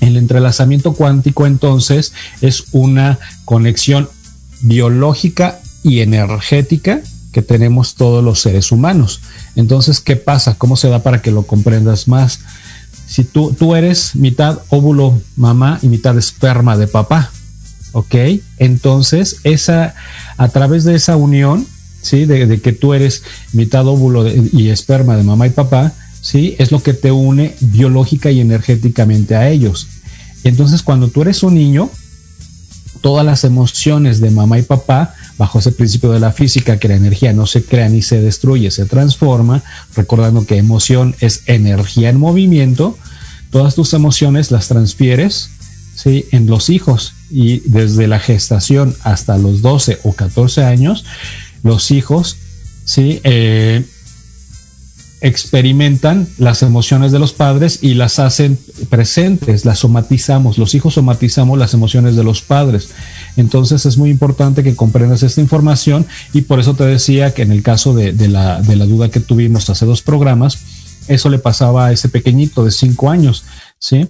El 0.00 0.16
entrelazamiento 0.16 0.92
cuántico 0.92 1.46
entonces 1.46 2.14
es 2.40 2.64
una 2.72 3.20
conexión 3.44 4.08
biológica 4.62 5.60
y 5.84 6.00
energética 6.00 7.00
que 7.30 7.42
tenemos 7.42 7.94
todos 7.94 8.24
los 8.24 8.40
seres 8.40 8.72
humanos. 8.72 9.20
Entonces, 9.54 10.00
¿qué 10.00 10.16
pasa? 10.16 10.56
¿Cómo 10.58 10.74
se 10.74 10.88
da 10.88 11.04
para 11.04 11.22
que 11.22 11.30
lo 11.30 11.44
comprendas 11.44 12.08
más? 12.08 12.40
Si 13.06 13.22
tú, 13.22 13.54
tú 13.56 13.76
eres 13.76 14.16
mitad 14.16 14.58
óvulo 14.68 15.22
mamá 15.36 15.78
y 15.80 15.86
mitad 15.86 16.18
esperma 16.18 16.76
de 16.76 16.88
papá, 16.88 17.30
¿ok? 17.92 18.14
Entonces, 18.58 19.36
esa, 19.44 19.94
a 20.36 20.48
través 20.48 20.84
de 20.84 20.94
esa 20.94 21.16
unión, 21.16 21.66
¿sí? 22.00 22.24
De, 22.24 22.60
que 22.60 22.72
tú 22.72 22.94
eres 22.94 23.22
mitad 23.52 23.86
óvulo 23.86 24.26
y 24.28 24.70
esperma 24.70 25.16
de 25.16 25.22
mamá 25.22 25.46
y 25.46 25.50
papá, 25.50 25.92
¿sí? 26.20 26.56
Es 26.58 26.72
lo 26.72 26.82
que 26.82 26.94
te 26.94 27.12
une 27.12 27.54
biológica 27.60 28.30
y 28.30 28.40
energéticamente 28.40 29.36
a 29.36 29.48
ellos. 29.48 29.88
Entonces, 30.44 30.82
cuando 30.82 31.08
tú 31.08 31.22
eres 31.22 31.42
un 31.42 31.54
niño, 31.54 31.90
todas 33.00 33.24
las 33.24 33.44
emociones 33.44 34.20
de 34.20 34.30
mamá 34.30 34.58
y 34.58 34.62
papá, 34.62 35.14
bajo 35.38 35.58
ese 35.58 35.72
principio 35.72 36.10
de 36.10 36.20
la 36.20 36.32
física, 36.32 36.78
que 36.78 36.88
la 36.88 36.96
energía 36.96 37.32
no 37.32 37.46
se 37.46 37.64
crea 37.64 37.88
ni 37.88 38.02
se 38.02 38.20
destruye, 38.20 38.70
se 38.70 38.86
transforma, 38.86 39.62
recordando 39.94 40.46
que 40.46 40.56
emoción 40.56 41.14
es 41.20 41.42
energía 41.46 42.10
en 42.10 42.18
movimiento, 42.18 42.96
todas 43.50 43.74
tus 43.74 43.92
emociones 43.92 44.50
las 44.50 44.68
transfieres 44.68 45.50
¿sí? 45.94 46.26
en 46.32 46.46
los 46.46 46.70
hijos 46.70 47.14
y 47.32 47.60
desde 47.60 48.06
la 48.06 48.20
gestación 48.20 48.94
hasta 49.02 49.38
los 49.38 49.62
12 49.62 50.00
o 50.04 50.12
14 50.12 50.64
años, 50.64 51.04
los 51.62 51.90
hijos 51.90 52.36
¿sí? 52.84 53.20
Eh, 53.24 53.84
experimentan 55.20 56.26
las 56.36 56.62
emociones 56.62 57.12
de 57.12 57.20
los 57.20 57.32
padres 57.32 57.78
y 57.80 57.94
las 57.94 58.18
hacen 58.18 58.58
presentes, 58.90 59.64
las 59.64 59.78
somatizamos, 59.78 60.58
los 60.58 60.74
hijos 60.74 60.94
somatizamos 60.94 61.56
las 61.58 61.74
emociones 61.74 62.16
de 62.16 62.24
los 62.24 62.42
padres. 62.42 62.90
Entonces 63.36 63.86
es 63.86 63.96
muy 63.96 64.10
importante 64.10 64.64
que 64.64 64.74
comprendas 64.74 65.22
esta 65.22 65.40
información 65.40 66.06
y 66.32 66.42
por 66.42 66.58
eso 66.58 66.74
te 66.74 66.84
decía 66.84 67.32
que 67.34 67.42
en 67.42 67.52
el 67.52 67.62
caso 67.62 67.94
de, 67.94 68.12
la, 68.28 68.60
de 68.62 68.74
la 68.74 68.84
duda 68.84 69.10
que 69.10 69.20
tuvimos 69.20 69.70
hace 69.70 69.86
dos 69.86 70.02
programas, 70.02 70.58
eso 71.06 71.28
le 71.28 71.38
pasaba 71.38 71.86
a 71.86 71.92
ese 71.92 72.08
pequeñito 72.08 72.64
de 72.64 72.72
cinco 72.72 73.08
años, 73.08 73.44
¿sí? 73.78 74.08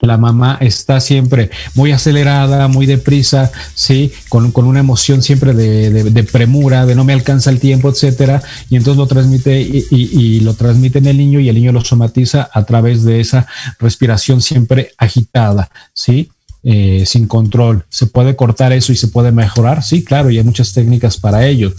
La 0.00 0.18
mamá 0.18 0.58
está 0.60 1.00
siempre 1.00 1.50
muy 1.74 1.92
acelerada, 1.92 2.68
muy 2.68 2.84
deprisa, 2.84 3.50
sí, 3.74 4.12
con, 4.28 4.52
una 4.54 4.80
emoción 4.80 5.22
siempre 5.22 5.54
de, 5.54 6.24
premura, 6.24 6.84
de 6.84 6.94
no 6.94 7.04
me 7.04 7.14
alcanza 7.14 7.50
el 7.50 7.60
tiempo, 7.60 7.88
etcétera, 7.88 8.42
y 8.68 8.76
entonces 8.76 8.98
lo 8.98 9.06
transmite 9.06 9.58
y, 9.60 10.40
lo 10.40 10.54
transmite 10.54 10.98
en 10.98 11.06
el 11.06 11.16
niño 11.16 11.40
y 11.40 11.48
el 11.48 11.54
niño 11.54 11.72
lo 11.72 11.82
somatiza 11.82 12.48
a 12.52 12.64
través 12.64 13.04
de 13.04 13.20
esa 13.20 13.46
respiración 13.78 14.42
siempre 14.42 14.92
agitada, 14.98 15.70
sí. 15.92 16.30
Eh, 16.68 17.04
sin 17.06 17.28
control. 17.28 17.84
¿Se 17.90 18.06
puede 18.06 18.34
cortar 18.34 18.72
eso 18.72 18.90
y 18.90 18.96
se 18.96 19.06
puede 19.06 19.30
mejorar? 19.30 19.84
Sí, 19.84 20.02
claro, 20.02 20.30
y 20.32 20.38
hay 20.38 20.42
muchas 20.42 20.72
técnicas 20.72 21.16
para 21.16 21.46
ello. 21.46 21.72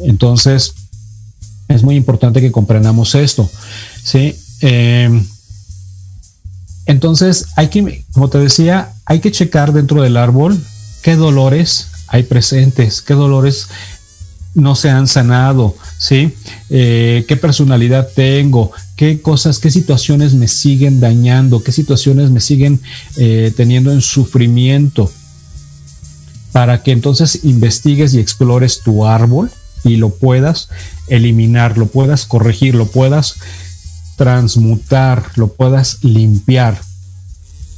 Entonces, 0.00 0.74
es 1.68 1.84
muy 1.84 1.94
importante 1.94 2.40
que 2.40 2.50
comprendamos 2.50 3.14
esto. 3.14 3.48
Sí. 4.02 4.34
Eh, 4.62 5.22
entonces, 6.86 7.46
hay 7.56 7.68
que, 7.68 8.04
como 8.12 8.30
te 8.30 8.38
decía, 8.38 8.92
hay 9.04 9.20
que 9.20 9.32
checar 9.32 9.72
dentro 9.72 10.02
del 10.02 10.16
árbol 10.16 10.60
qué 11.02 11.16
dolores 11.16 11.88
hay 12.08 12.22
presentes, 12.22 13.02
qué 13.02 13.14
dolores 13.14 13.68
no 14.54 14.74
se 14.74 14.88
han 14.88 15.06
sanado, 15.06 15.76
¿sí? 15.98 16.32
Eh, 16.70 17.24
¿Qué 17.28 17.36
personalidad 17.36 18.08
tengo? 18.14 18.72
¿Qué 18.96 19.20
cosas, 19.20 19.58
qué 19.58 19.70
situaciones 19.70 20.34
me 20.34 20.48
siguen 20.48 20.98
dañando? 20.98 21.62
¿Qué 21.62 21.72
situaciones 21.72 22.30
me 22.30 22.40
siguen 22.40 22.80
eh, 23.16 23.52
teniendo 23.54 23.92
en 23.92 24.00
sufrimiento? 24.00 25.12
Para 26.52 26.82
que 26.82 26.92
entonces 26.92 27.44
investigues 27.44 28.14
y 28.14 28.18
explores 28.18 28.80
tu 28.80 29.04
árbol 29.04 29.50
y 29.84 29.96
lo 29.96 30.08
puedas 30.08 30.70
eliminar, 31.06 31.76
lo 31.76 31.86
puedas 31.86 32.24
corregir, 32.24 32.74
lo 32.74 32.86
puedas 32.86 33.36
transmutar, 34.16 35.24
lo 35.36 35.48
puedas 35.48 36.02
limpiar. 36.02 36.80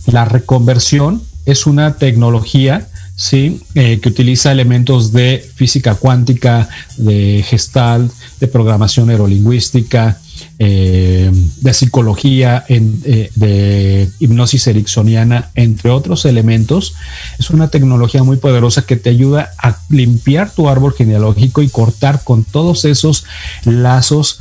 La 0.06 0.24
reconversión 0.24 1.22
es 1.44 1.66
una 1.66 1.96
tecnología 1.96 2.88
¿sí? 3.18 3.60
Eh, 3.74 3.98
que 4.00 4.10
utiliza 4.10 4.52
elementos 4.52 5.12
de 5.12 5.44
física 5.56 5.96
cuántica, 5.96 6.68
de 6.96 7.44
gestal, 7.46 8.10
de 8.38 8.46
programación 8.46 9.08
neurolingüística, 9.08 10.20
eh, 10.60 11.32
de 11.60 11.74
psicología, 11.74 12.64
eh, 12.68 13.30
de 13.34 14.08
hipnosis 14.20 14.68
ericksoniana, 14.68 15.50
entre 15.56 15.90
otros 15.90 16.26
elementos. 16.26 16.94
Es 17.40 17.50
una 17.50 17.68
tecnología 17.70 18.22
muy 18.22 18.36
poderosa 18.36 18.82
que 18.82 18.96
te 18.96 19.10
ayuda 19.10 19.50
a 19.58 19.76
limpiar 19.90 20.52
tu 20.52 20.68
árbol 20.68 20.94
genealógico 20.94 21.60
y 21.62 21.68
cortar 21.68 22.22
con 22.22 22.44
todos 22.44 22.84
esos 22.84 23.24
lazos 23.64 24.38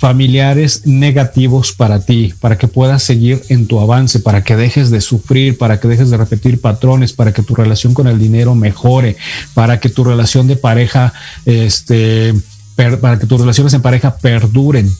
familiares 0.00 0.86
negativos 0.86 1.72
para 1.72 2.00
ti, 2.00 2.32
para 2.40 2.56
que 2.56 2.68
puedas 2.68 3.02
seguir 3.02 3.42
en 3.50 3.66
tu 3.66 3.80
avance, 3.80 4.18
para 4.18 4.42
que 4.42 4.56
dejes 4.56 4.88
de 4.88 5.02
sufrir, 5.02 5.58
para 5.58 5.78
que 5.78 5.88
dejes 5.88 6.08
de 6.08 6.16
repetir 6.16 6.58
patrones, 6.58 7.12
para 7.12 7.34
que 7.34 7.42
tu 7.42 7.54
relación 7.54 7.92
con 7.92 8.06
el 8.06 8.18
dinero 8.18 8.54
mejore, 8.54 9.18
para 9.52 9.78
que 9.78 9.90
tu 9.90 10.02
relación 10.02 10.46
de 10.46 10.56
pareja, 10.56 11.12
este, 11.44 12.32
para 12.76 13.18
que 13.18 13.26
tus 13.26 13.38
relaciones 13.38 13.74
en 13.74 13.82
pareja 13.82 14.16
perduren. 14.16 14.90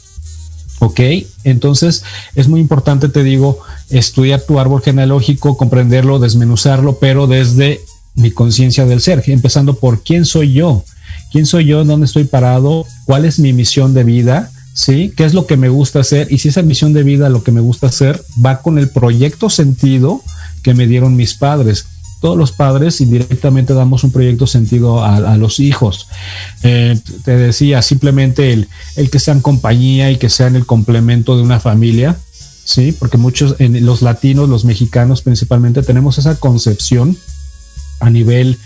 ¿Ok? 0.77 0.99
Entonces 1.45 2.03
es 2.35 2.47
muy 2.47 2.59
importante, 2.59 3.09
te 3.09 3.23
digo, 3.23 3.57
estudiar 3.89 4.41
tu 4.41 4.59
árbol 4.59 4.83
genealógico, 4.83 5.57
comprenderlo, 5.57 6.19
desmenuzarlo, 6.19 6.99
pero 6.99 7.25
desde 7.25 7.81
mi 8.13 8.29
conciencia 8.29 8.85
del 8.85 9.01
ser, 9.01 9.23
empezando 9.25 9.73
por 9.73 10.03
quién 10.03 10.25
soy 10.25 10.53
yo, 10.53 10.83
quién 11.31 11.47
soy 11.47 11.65
yo, 11.65 11.83
dónde 11.85 12.05
estoy 12.05 12.25
parado, 12.25 12.85
cuál 13.05 13.25
es 13.25 13.39
mi 13.39 13.51
misión 13.51 13.95
de 13.95 14.03
vida, 14.03 14.51
¿sí? 14.73 15.13
¿Qué 15.15 15.25
es 15.25 15.33
lo 15.33 15.45
que 15.45 15.57
me 15.57 15.69
gusta 15.69 15.99
hacer? 15.99 16.27
Y 16.31 16.37
si 16.39 16.49
esa 16.49 16.61
misión 16.61 16.93
de 16.93 17.03
vida, 17.03 17.29
lo 17.29 17.43
que 17.43 17.51
me 17.51 17.61
gusta 17.61 17.87
hacer, 17.87 18.23
va 18.43 18.61
con 18.61 18.77
el 18.77 18.89
proyecto 18.89 19.49
sentido 19.49 20.21
que 20.63 20.73
me 20.73 20.87
dieron 20.87 21.15
mis 21.15 21.33
padres. 21.33 21.85
Todos 22.21 22.37
los 22.37 22.51
padres 22.51 23.01
indirectamente 23.01 23.73
damos 23.73 24.03
un 24.03 24.11
proyecto 24.11 24.45
sentido 24.45 25.03
a, 25.03 25.35
los 25.37 25.59
hijos. 25.59 26.07
Eh, 26.61 26.99
te 27.25 27.35
decía, 27.35 27.81
simplemente 27.81 28.53
el, 28.53 28.69
el 28.95 29.09
que 29.09 29.19
sean 29.19 29.41
compañía 29.41 30.11
y 30.11 30.17
que 30.17 30.29
sean 30.29 30.55
el 30.55 30.67
complemento 30.67 31.35
de 31.35 31.41
una 31.41 31.59
familia, 31.59 32.15
¿sí? 32.63 32.91
Porque 32.91 33.17
muchos, 33.17 33.55
en 33.57 33.83
los 33.85 34.03
latinos, 34.03 34.49
los 34.49 34.65
mexicanos 34.65 35.23
principalmente, 35.23 35.81
tenemos 35.81 36.19
esa 36.19 36.35
concepción 36.35 37.17
a 37.99 38.11
nivel 38.11 38.59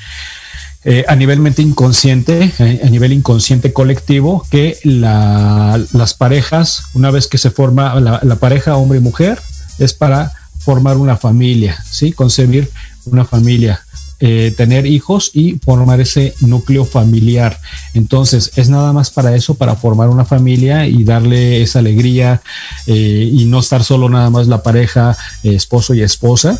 eh, 0.88 1.03
a 1.07 1.15
nivel 1.15 1.39
mente 1.39 1.63
inconsciente, 1.63 2.53
eh, 2.59 2.81
a 2.83 2.89
nivel 2.91 3.11
inconsciente 3.11 3.73
colectivo, 3.73 4.45
que 4.51 4.77
las 4.83 6.13
parejas, 6.13 6.83
una 6.93 7.09
vez 7.09 7.27
que 7.27 7.39
se 7.39 7.49
forma 7.49 7.99
la, 7.99 8.36
pareja 8.36 8.77
hombre 8.77 8.99
y 8.99 9.01
mujer, 9.01 9.41
es 9.79 9.95
para 9.95 10.31
formar 10.59 10.97
una 10.97 11.17
familia, 11.17 11.83
¿sí? 11.89 12.11
Concebir 12.11 12.69
una 13.05 13.25
familia. 13.25 13.81
eh, 14.21 14.53
tener 14.55 14.86
hijos 14.86 15.31
y 15.33 15.59
formar 15.59 15.99
ese 15.99 16.33
núcleo 16.39 16.86
familiar. 16.86 17.59
Entonces, 17.93 18.51
es 18.55 18.69
nada 18.69 18.93
más 18.93 19.09
para 19.11 19.36
eso, 19.36 19.55
para 19.55 19.75
formar 19.75 20.07
una 20.07 20.23
familia 20.23 20.88
y 20.88 21.03
darle 21.03 21.61
esa 21.61 21.79
alegría 21.79 22.41
eh, 22.88 23.29
y 23.33 23.43
no 23.43 23.59
estar 23.59 23.83
solo 23.83 24.07
nada 24.07 24.29
más 24.29 24.47
la 24.47 24.63
pareja, 24.63 25.17
esposo 25.43 25.93
y 25.93 26.01
esposa, 26.01 26.57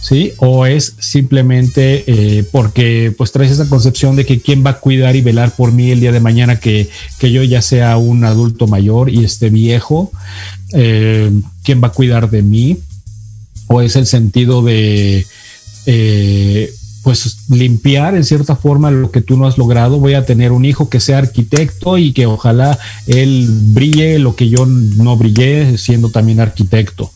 ¿sí? 0.00 0.32
O 0.38 0.66
es 0.66 0.94
simplemente 0.98 2.04
eh, 2.06 2.44
porque 2.50 3.12
pues 3.16 3.32
traes 3.32 3.50
esa 3.50 3.68
concepción 3.68 4.16
de 4.16 4.24
que 4.24 4.40
quién 4.40 4.64
va 4.64 4.70
a 4.70 4.80
cuidar 4.80 5.16
y 5.16 5.20
velar 5.20 5.52
por 5.52 5.72
mí 5.72 5.90
el 5.90 6.00
día 6.00 6.12
de 6.12 6.20
mañana 6.20 6.58
que, 6.60 6.88
yo 7.20 7.42
ya 7.42 7.62
sea 7.62 7.96
un 7.96 8.24
adulto 8.24 8.66
mayor 8.66 9.10
y 9.10 9.24
esté 9.24 9.50
viejo, 9.50 10.10
eh, 10.72 11.30
quién 11.62 11.82
va 11.82 11.88
a 11.88 11.92
cuidar 11.92 12.30
de 12.30 12.42
mí, 12.42 12.78
o 13.66 13.82
es 13.82 13.96
el 13.96 14.06
sentido 14.06 14.62
de 14.62 15.26
eh, 15.86 16.72
pues 17.02 17.38
limpiar 17.50 18.14
en 18.14 18.24
cierta 18.24 18.56
forma 18.56 18.90
lo 18.90 19.10
que 19.10 19.20
tú 19.20 19.36
no 19.36 19.46
has 19.46 19.58
logrado. 19.58 19.98
Voy 19.98 20.14
a 20.14 20.26
tener 20.26 20.52
un 20.52 20.64
hijo 20.64 20.88
que 20.88 21.00
sea 21.00 21.18
arquitecto 21.18 21.98
y 21.98 22.12
que 22.12 22.26
ojalá 22.26 22.78
él 23.06 23.46
brille 23.48 24.18
lo 24.18 24.36
que 24.36 24.48
yo 24.48 24.66
no 24.66 25.16
brillé 25.16 25.78
siendo 25.78 26.10
también 26.10 26.40
arquitecto 26.40 27.12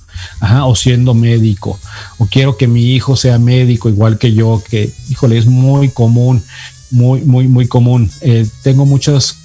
o 0.64 0.74
siendo 0.74 1.14
médico, 1.14 1.78
o 2.18 2.26
quiero 2.26 2.56
que 2.56 2.68
mi 2.68 2.94
hijo 2.94 3.16
sea 3.16 3.38
médico 3.38 3.88
igual 3.88 4.18
que 4.18 4.32
yo, 4.32 4.62
que, 4.68 4.92
híjole, 5.10 5.38
es 5.38 5.46
muy 5.46 5.88
común, 5.88 6.42
muy, 6.90 7.22
muy, 7.22 7.48
muy 7.48 7.68
común. 7.68 8.10
Eh, 8.20 8.46
tengo 8.62 8.86
muchos, 8.86 9.36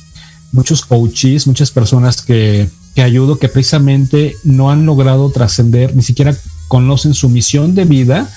muchos 0.51 0.85
coaches, 0.85 1.47
muchas 1.47 1.71
personas 1.71 2.21
que, 2.21 2.69
que 2.95 3.01
ayudo 3.01 3.37
que 3.39 3.49
precisamente 3.49 4.35
no 4.43 4.71
han 4.71 4.85
logrado 4.85 5.29
trascender, 5.29 5.95
ni 5.95 6.03
siquiera 6.03 6.35
conocen 6.67 7.13
su 7.13 7.29
misión 7.29 7.75
de 7.75 7.85
vida, 7.85 8.29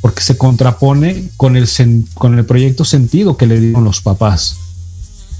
porque 0.00 0.22
se 0.22 0.36
contrapone 0.36 1.30
con 1.36 1.56
el, 1.56 1.68
con 2.14 2.38
el 2.38 2.44
proyecto 2.44 2.84
sentido 2.84 3.36
que 3.36 3.46
le 3.46 3.60
dieron 3.60 3.84
los 3.84 4.00
papás. 4.00 4.56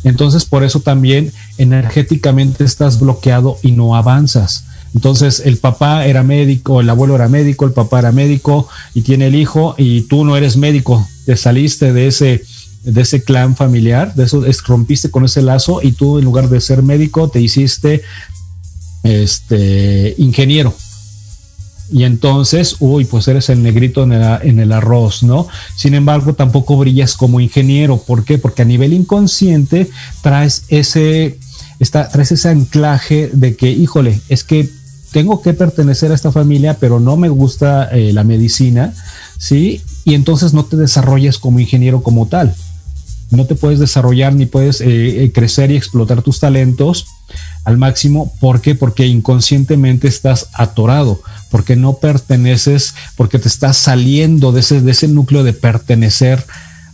Entonces, 0.04 0.44
por 0.44 0.64
eso 0.64 0.80
también 0.80 1.32
energéticamente 1.58 2.64
estás 2.64 3.00
bloqueado 3.00 3.58
y 3.62 3.72
no 3.72 3.96
avanzas. 3.96 4.64
Entonces 4.94 5.42
el 5.44 5.58
papá 5.58 6.06
era 6.06 6.22
médico, 6.22 6.80
el 6.80 6.90
abuelo 6.90 7.14
era 7.14 7.28
médico, 7.28 7.64
el 7.66 7.72
papá 7.72 7.98
era 7.98 8.12
médico 8.12 8.68
y 8.94 9.02
tiene 9.02 9.26
el 9.26 9.34
hijo 9.34 9.74
y 9.76 10.02
tú 10.02 10.24
no 10.24 10.36
eres 10.36 10.56
médico, 10.56 11.06
te 11.26 11.36
saliste 11.36 11.92
de 11.92 12.06
ese 12.06 12.42
de 12.84 13.02
ese 13.02 13.22
clan 13.22 13.54
familiar, 13.56 14.14
de 14.14 14.24
eso 14.24 14.42
rompiste 14.66 15.10
con 15.10 15.24
ese 15.24 15.42
lazo 15.42 15.80
y 15.82 15.92
tú 15.92 16.18
en 16.18 16.24
lugar 16.24 16.48
de 16.48 16.60
ser 16.60 16.82
médico 16.82 17.28
te 17.28 17.40
hiciste 17.40 18.02
este 19.02 20.14
ingeniero. 20.18 20.74
Y 21.90 22.04
entonces, 22.04 22.76
uy, 22.80 23.04
pues 23.06 23.28
eres 23.28 23.48
el 23.48 23.62
negrito 23.62 24.02
en 24.02 24.12
el, 24.12 24.38
en 24.42 24.58
el 24.60 24.72
arroz, 24.72 25.22
¿no? 25.22 25.48
Sin 25.74 25.94
embargo, 25.94 26.34
tampoco 26.34 26.76
brillas 26.76 27.16
como 27.16 27.40
ingeniero. 27.40 27.96
¿Por 27.96 28.24
qué? 28.24 28.36
Porque 28.36 28.62
a 28.62 28.66
nivel 28.66 28.92
inconsciente 28.92 29.88
traes 30.22 30.64
ese, 30.68 31.38
está, 31.78 32.08
traes 32.10 32.32
ese 32.32 32.50
anclaje 32.50 33.30
de 33.32 33.56
que, 33.56 33.70
híjole, 33.70 34.20
es 34.28 34.44
que 34.44 34.68
tengo 35.18 35.42
que 35.42 35.52
pertenecer 35.52 36.12
a 36.12 36.14
esta 36.14 36.30
familia, 36.30 36.76
pero 36.78 37.00
no 37.00 37.16
me 37.16 37.28
gusta 37.28 37.88
eh, 37.90 38.12
la 38.12 38.22
medicina, 38.22 38.94
¿sí? 39.36 39.82
Y 40.04 40.14
entonces 40.14 40.54
no 40.54 40.64
te 40.64 40.76
desarrollas 40.76 41.38
como 41.38 41.58
ingeniero 41.58 42.04
como 42.04 42.28
tal. 42.28 42.54
No 43.32 43.44
te 43.44 43.56
puedes 43.56 43.80
desarrollar 43.80 44.32
ni 44.32 44.46
puedes 44.46 44.80
eh, 44.80 45.24
eh, 45.24 45.32
crecer 45.32 45.72
y 45.72 45.76
explotar 45.76 46.22
tus 46.22 46.38
talentos 46.38 47.08
al 47.64 47.78
máximo. 47.78 48.32
¿Por 48.38 48.60
qué? 48.60 48.76
Porque 48.76 49.08
inconscientemente 49.08 50.06
estás 50.06 50.50
atorado, 50.52 51.20
porque 51.50 51.74
no 51.74 51.94
perteneces, 51.94 52.94
porque 53.16 53.40
te 53.40 53.48
estás 53.48 53.76
saliendo 53.76 54.52
de 54.52 54.60
ese, 54.60 54.80
de 54.82 54.92
ese 54.92 55.08
núcleo 55.08 55.42
de 55.42 55.52
pertenecer 55.52 56.46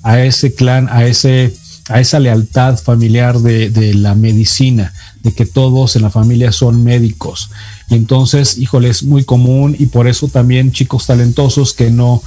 a 0.03 0.23
ese 0.23 0.55
clan, 0.55 0.89
a 0.91 1.05
ese 1.05 1.55
a 1.89 2.01
esa 2.01 2.19
lealtad 2.19 2.79
familiar 2.79 3.39
de, 3.41 3.71
de, 3.71 3.95
la 3.95 4.15
medicina, 4.15 4.93
de 5.23 5.33
que 5.33 5.45
todos 5.45 5.97
en 5.97 6.03
la 6.03 6.11
familia 6.11 6.51
son 6.51 6.83
médicos. 6.83 7.51
Y 7.91 7.95
entonces, 7.95 8.59
híjole, 8.59 8.89
es 8.89 9.03
muy 9.03 9.25
común 9.25 9.77
y 9.79 9.87
por 9.87 10.09
eso 10.09 10.29
también 10.29 10.73
chicos 10.73 11.07
talentosos 11.07 11.75
que 11.75 11.91
no, 11.91 12.23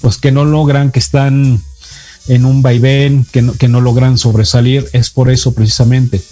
pues 0.00 0.16
que 0.16 0.30
no 0.30 0.44
logran, 0.44 0.92
que 0.92 1.00
están 1.00 1.60
en 2.28 2.44
un 2.44 2.62
vaivén, 2.62 3.26
que 3.32 3.42
no, 3.42 3.54
que 3.54 3.68
no 3.68 3.80
logran 3.80 4.18
sobresalir, 4.18 4.88
es 4.92 5.10
por 5.10 5.30
eso 5.30 5.54
precisamente. 5.54 6.22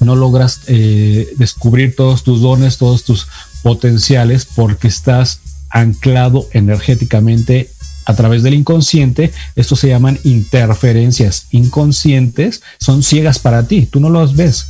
No 0.00 0.14
logras 0.14 0.60
eh, 0.66 1.32
descubrir 1.38 1.96
todos 1.96 2.22
tus 2.22 2.42
dones, 2.42 2.76
todos 2.76 3.04
tus 3.04 3.26
potenciales, 3.62 4.44
porque 4.44 4.88
estás 4.88 5.40
anclado 5.70 6.46
energéticamente 6.52 7.70
a 8.06 8.14
través 8.14 8.42
del 8.42 8.54
inconsciente. 8.54 9.32
Esto 9.56 9.76
se 9.76 9.88
llaman 9.88 10.18
interferencias 10.24 11.46
inconscientes, 11.50 12.62
son 12.80 13.02
ciegas 13.02 13.38
para 13.38 13.66
ti, 13.66 13.86
tú 13.86 14.00
no 14.00 14.08
las 14.08 14.34
ves. 14.34 14.68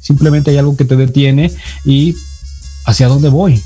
Simplemente 0.00 0.50
hay 0.50 0.58
algo 0.58 0.76
que 0.76 0.84
te 0.84 0.96
detiene 0.96 1.52
y 1.84 2.14
hacia 2.84 3.08
dónde 3.08 3.28
voy, 3.28 3.62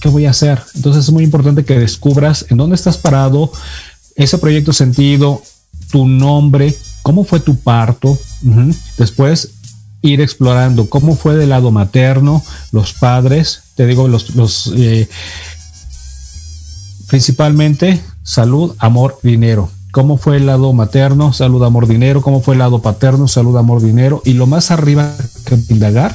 qué 0.00 0.08
voy 0.08 0.26
a 0.26 0.30
hacer. 0.30 0.60
Entonces 0.74 1.04
es 1.04 1.12
muy 1.12 1.24
importante 1.24 1.64
que 1.64 1.78
descubras 1.78 2.44
en 2.50 2.58
dónde 2.58 2.76
estás 2.76 2.98
parado, 2.98 3.52
ese 4.16 4.38
proyecto 4.38 4.72
sentido, 4.72 5.42
tu 5.92 6.06
nombre, 6.06 6.76
cómo 7.02 7.24
fue 7.24 7.38
tu 7.38 7.56
parto. 7.56 8.18
Después 8.98 9.52
ir 10.02 10.20
explorando 10.20 10.90
cómo 10.90 11.16
fue 11.16 11.36
del 11.36 11.50
lado 11.50 11.70
materno, 11.70 12.44
los 12.72 12.92
padres, 12.92 13.62
te 13.76 13.86
digo, 13.86 14.08
los, 14.08 14.34
los 14.34 14.72
eh, 14.76 15.08
principalmente 17.08 18.00
salud, 18.28 18.74
amor, 18.78 19.18
dinero. 19.22 19.70
¿Cómo 19.90 20.18
fue 20.18 20.36
el 20.36 20.44
lado 20.44 20.70
materno? 20.74 21.32
Salud, 21.32 21.64
amor, 21.64 21.88
dinero. 21.88 22.20
¿Cómo 22.20 22.42
fue 22.42 22.54
el 22.54 22.58
lado 22.58 22.82
paterno? 22.82 23.26
Salud, 23.26 23.56
amor, 23.56 23.82
dinero. 23.82 24.20
Y 24.26 24.34
lo 24.34 24.46
más 24.46 24.70
arriba 24.70 25.14
que 25.46 25.58
indagar 25.70 26.14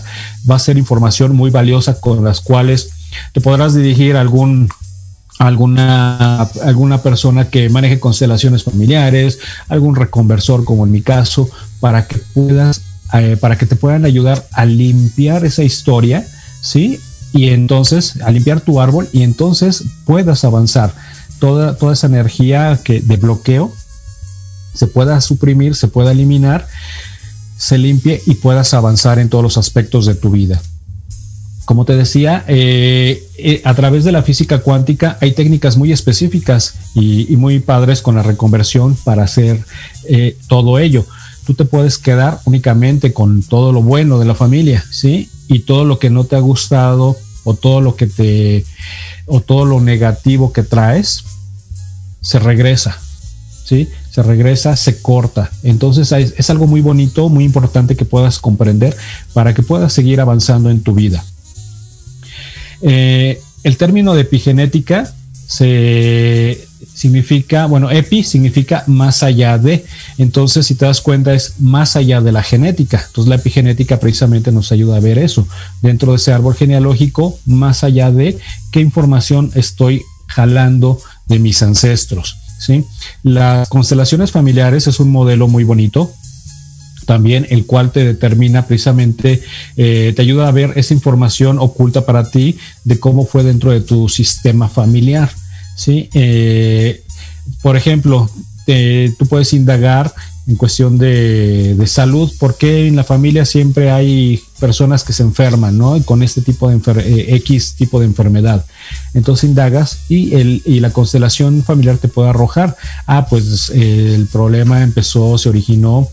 va 0.49 0.55
a 0.55 0.59
ser 0.59 0.77
información 0.77 1.35
muy 1.35 1.49
valiosa 1.49 1.99
con 1.99 2.23
las 2.23 2.39
cuales 2.39 2.91
te 3.33 3.41
podrás 3.41 3.73
dirigir 3.73 4.15
a 4.15 4.21
algún 4.21 4.69
alguna, 5.39 6.43
alguna 6.63 7.01
persona 7.01 7.49
que 7.49 7.67
maneje 7.69 7.99
constelaciones 7.99 8.63
familiares, 8.63 9.39
algún 9.67 9.95
reconversor 9.95 10.63
como 10.65 10.85
en 10.85 10.91
mi 10.91 11.01
caso, 11.01 11.49
para 11.79 12.07
que 12.07 12.19
puedas, 12.19 12.83
eh, 13.13 13.37
para 13.41 13.57
que 13.57 13.65
te 13.65 13.75
puedan 13.75 14.05
ayudar 14.05 14.45
a 14.51 14.65
limpiar 14.65 15.45
esa 15.45 15.63
historia, 15.63 16.27
¿sí? 16.61 16.99
Y 17.33 17.49
entonces, 17.49 18.21
a 18.21 18.29
limpiar 18.29 18.61
tu 18.61 18.79
árbol 18.79 19.09
y 19.11 19.23
entonces 19.23 19.83
puedas 20.05 20.43
avanzar 20.43 20.93
toda, 21.43 21.75
toda 21.75 21.91
esa 21.91 22.07
energía 22.07 22.79
que, 22.85 23.01
de 23.01 23.17
bloqueo 23.17 23.69
se 24.73 24.87
pueda 24.87 25.19
suprimir, 25.19 25.75
se 25.75 25.89
pueda 25.89 26.13
eliminar, 26.13 26.69
se 27.57 27.77
limpie 27.77 28.21
y 28.25 28.35
puedas 28.35 28.73
avanzar 28.73 29.19
en 29.19 29.27
todos 29.27 29.43
los 29.43 29.57
aspectos 29.57 30.05
de 30.05 30.15
tu 30.15 30.29
vida. 30.29 30.61
Como 31.65 31.83
te 31.83 31.97
decía, 31.97 32.45
eh, 32.47 33.27
eh, 33.37 33.61
a 33.65 33.75
través 33.75 34.05
de 34.05 34.13
la 34.13 34.23
física 34.23 34.59
cuántica 34.59 35.17
hay 35.19 35.33
técnicas 35.33 35.75
muy 35.75 35.91
específicas 35.91 36.75
y, 36.95 37.35
muy 37.35 37.59
padres 37.59 38.01
con 38.01 38.15
la 38.15 38.23
reconversión 38.23 38.95
para 39.03 39.23
hacer 39.23 39.65
eh, 40.07 40.37
todo 40.47 40.79
ello. 40.79 41.05
Tú 41.45 41.55
te 41.55 41.65
puedes 41.65 41.97
quedar 41.97 42.39
únicamente 42.45 43.11
con 43.11 43.43
todo 43.43 43.73
lo 43.73 43.81
bueno 43.81 44.17
de 44.17 44.25
la 44.25 44.35
familia, 44.35 44.81
¿sí? 44.91 45.29
Y 45.49 45.59
todo 45.59 45.83
lo 45.83 45.99
que 45.99 46.09
no 46.09 46.23
te 46.23 46.37
ha 46.37 46.39
gustado 46.39 47.17
o 47.43 47.53
todo 47.53 47.81
lo 47.81 47.97
que 47.97 48.07
te 48.07 48.63
o 49.25 49.41
todo 49.41 49.65
lo 49.65 49.81
negativo 49.81 50.53
que 50.53 50.63
traes 50.63 51.25
se 52.23 52.39
regresa, 52.39 52.97
¿sí? 53.65 53.89
Se 54.09 54.23
regresa, 54.23 54.75
se 54.75 55.01
corta. 55.01 55.51
Entonces 55.61 56.11
es, 56.11 56.49
algo 56.49 56.65
muy 56.65 56.81
bonito, 56.81 57.29
muy 57.29 57.43
importante 57.43 57.95
que 57.95 58.05
puedas 58.05 58.39
comprender 58.39 58.95
para 59.33 59.53
que 59.53 59.61
puedas 59.61 59.93
seguir 59.93 60.21
avanzando 60.21 60.71
en 60.71 60.81
tu 60.81 60.93
vida. 60.93 61.23
Eh, 62.81 63.41
el 63.63 63.77
término 63.77 64.15
de 64.15 64.21
epigenética 64.21 65.13
se 65.45 66.65
significa, 66.93 67.65
bueno, 67.65 67.91
epi 67.91 68.23
significa 68.23 68.83
más 68.87 69.23
allá 69.23 69.57
de, 69.57 69.85
entonces 70.17 70.67
si 70.67 70.75
te 70.75 70.85
das 70.85 71.01
cuenta 71.01 71.33
es 71.33 71.55
más 71.59 71.95
allá 71.95 72.21
de 72.21 72.31
la 72.31 72.43
genética, 72.43 73.03
entonces 73.05 73.29
la 73.29 73.35
epigenética 73.35 73.99
precisamente 73.99 74.51
nos 74.51 74.71
ayuda 74.71 74.97
a 74.97 75.01
ver 75.01 75.17
eso, 75.17 75.47
dentro 75.81 76.11
de 76.11 76.17
ese 76.17 76.33
árbol 76.33 76.55
genealógico, 76.55 77.37
más 77.45 77.83
allá 77.83 78.11
de 78.11 78.37
qué 78.71 78.79
información 78.79 79.51
estoy 79.55 80.01
jalando 80.27 80.99
de 81.27 81.39
mis 81.39 81.61
ancestros, 81.63 82.37
¿sí? 82.59 82.85
Las 83.23 83.69
constelaciones 83.69 84.31
familiares 84.31 84.87
es 84.87 84.99
un 84.99 85.11
modelo 85.11 85.47
muy 85.47 85.63
bonito, 85.63 86.11
también 87.05 87.45
el 87.49 87.65
cual 87.65 87.91
te 87.91 88.05
determina 88.05 88.65
precisamente, 88.65 89.41
eh, 89.75 90.13
te 90.15 90.21
ayuda 90.21 90.47
a 90.47 90.51
ver 90.51 90.73
esa 90.75 90.93
información 90.93 91.59
oculta 91.59 92.05
para 92.05 92.29
ti 92.29 92.57
de 92.85 92.99
cómo 92.99 93.25
fue 93.25 93.43
dentro 93.43 93.71
de 93.71 93.81
tu 93.81 94.07
sistema 94.07 94.69
familiar. 94.69 95.29
¿sí? 95.75 96.09
Eh, 96.13 97.03
por 97.61 97.75
ejemplo, 97.75 98.29
tú 98.65 99.25
puedes 99.27 99.51
indagar 99.53 100.13
en 100.45 100.55
cuestión 100.55 100.97
de, 100.97 101.81
salud, 101.87 102.31
porque 102.39 102.87
en 102.87 102.95
la 102.95 103.03
familia 103.03 103.45
siempre 103.45 103.91
hay 103.91 104.41
personas 104.59 105.03
que 105.03 105.13
se 105.13 105.23
enferman, 105.23 105.77
¿no? 105.77 106.01
con 106.03 106.21
este 106.21 106.41
tipo 106.41 106.69
de 106.69 106.79
eh, 107.01 107.35
X 107.35 107.75
tipo 107.77 107.99
de 107.99 108.05
enfermedad. 108.05 108.65
Entonces 109.13 109.49
indagas 109.49 109.99
y, 110.09 110.35
el, 110.35 110.61
y 110.65 110.79
la 110.79 110.91
constelación 110.91 111.63
familiar 111.63 111.97
te 111.97 112.07
puede 112.07 112.29
arrojar, 112.29 112.75
ah, 113.07 113.27
pues 113.29 113.69
el 113.69 114.27
problema 114.27 114.81
empezó, 114.81 115.37
se 115.37 115.49
originó 115.49 116.09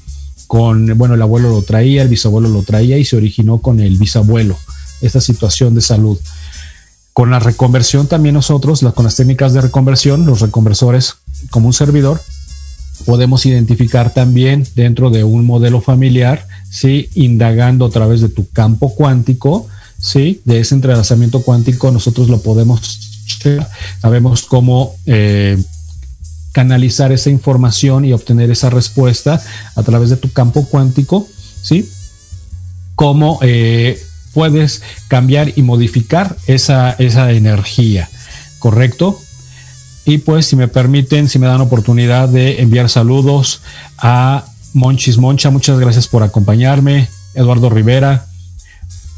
con, 0.47 0.99
bueno, 0.99 1.15
el 1.15 1.23
abuelo 1.23 1.51
lo 1.51 1.63
traía, 1.63 2.03
el 2.03 2.09
bisabuelo 2.09 2.49
lo 2.49 2.63
traía 2.63 2.99
y 2.99 3.05
se 3.05 3.17
originó 3.17 3.59
con 3.59 3.81
el 3.81 3.99
bisabuelo, 3.99 4.57
esta 5.01 5.21
situación 5.21 5.75
de 5.75 5.81
salud. 5.81 6.19
Con 7.13 7.31
la 7.31 7.39
reconversión 7.39 8.07
también 8.07 8.35
nosotros, 8.35 8.85
con 8.95 9.05
las 9.05 9.17
técnicas 9.17 9.53
de 9.53 9.61
reconversión, 9.61 10.27
los 10.27 10.41
reconversores 10.41 11.17
como 11.51 11.67
un 11.67 11.73
servidor, 11.73 12.21
podemos 13.07 13.47
identificar 13.47 14.13
también 14.13 14.67
dentro 14.75 15.11
de 15.11 15.25
un 15.25 15.47
modelo 15.47 15.81
familiar, 15.81 16.47
¿sí? 16.71 17.09
indagando 17.15 17.87
a 17.87 17.91
través 17.91 18.21
de 18.21 18.29
tu 18.29 18.49
campo 18.51 18.95
cuántico, 18.95 19.67
¿sí? 19.99 20.41
de 20.45 20.61
ese 20.61 20.75
entrelazamiento 20.75 21.43
cuántico, 21.43 21.91
nosotros 21.91 22.29
lo 22.29 22.41
podemos 22.41 23.11
sabemos 24.01 24.43
cómo 24.43 24.95
eh, 25.07 25.57
canalizar 26.53 27.13
esa 27.13 27.31
información 27.31 28.05
y 28.05 28.13
obtener 28.13 28.51
esa 28.51 28.71
respuesta 28.71 29.41
a 29.75 29.83
través 29.83 30.11
de 30.11 30.17
tu 30.17 30.33
campo 30.33 30.67
cuántico, 30.67 31.27
¿sí? 31.63 31.89
Cómo 32.97 33.39
eh, 33.43 34.01
puedes 34.35 34.83
cambiar 35.09 35.53
y 35.57 35.63
modificar 35.63 36.37
esa, 36.47 36.93
esa 36.93 37.33
energía, 37.33 38.09
¿correcto? 38.59 39.21
Y 40.05 40.19
pues 40.19 40.47
si 40.47 40.57
me 40.57 40.69
permiten, 40.69 41.29
si 41.29 41.39
me 41.39 41.47
dan 41.47 41.61
oportunidad 41.61 42.29
de 42.29 42.61
enviar 42.61 42.89
saludos 42.89 43.61
a 43.99 44.45
Monchis 44.73 45.19
Moncha, 45.19 45.51
muchas 45.51 45.79
gracias 45.79 46.09
por 46.09 46.23
acompañarme. 46.23 47.09
Eduardo 47.35 47.71
Rivera, 47.71 48.27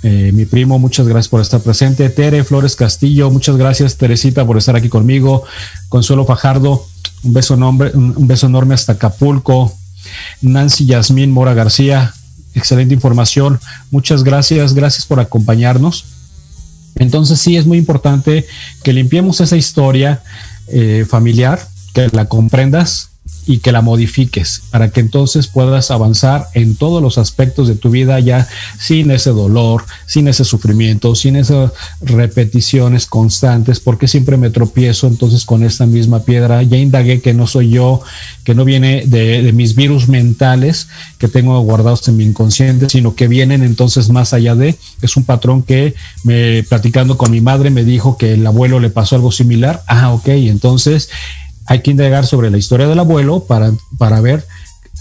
eh, 0.03 0.33
mi 0.35 0.45
primo, 0.45 0.78
muchas 0.78 1.07
gracias 1.07 1.28
por 1.28 1.41
estar 1.41 1.61
presente. 1.61 2.09
Tere 2.11 2.45
Flores 2.45 2.74
Castillo, 2.74 3.30
muchas 3.30 3.57
gracias 3.57 3.97
Teresita 3.97 4.45
por 4.45 4.59
estar 4.59 4.74
aquí 4.74 4.89
conmigo. 4.89 5.45
Consuelo 5.89 6.24
Fajardo, 6.24 6.85
un 7.22 7.33
beso, 7.33 7.55
un 7.55 8.26
beso 8.26 8.47
enorme 8.47 8.74
hasta 8.74 8.93
Acapulco. 8.93 9.72
Nancy 10.41 10.87
Yasmín 10.87 11.30
Mora 11.30 11.55
García, 11.55 12.12
excelente 12.55 12.95
información. 12.95 13.61
Muchas 13.91 14.24
gracias, 14.24 14.74
gracias 14.74 15.07
por 15.07 15.20
acompañarnos. 15.20 16.05
Entonces 16.97 17.41
sí 17.41 17.57
es 17.57 17.66
muy 17.66 17.78
importante 17.78 18.47
que 18.83 18.93
limpiemos 18.93 19.41
esa 19.41 19.57
historia 19.57 20.22
eh, 20.68 21.06
familiar, 21.08 21.60
que 21.94 22.08
la 22.12 22.26
comprendas 22.26 23.11
y 23.47 23.59
que 23.59 23.72
la 23.72 23.83
modifiques 23.83 24.62
para 24.70 24.91
que 24.91 25.01
entonces 25.01 25.49
puedas 25.49 25.91
avanzar 25.91 26.47
en 26.55 26.76
todos 26.76 27.03
los 27.03 27.18
aspectos 27.18 27.66
de 27.66 27.74
tu 27.74 27.91
vida 27.91 28.20
ya 28.20 28.49
sin 28.78 29.11
ese 29.11 29.30
dolor, 29.30 29.85
sin 30.07 30.28
ese 30.28 30.45
sufrimiento, 30.45 31.14
sin 31.14 31.37
esas 31.37 31.72
repeticiones 32.01 33.07
constantes, 33.07 33.80
porque 33.80 34.07
siempre 34.07 34.37
me 34.37 34.51
tropiezo 34.51 35.09
entonces 35.09 35.45
con 35.45 35.64
esta 35.64 35.87
misma 35.87 36.20
piedra. 36.20 36.62
Ya 36.62 36.76
indagué 36.76 37.20
que 37.20 37.35
no 37.35 37.47
soy 37.47 37.70
yo, 37.70 38.01
que 38.45 38.55
no 38.55 38.64
viene 38.64 39.05
de, 39.07 39.43
de 39.43 39.53
mis 39.53 39.74
virus 39.74 40.09
mentales 40.09 40.89
que 41.18 41.28
tengo 41.28 41.61
guardados 41.61 42.07
en 42.09 42.16
mi 42.16 42.24
inconsciente, 42.24 42.89
sino 42.89 43.14
que 43.14 43.28
vienen 43.28 43.62
entonces 43.62 44.09
más 44.11 44.33
allá 44.33 44.55
de, 44.55 44.76
es 45.01 45.16
un 45.16 45.24
patrón 45.24 45.62
que 45.62 45.95
me 46.22 46.62
platicando 46.62 47.18
con 47.18 47.30
mi 47.30 47.41
madre 47.41 47.70
me 47.70 47.85
dijo 47.85 48.16
que 48.16 48.35
el 48.35 48.47
abuelo 48.47 48.78
le 48.78 48.91
pasó 48.91 49.16
algo 49.16 49.33
similar. 49.33 49.83
Ah, 49.87 50.12
ok, 50.12 50.28
entonces 50.28 51.09
hay 51.66 51.80
que 51.80 51.90
indagar 51.90 52.26
sobre 52.26 52.50
la 52.50 52.58
historia 52.58 52.88
del 52.88 52.98
abuelo 52.98 53.44
para, 53.44 53.72
para 53.98 54.20
ver 54.20 54.46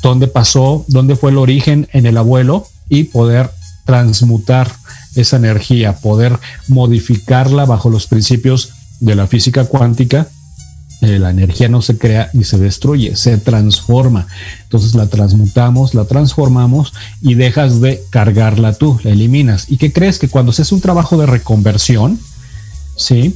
dónde 0.02 0.28
pasó, 0.28 0.86
dónde 0.88 1.16
fue 1.16 1.32
el 1.32 1.38
origen 1.38 1.88
en 1.94 2.06
el 2.06 2.18
abuelo 2.18 2.68
y 2.90 3.06
poder 3.06 3.52
transmutar 3.86 4.72
esa 5.16 5.38
energía, 5.38 5.98
poder 5.98 6.40
modificarla 6.68 7.66
bajo 7.66 7.90
los 7.90 8.08
principios 8.08 8.72
de 9.00 9.16
la 9.16 9.28
física 9.28 9.66
cuántica. 9.66 10.28
Eh, 11.02 11.18
la 11.18 11.32
energía 11.32 11.68
no 11.68 11.82
se 11.82 11.98
crea 11.98 12.30
ni 12.34 12.44
se 12.44 12.60
destruye, 12.60 13.16
se 13.16 13.38
transforma. 13.38 14.28
Entonces 14.64 14.94
la 14.94 15.08
transmutamos, 15.08 15.96
la 15.96 16.06
transformamos 16.06 16.94
y 17.22 17.34
dejas 17.34 17.82
de 17.82 18.02
cargarla 18.12 18.74
tú, 18.74 19.00
la 19.04 19.12
eliminas. 19.12 19.66
¿Y 19.68 19.78
qué 19.78 19.92
crees? 19.92 20.20
Que 20.20 20.30
cuando 20.30 20.52
se 20.52 20.62
hace 20.62 20.76
un 20.76 20.82
trabajo 20.82 21.18
de 21.18 21.26
reconversión, 21.26 22.20
¿sí? 22.96 23.36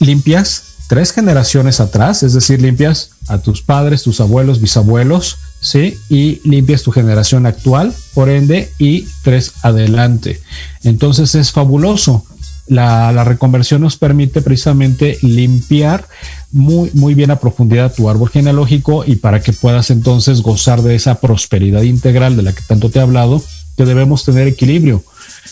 Limpias 0.00 0.65
tres 0.88 1.12
generaciones 1.12 1.80
atrás, 1.80 2.22
es 2.22 2.32
decir, 2.32 2.60
limpias 2.60 3.10
a 3.28 3.38
tus 3.38 3.62
padres, 3.62 4.02
tus 4.02 4.20
abuelos, 4.20 4.60
bisabuelos, 4.60 5.38
¿sí? 5.60 5.98
Y 6.08 6.40
limpias 6.48 6.82
tu 6.82 6.92
generación 6.92 7.46
actual, 7.46 7.92
por 8.14 8.28
ende, 8.28 8.70
y 8.78 9.06
tres 9.22 9.52
adelante. 9.62 10.40
Entonces 10.82 11.34
es 11.34 11.52
fabuloso. 11.52 12.24
La, 12.68 13.22
reconversión 13.24 13.80
nos 13.80 13.96
permite 13.96 14.42
precisamente 14.42 15.18
limpiar 15.22 16.08
muy, 16.50 16.90
muy 16.94 17.14
bien 17.14 17.30
a 17.30 17.38
profundidad 17.38 17.94
tu 17.94 18.10
árbol 18.10 18.28
genealógico 18.28 19.04
y 19.06 19.16
para 19.16 19.40
que 19.40 19.52
puedas 19.52 19.90
entonces 19.90 20.42
gozar 20.42 20.82
de 20.82 20.96
esa 20.96 21.20
prosperidad 21.20 21.82
integral 21.82 22.36
de 22.36 22.42
la 22.42 22.52
que 22.52 22.62
tanto 22.66 22.90
te 22.90 22.98
he 22.98 23.02
hablado, 23.02 23.40
que 23.76 23.84
debemos 23.84 24.24
tener 24.24 24.48
equilibrio. 24.48 25.04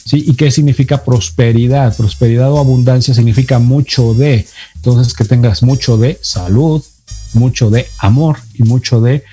¿Sí? 0.05 0.25
¿Y 0.27 0.35
qué 0.35 0.51
significa 0.51 1.05
prosperidad? 1.05 1.97
Prosperidad 1.97 2.53
o 2.53 2.59
abundancia 2.59 3.15
significa 3.15 3.59
mucho 3.59 4.15
de. 4.15 4.47
Entonces, 4.77 5.15
que 5.15 5.25
tengas 5.25 5.63
mucho 5.63 5.97
de 5.97 6.19
salud, 6.23 6.83
mucho 7.33 7.71
de 7.71 7.87
amor 7.99 8.39
y 8.55 8.63
mucho 8.63 9.01
de 9.01 9.25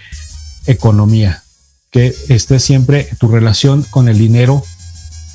economía. 0.65 1.43
Que 1.91 2.15
esté 2.29 2.59
siempre 2.59 3.09
tu 3.19 3.27
relación 3.27 3.83
con 3.89 4.07
el 4.07 4.17
dinero 4.17 4.63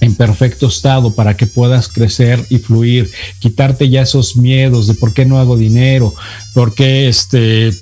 en 0.00 0.14
perfecto 0.14 0.66
estado 0.68 1.14
para 1.14 1.36
que 1.36 1.46
puedas 1.46 1.88
crecer 1.88 2.44
y 2.50 2.58
fluir, 2.58 3.10
quitarte 3.38 3.88
ya 3.88 4.02
esos 4.02 4.36
miedos 4.36 4.86
de 4.86 4.94
por 4.94 5.12
qué 5.12 5.24
no 5.24 5.38
hago 5.38 5.56
dinero, 5.56 6.14
por 6.54 6.74
qué 6.74 7.08
este 7.08 7.72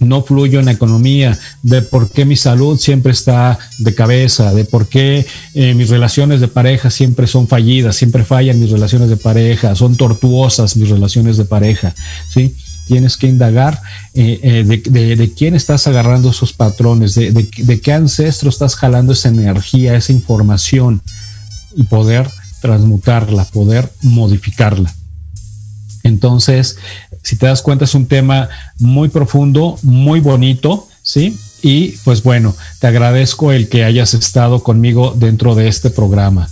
no 0.00 0.22
fluyo 0.22 0.58
en 0.58 0.66
la 0.66 0.72
economía, 0.72 1.38
de 1.62 1.82
por 1.82 2.10
qué 2.10 2.24
mi 2.24 2.36
salud 2.36 2.78
siempre 2.78 3.12
está 3.12 3.58
de 3.78 3.94
cabeza, 3.94 4.52
de 4.52 4.64
por 4.64 4.88
qué 4.88 5.26
eh, 5.54 5.74
mis 5.74 5.90
relaciones 5.90 6.40
de 6.40 6.48
pareja 6.48 6.90
siempre 6.90 7.26
son 7.26 7.48
fallidas, 7.48 7.96
siempre 7.96 8.24
fallan 8.24 8.60
mis 8.60 8.70
relaciones 8.70 9.08
de 9.08 9.16
pareja, 9.16 9.74
son 9.74 9.96
tortuosas 9.96 10.76
mis 10.76 10.88
relaciones 10.88 11.36
de 11.36 11.44
pareja, 11.44 11.94
¿sí? 12.30 12.54
Tienes 12.86 13.16
que 13.16 13.28
indagar 13.28 13.80
eh, 14.12 14.40
eh, 14.42 14.64
de, 14.66 15.32
quién 15.32 15.54
estás 15.54 15.86
agarrando 15.86 16.30
esos 16.30 16.52
patrones, 16.52 17.14
de, 17.14 17.32
de 17.32 17.80
qué 17.80 17.92
ancestro 17.92 18.50
estás 18.50 18.76
jalando 18.76 19.14
esa 19.14 19.30
energía, 19.30 19.96
esa 19.96 20.12
información 20.12 21.00
y 21.74 21.84
poder 21.84 22.28
transmutarla, 22.60 23.46
poder 23.46 23.90
modificarla. 24.02 24.94
Entonces, 26.04 26.76
si 27.24 27.36
te 27.36 27.46
das 27.46 27.62
cuenta, 27.62 27.86
es 27.86 27.94
un 27.94 28.06
tema 28.06 28.48
muy 28.78 29.08
profundo, 29.08 29.78
muy 29.82 30.20
bonito, 30.20 30.86
¿sí? 31.02 31.36
Y 31.62 31.92
pues 32.04 32.22
bueno, 32.22 32.54
te 32.78 32.86
agradezco 32.86 33.50
el 33.50 33.68
que 33.70 33.84
hayas 33.84 34.12
estado 34.12 34.62
conmigo 34.62 35.14
dentro 35.16 35.54
de 35.54 35.66
este 35.68 35.88
programa. 35.88 36.48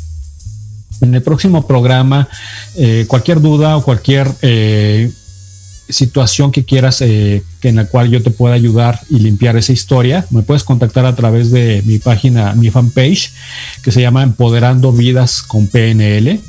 En 1.02 1.14
el 1.14 1.22
próximo 1.22 1.66
programa, 1.66 2.28
eh, 2.76 3.04
cualquier 3.06 3.42
duda 3.42 3.76
o 3.76 3.84
cualquier 3.84 4.28
eh, 4.40 5.12
situación 5.90 6.52
que 6.52 6.64
quieras 6.64 7.02
eh, 7.02 7.42
en 7.60 7.76
la 7.76 7.84
cual 7.84 8.08
yo 8.08 8.22
te 8.22 8.30
pueda 8.30 8.54
ayudar 8.54 9.00
y 9.10 9.18
limpiar 9.18 9.58
esa 9.58 9.72
historia, 9.72 10.24
me 10.30 10.40
puedes 10.40 10.64
contactar 10.64 11.04
a 11.04 11.14
través 11.14 11.50
de 11.50 11.82
mi 11.84 11.98
página, 11.98 12.54
mi 12.54 12.70
fanpage, 12.70 13.32
que 13.82 13.92
se 13.92 14.00
llama 14.00 14.22
Empoderando 14.22 14.90
Vidas 14.92 15.42
con 15.42 15.66
PNL 15.66 16.40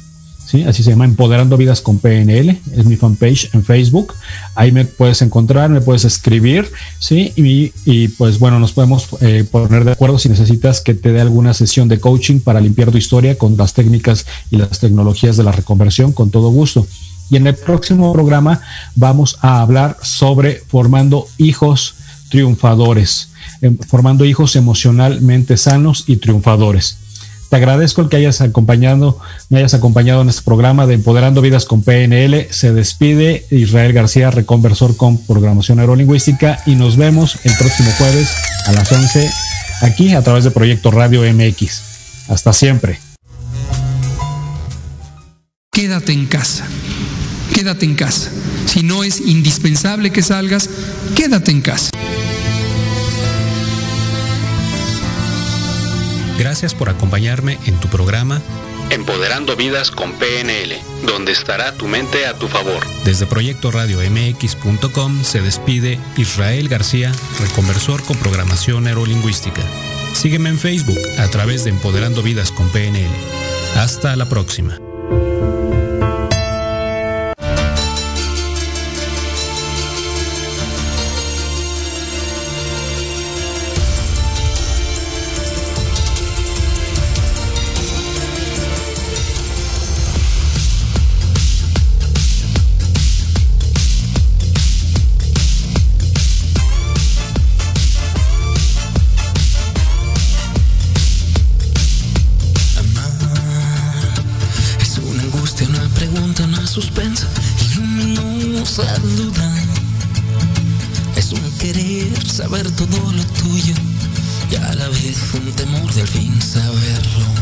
Así 0.67 0.83
se 0.83 0.91
llama 0.91 1.05
Empoderando 1.05 1.57
Vidas 1.57 1.81
con 1.81 1.97
PNL, 1.97 2.61
es 2.75 2.85
mi 2.85 2.95
fanpage 2.95 3.49
en 3.53 3.63
Facebook. 3.63 4.13
Ahí 4.53 4.71
me 4.71 4.85
puedes 4.85 5.23
encontrar, 5.23 5.71
me 5.71 5.81
puedes 5.81 6.05
escribir, 6.05 6.71
¿sí? 6.99 7.33
Y, 7.35 8.07
pues 8.09 8.37
bueno, 8.37 8.59
nos 8.59 8.71
podemos 8.71 9.07
eh, 9.21 9.45
poner 9.49 9.83
de 9.83 9.93
acuerdo 9.93 10.19
si 10.19 10.29
necesitas 10.29 10.81
que 10.81 10.93
te 10.93 11.11
dé 11.11 11.21
alguna 11.21 11.55
sesión 11.55 11.87
de 11.87 11.99
coaching 11.99 12.39
para 12.39 12.61
limpiar 12.61 12.91
tu 12.91 12.99
historia 12.99 13.35
con 13.35 13.57
las 13.57 13.73
técnicas 13.73 14.27
y 14.51 14.57
las 14.57 14.79
tecnologías 14.79 15.37
de 15.37 15.43
la 15.43 15.51
reconversión, 15.51 16.11
con 16.11 16.29
todo 16.29 16.51
gusto. 16.51 16.85
Y 17.31 17.37
en 17.37 17.47
el 17.47 17.55
próximo 17.55 18.13
programa 18.13 18.61
vamos 18.95 19.39
a 19.41 19.59
hablar 19.61 19.97
sobre 20.03 20.61
formando 20.67 21.25
hijos 21.39 21.95
triunfadores, 22.29 23.29
em, 23.61 23.77
formando 23.77 24.23
hijos 24.23 24.55
emocionalmente 24.55 25.57
sanos 25.57 26.03
y 26.05 26.17
triunfadores. 26.17 26.97
Te 27.53 27.57
agradezco 27.57 28.01
el 28.01 28.09
que 28.09 28.17
hayas 28.17 28.41
acompañado, 28.41 29.19
me 29.49 29.59
hayas 29.59 29.75
acompañado 29.75 30.23
en 30.23 30.29
este 30.29 30.41
programa 30.41 30.87
de 30.87 30.95
Empoderando 30.95 31.39
Vidas 31.39 31.65
con 31.65 31.83
PNL. 31.83 32.47
Se 32.49 32.73
despide 32.73 33.45
Israel 33.51 33.93
García, 33.93 34.31
reconversor 34.31 34.97
con 34.97 35.19
programación 35.19 35.77
neurolingüística 35.77 36.57
y 36.65 36.73
nos 36.73 36.97
vemos 36.97 37.37
el 37.43 37.55
próximo 37.55 37.91
jueves 37.99 38.35
a 38.65 38.71
las 38.71 38.91
11 38.91 39.29
aquí 39.83 40.15
a 40.15 40.23
través 40.23 40.45
de 40.45 40.49
Proyecto 40.49 40.89
Radio 40.89 41.21
MX. 41.31 42.27
Hasta 42.27 42.53
siempre. 42.53 42.99
Quédate 45.71 46.11
en 46.11 46.25
casa. 46.25 46.65
Quédate 47.53 47.85
en 47.85 47.93
casa. 47.93 48.31
Si 48.65 48.81
no 48.81 49.03
es 49.03 49.21
indispensable 49.21 50.11
que 50.11 50.23
salgas, 50.23 50.71
quédate 51.15 51.51
en 51.51 51.61
casa. 51.61 51.91
Gracias 56.43 56.75
por 56.75 56.89
acompañarme 56.89 57.57
en 57.67 57.79
tu 57.79 57.87
programa 57.87 58.41
Empoderando 58.89 59.55
Vidas 59.55 59.91
con 59.91 60.11
PNL, 60.11 60.75
donde 61.05 61.31
estará 61.31 61.71
tu 61.71 61.87
mente 61.87 62.25
a 62.25 62.37
tu 62.37 62.49
favor. 62.49 62.85
Desde 63.05 63.25
Proyecto 63.25 63.71
Radio 63.71 63.99
MX.com 64.01 65.23
se 65.23 65.39
despide 65.39 65.99
Israel 66.17 66.67
García, 66.67 67.13
reconversor 67.39 68.03
con 68.03 68.17
programación 68.17 68.83
neurolingüística. 68.83 69.61
Sígueme 70.13 70.49
en 70.49 70.59
Facebook 70.59 70.99
a 71.17 71.29
través 71.29 71.63
de 71.63 71.69
Empoderando 71.69 72.21
Vidas 72.21 72.51
con 72.51 72.69
PNL. 72.73 73.07
Hasta 73.77 74.13
la 74.17 74.27
próxima. 74.27 74.77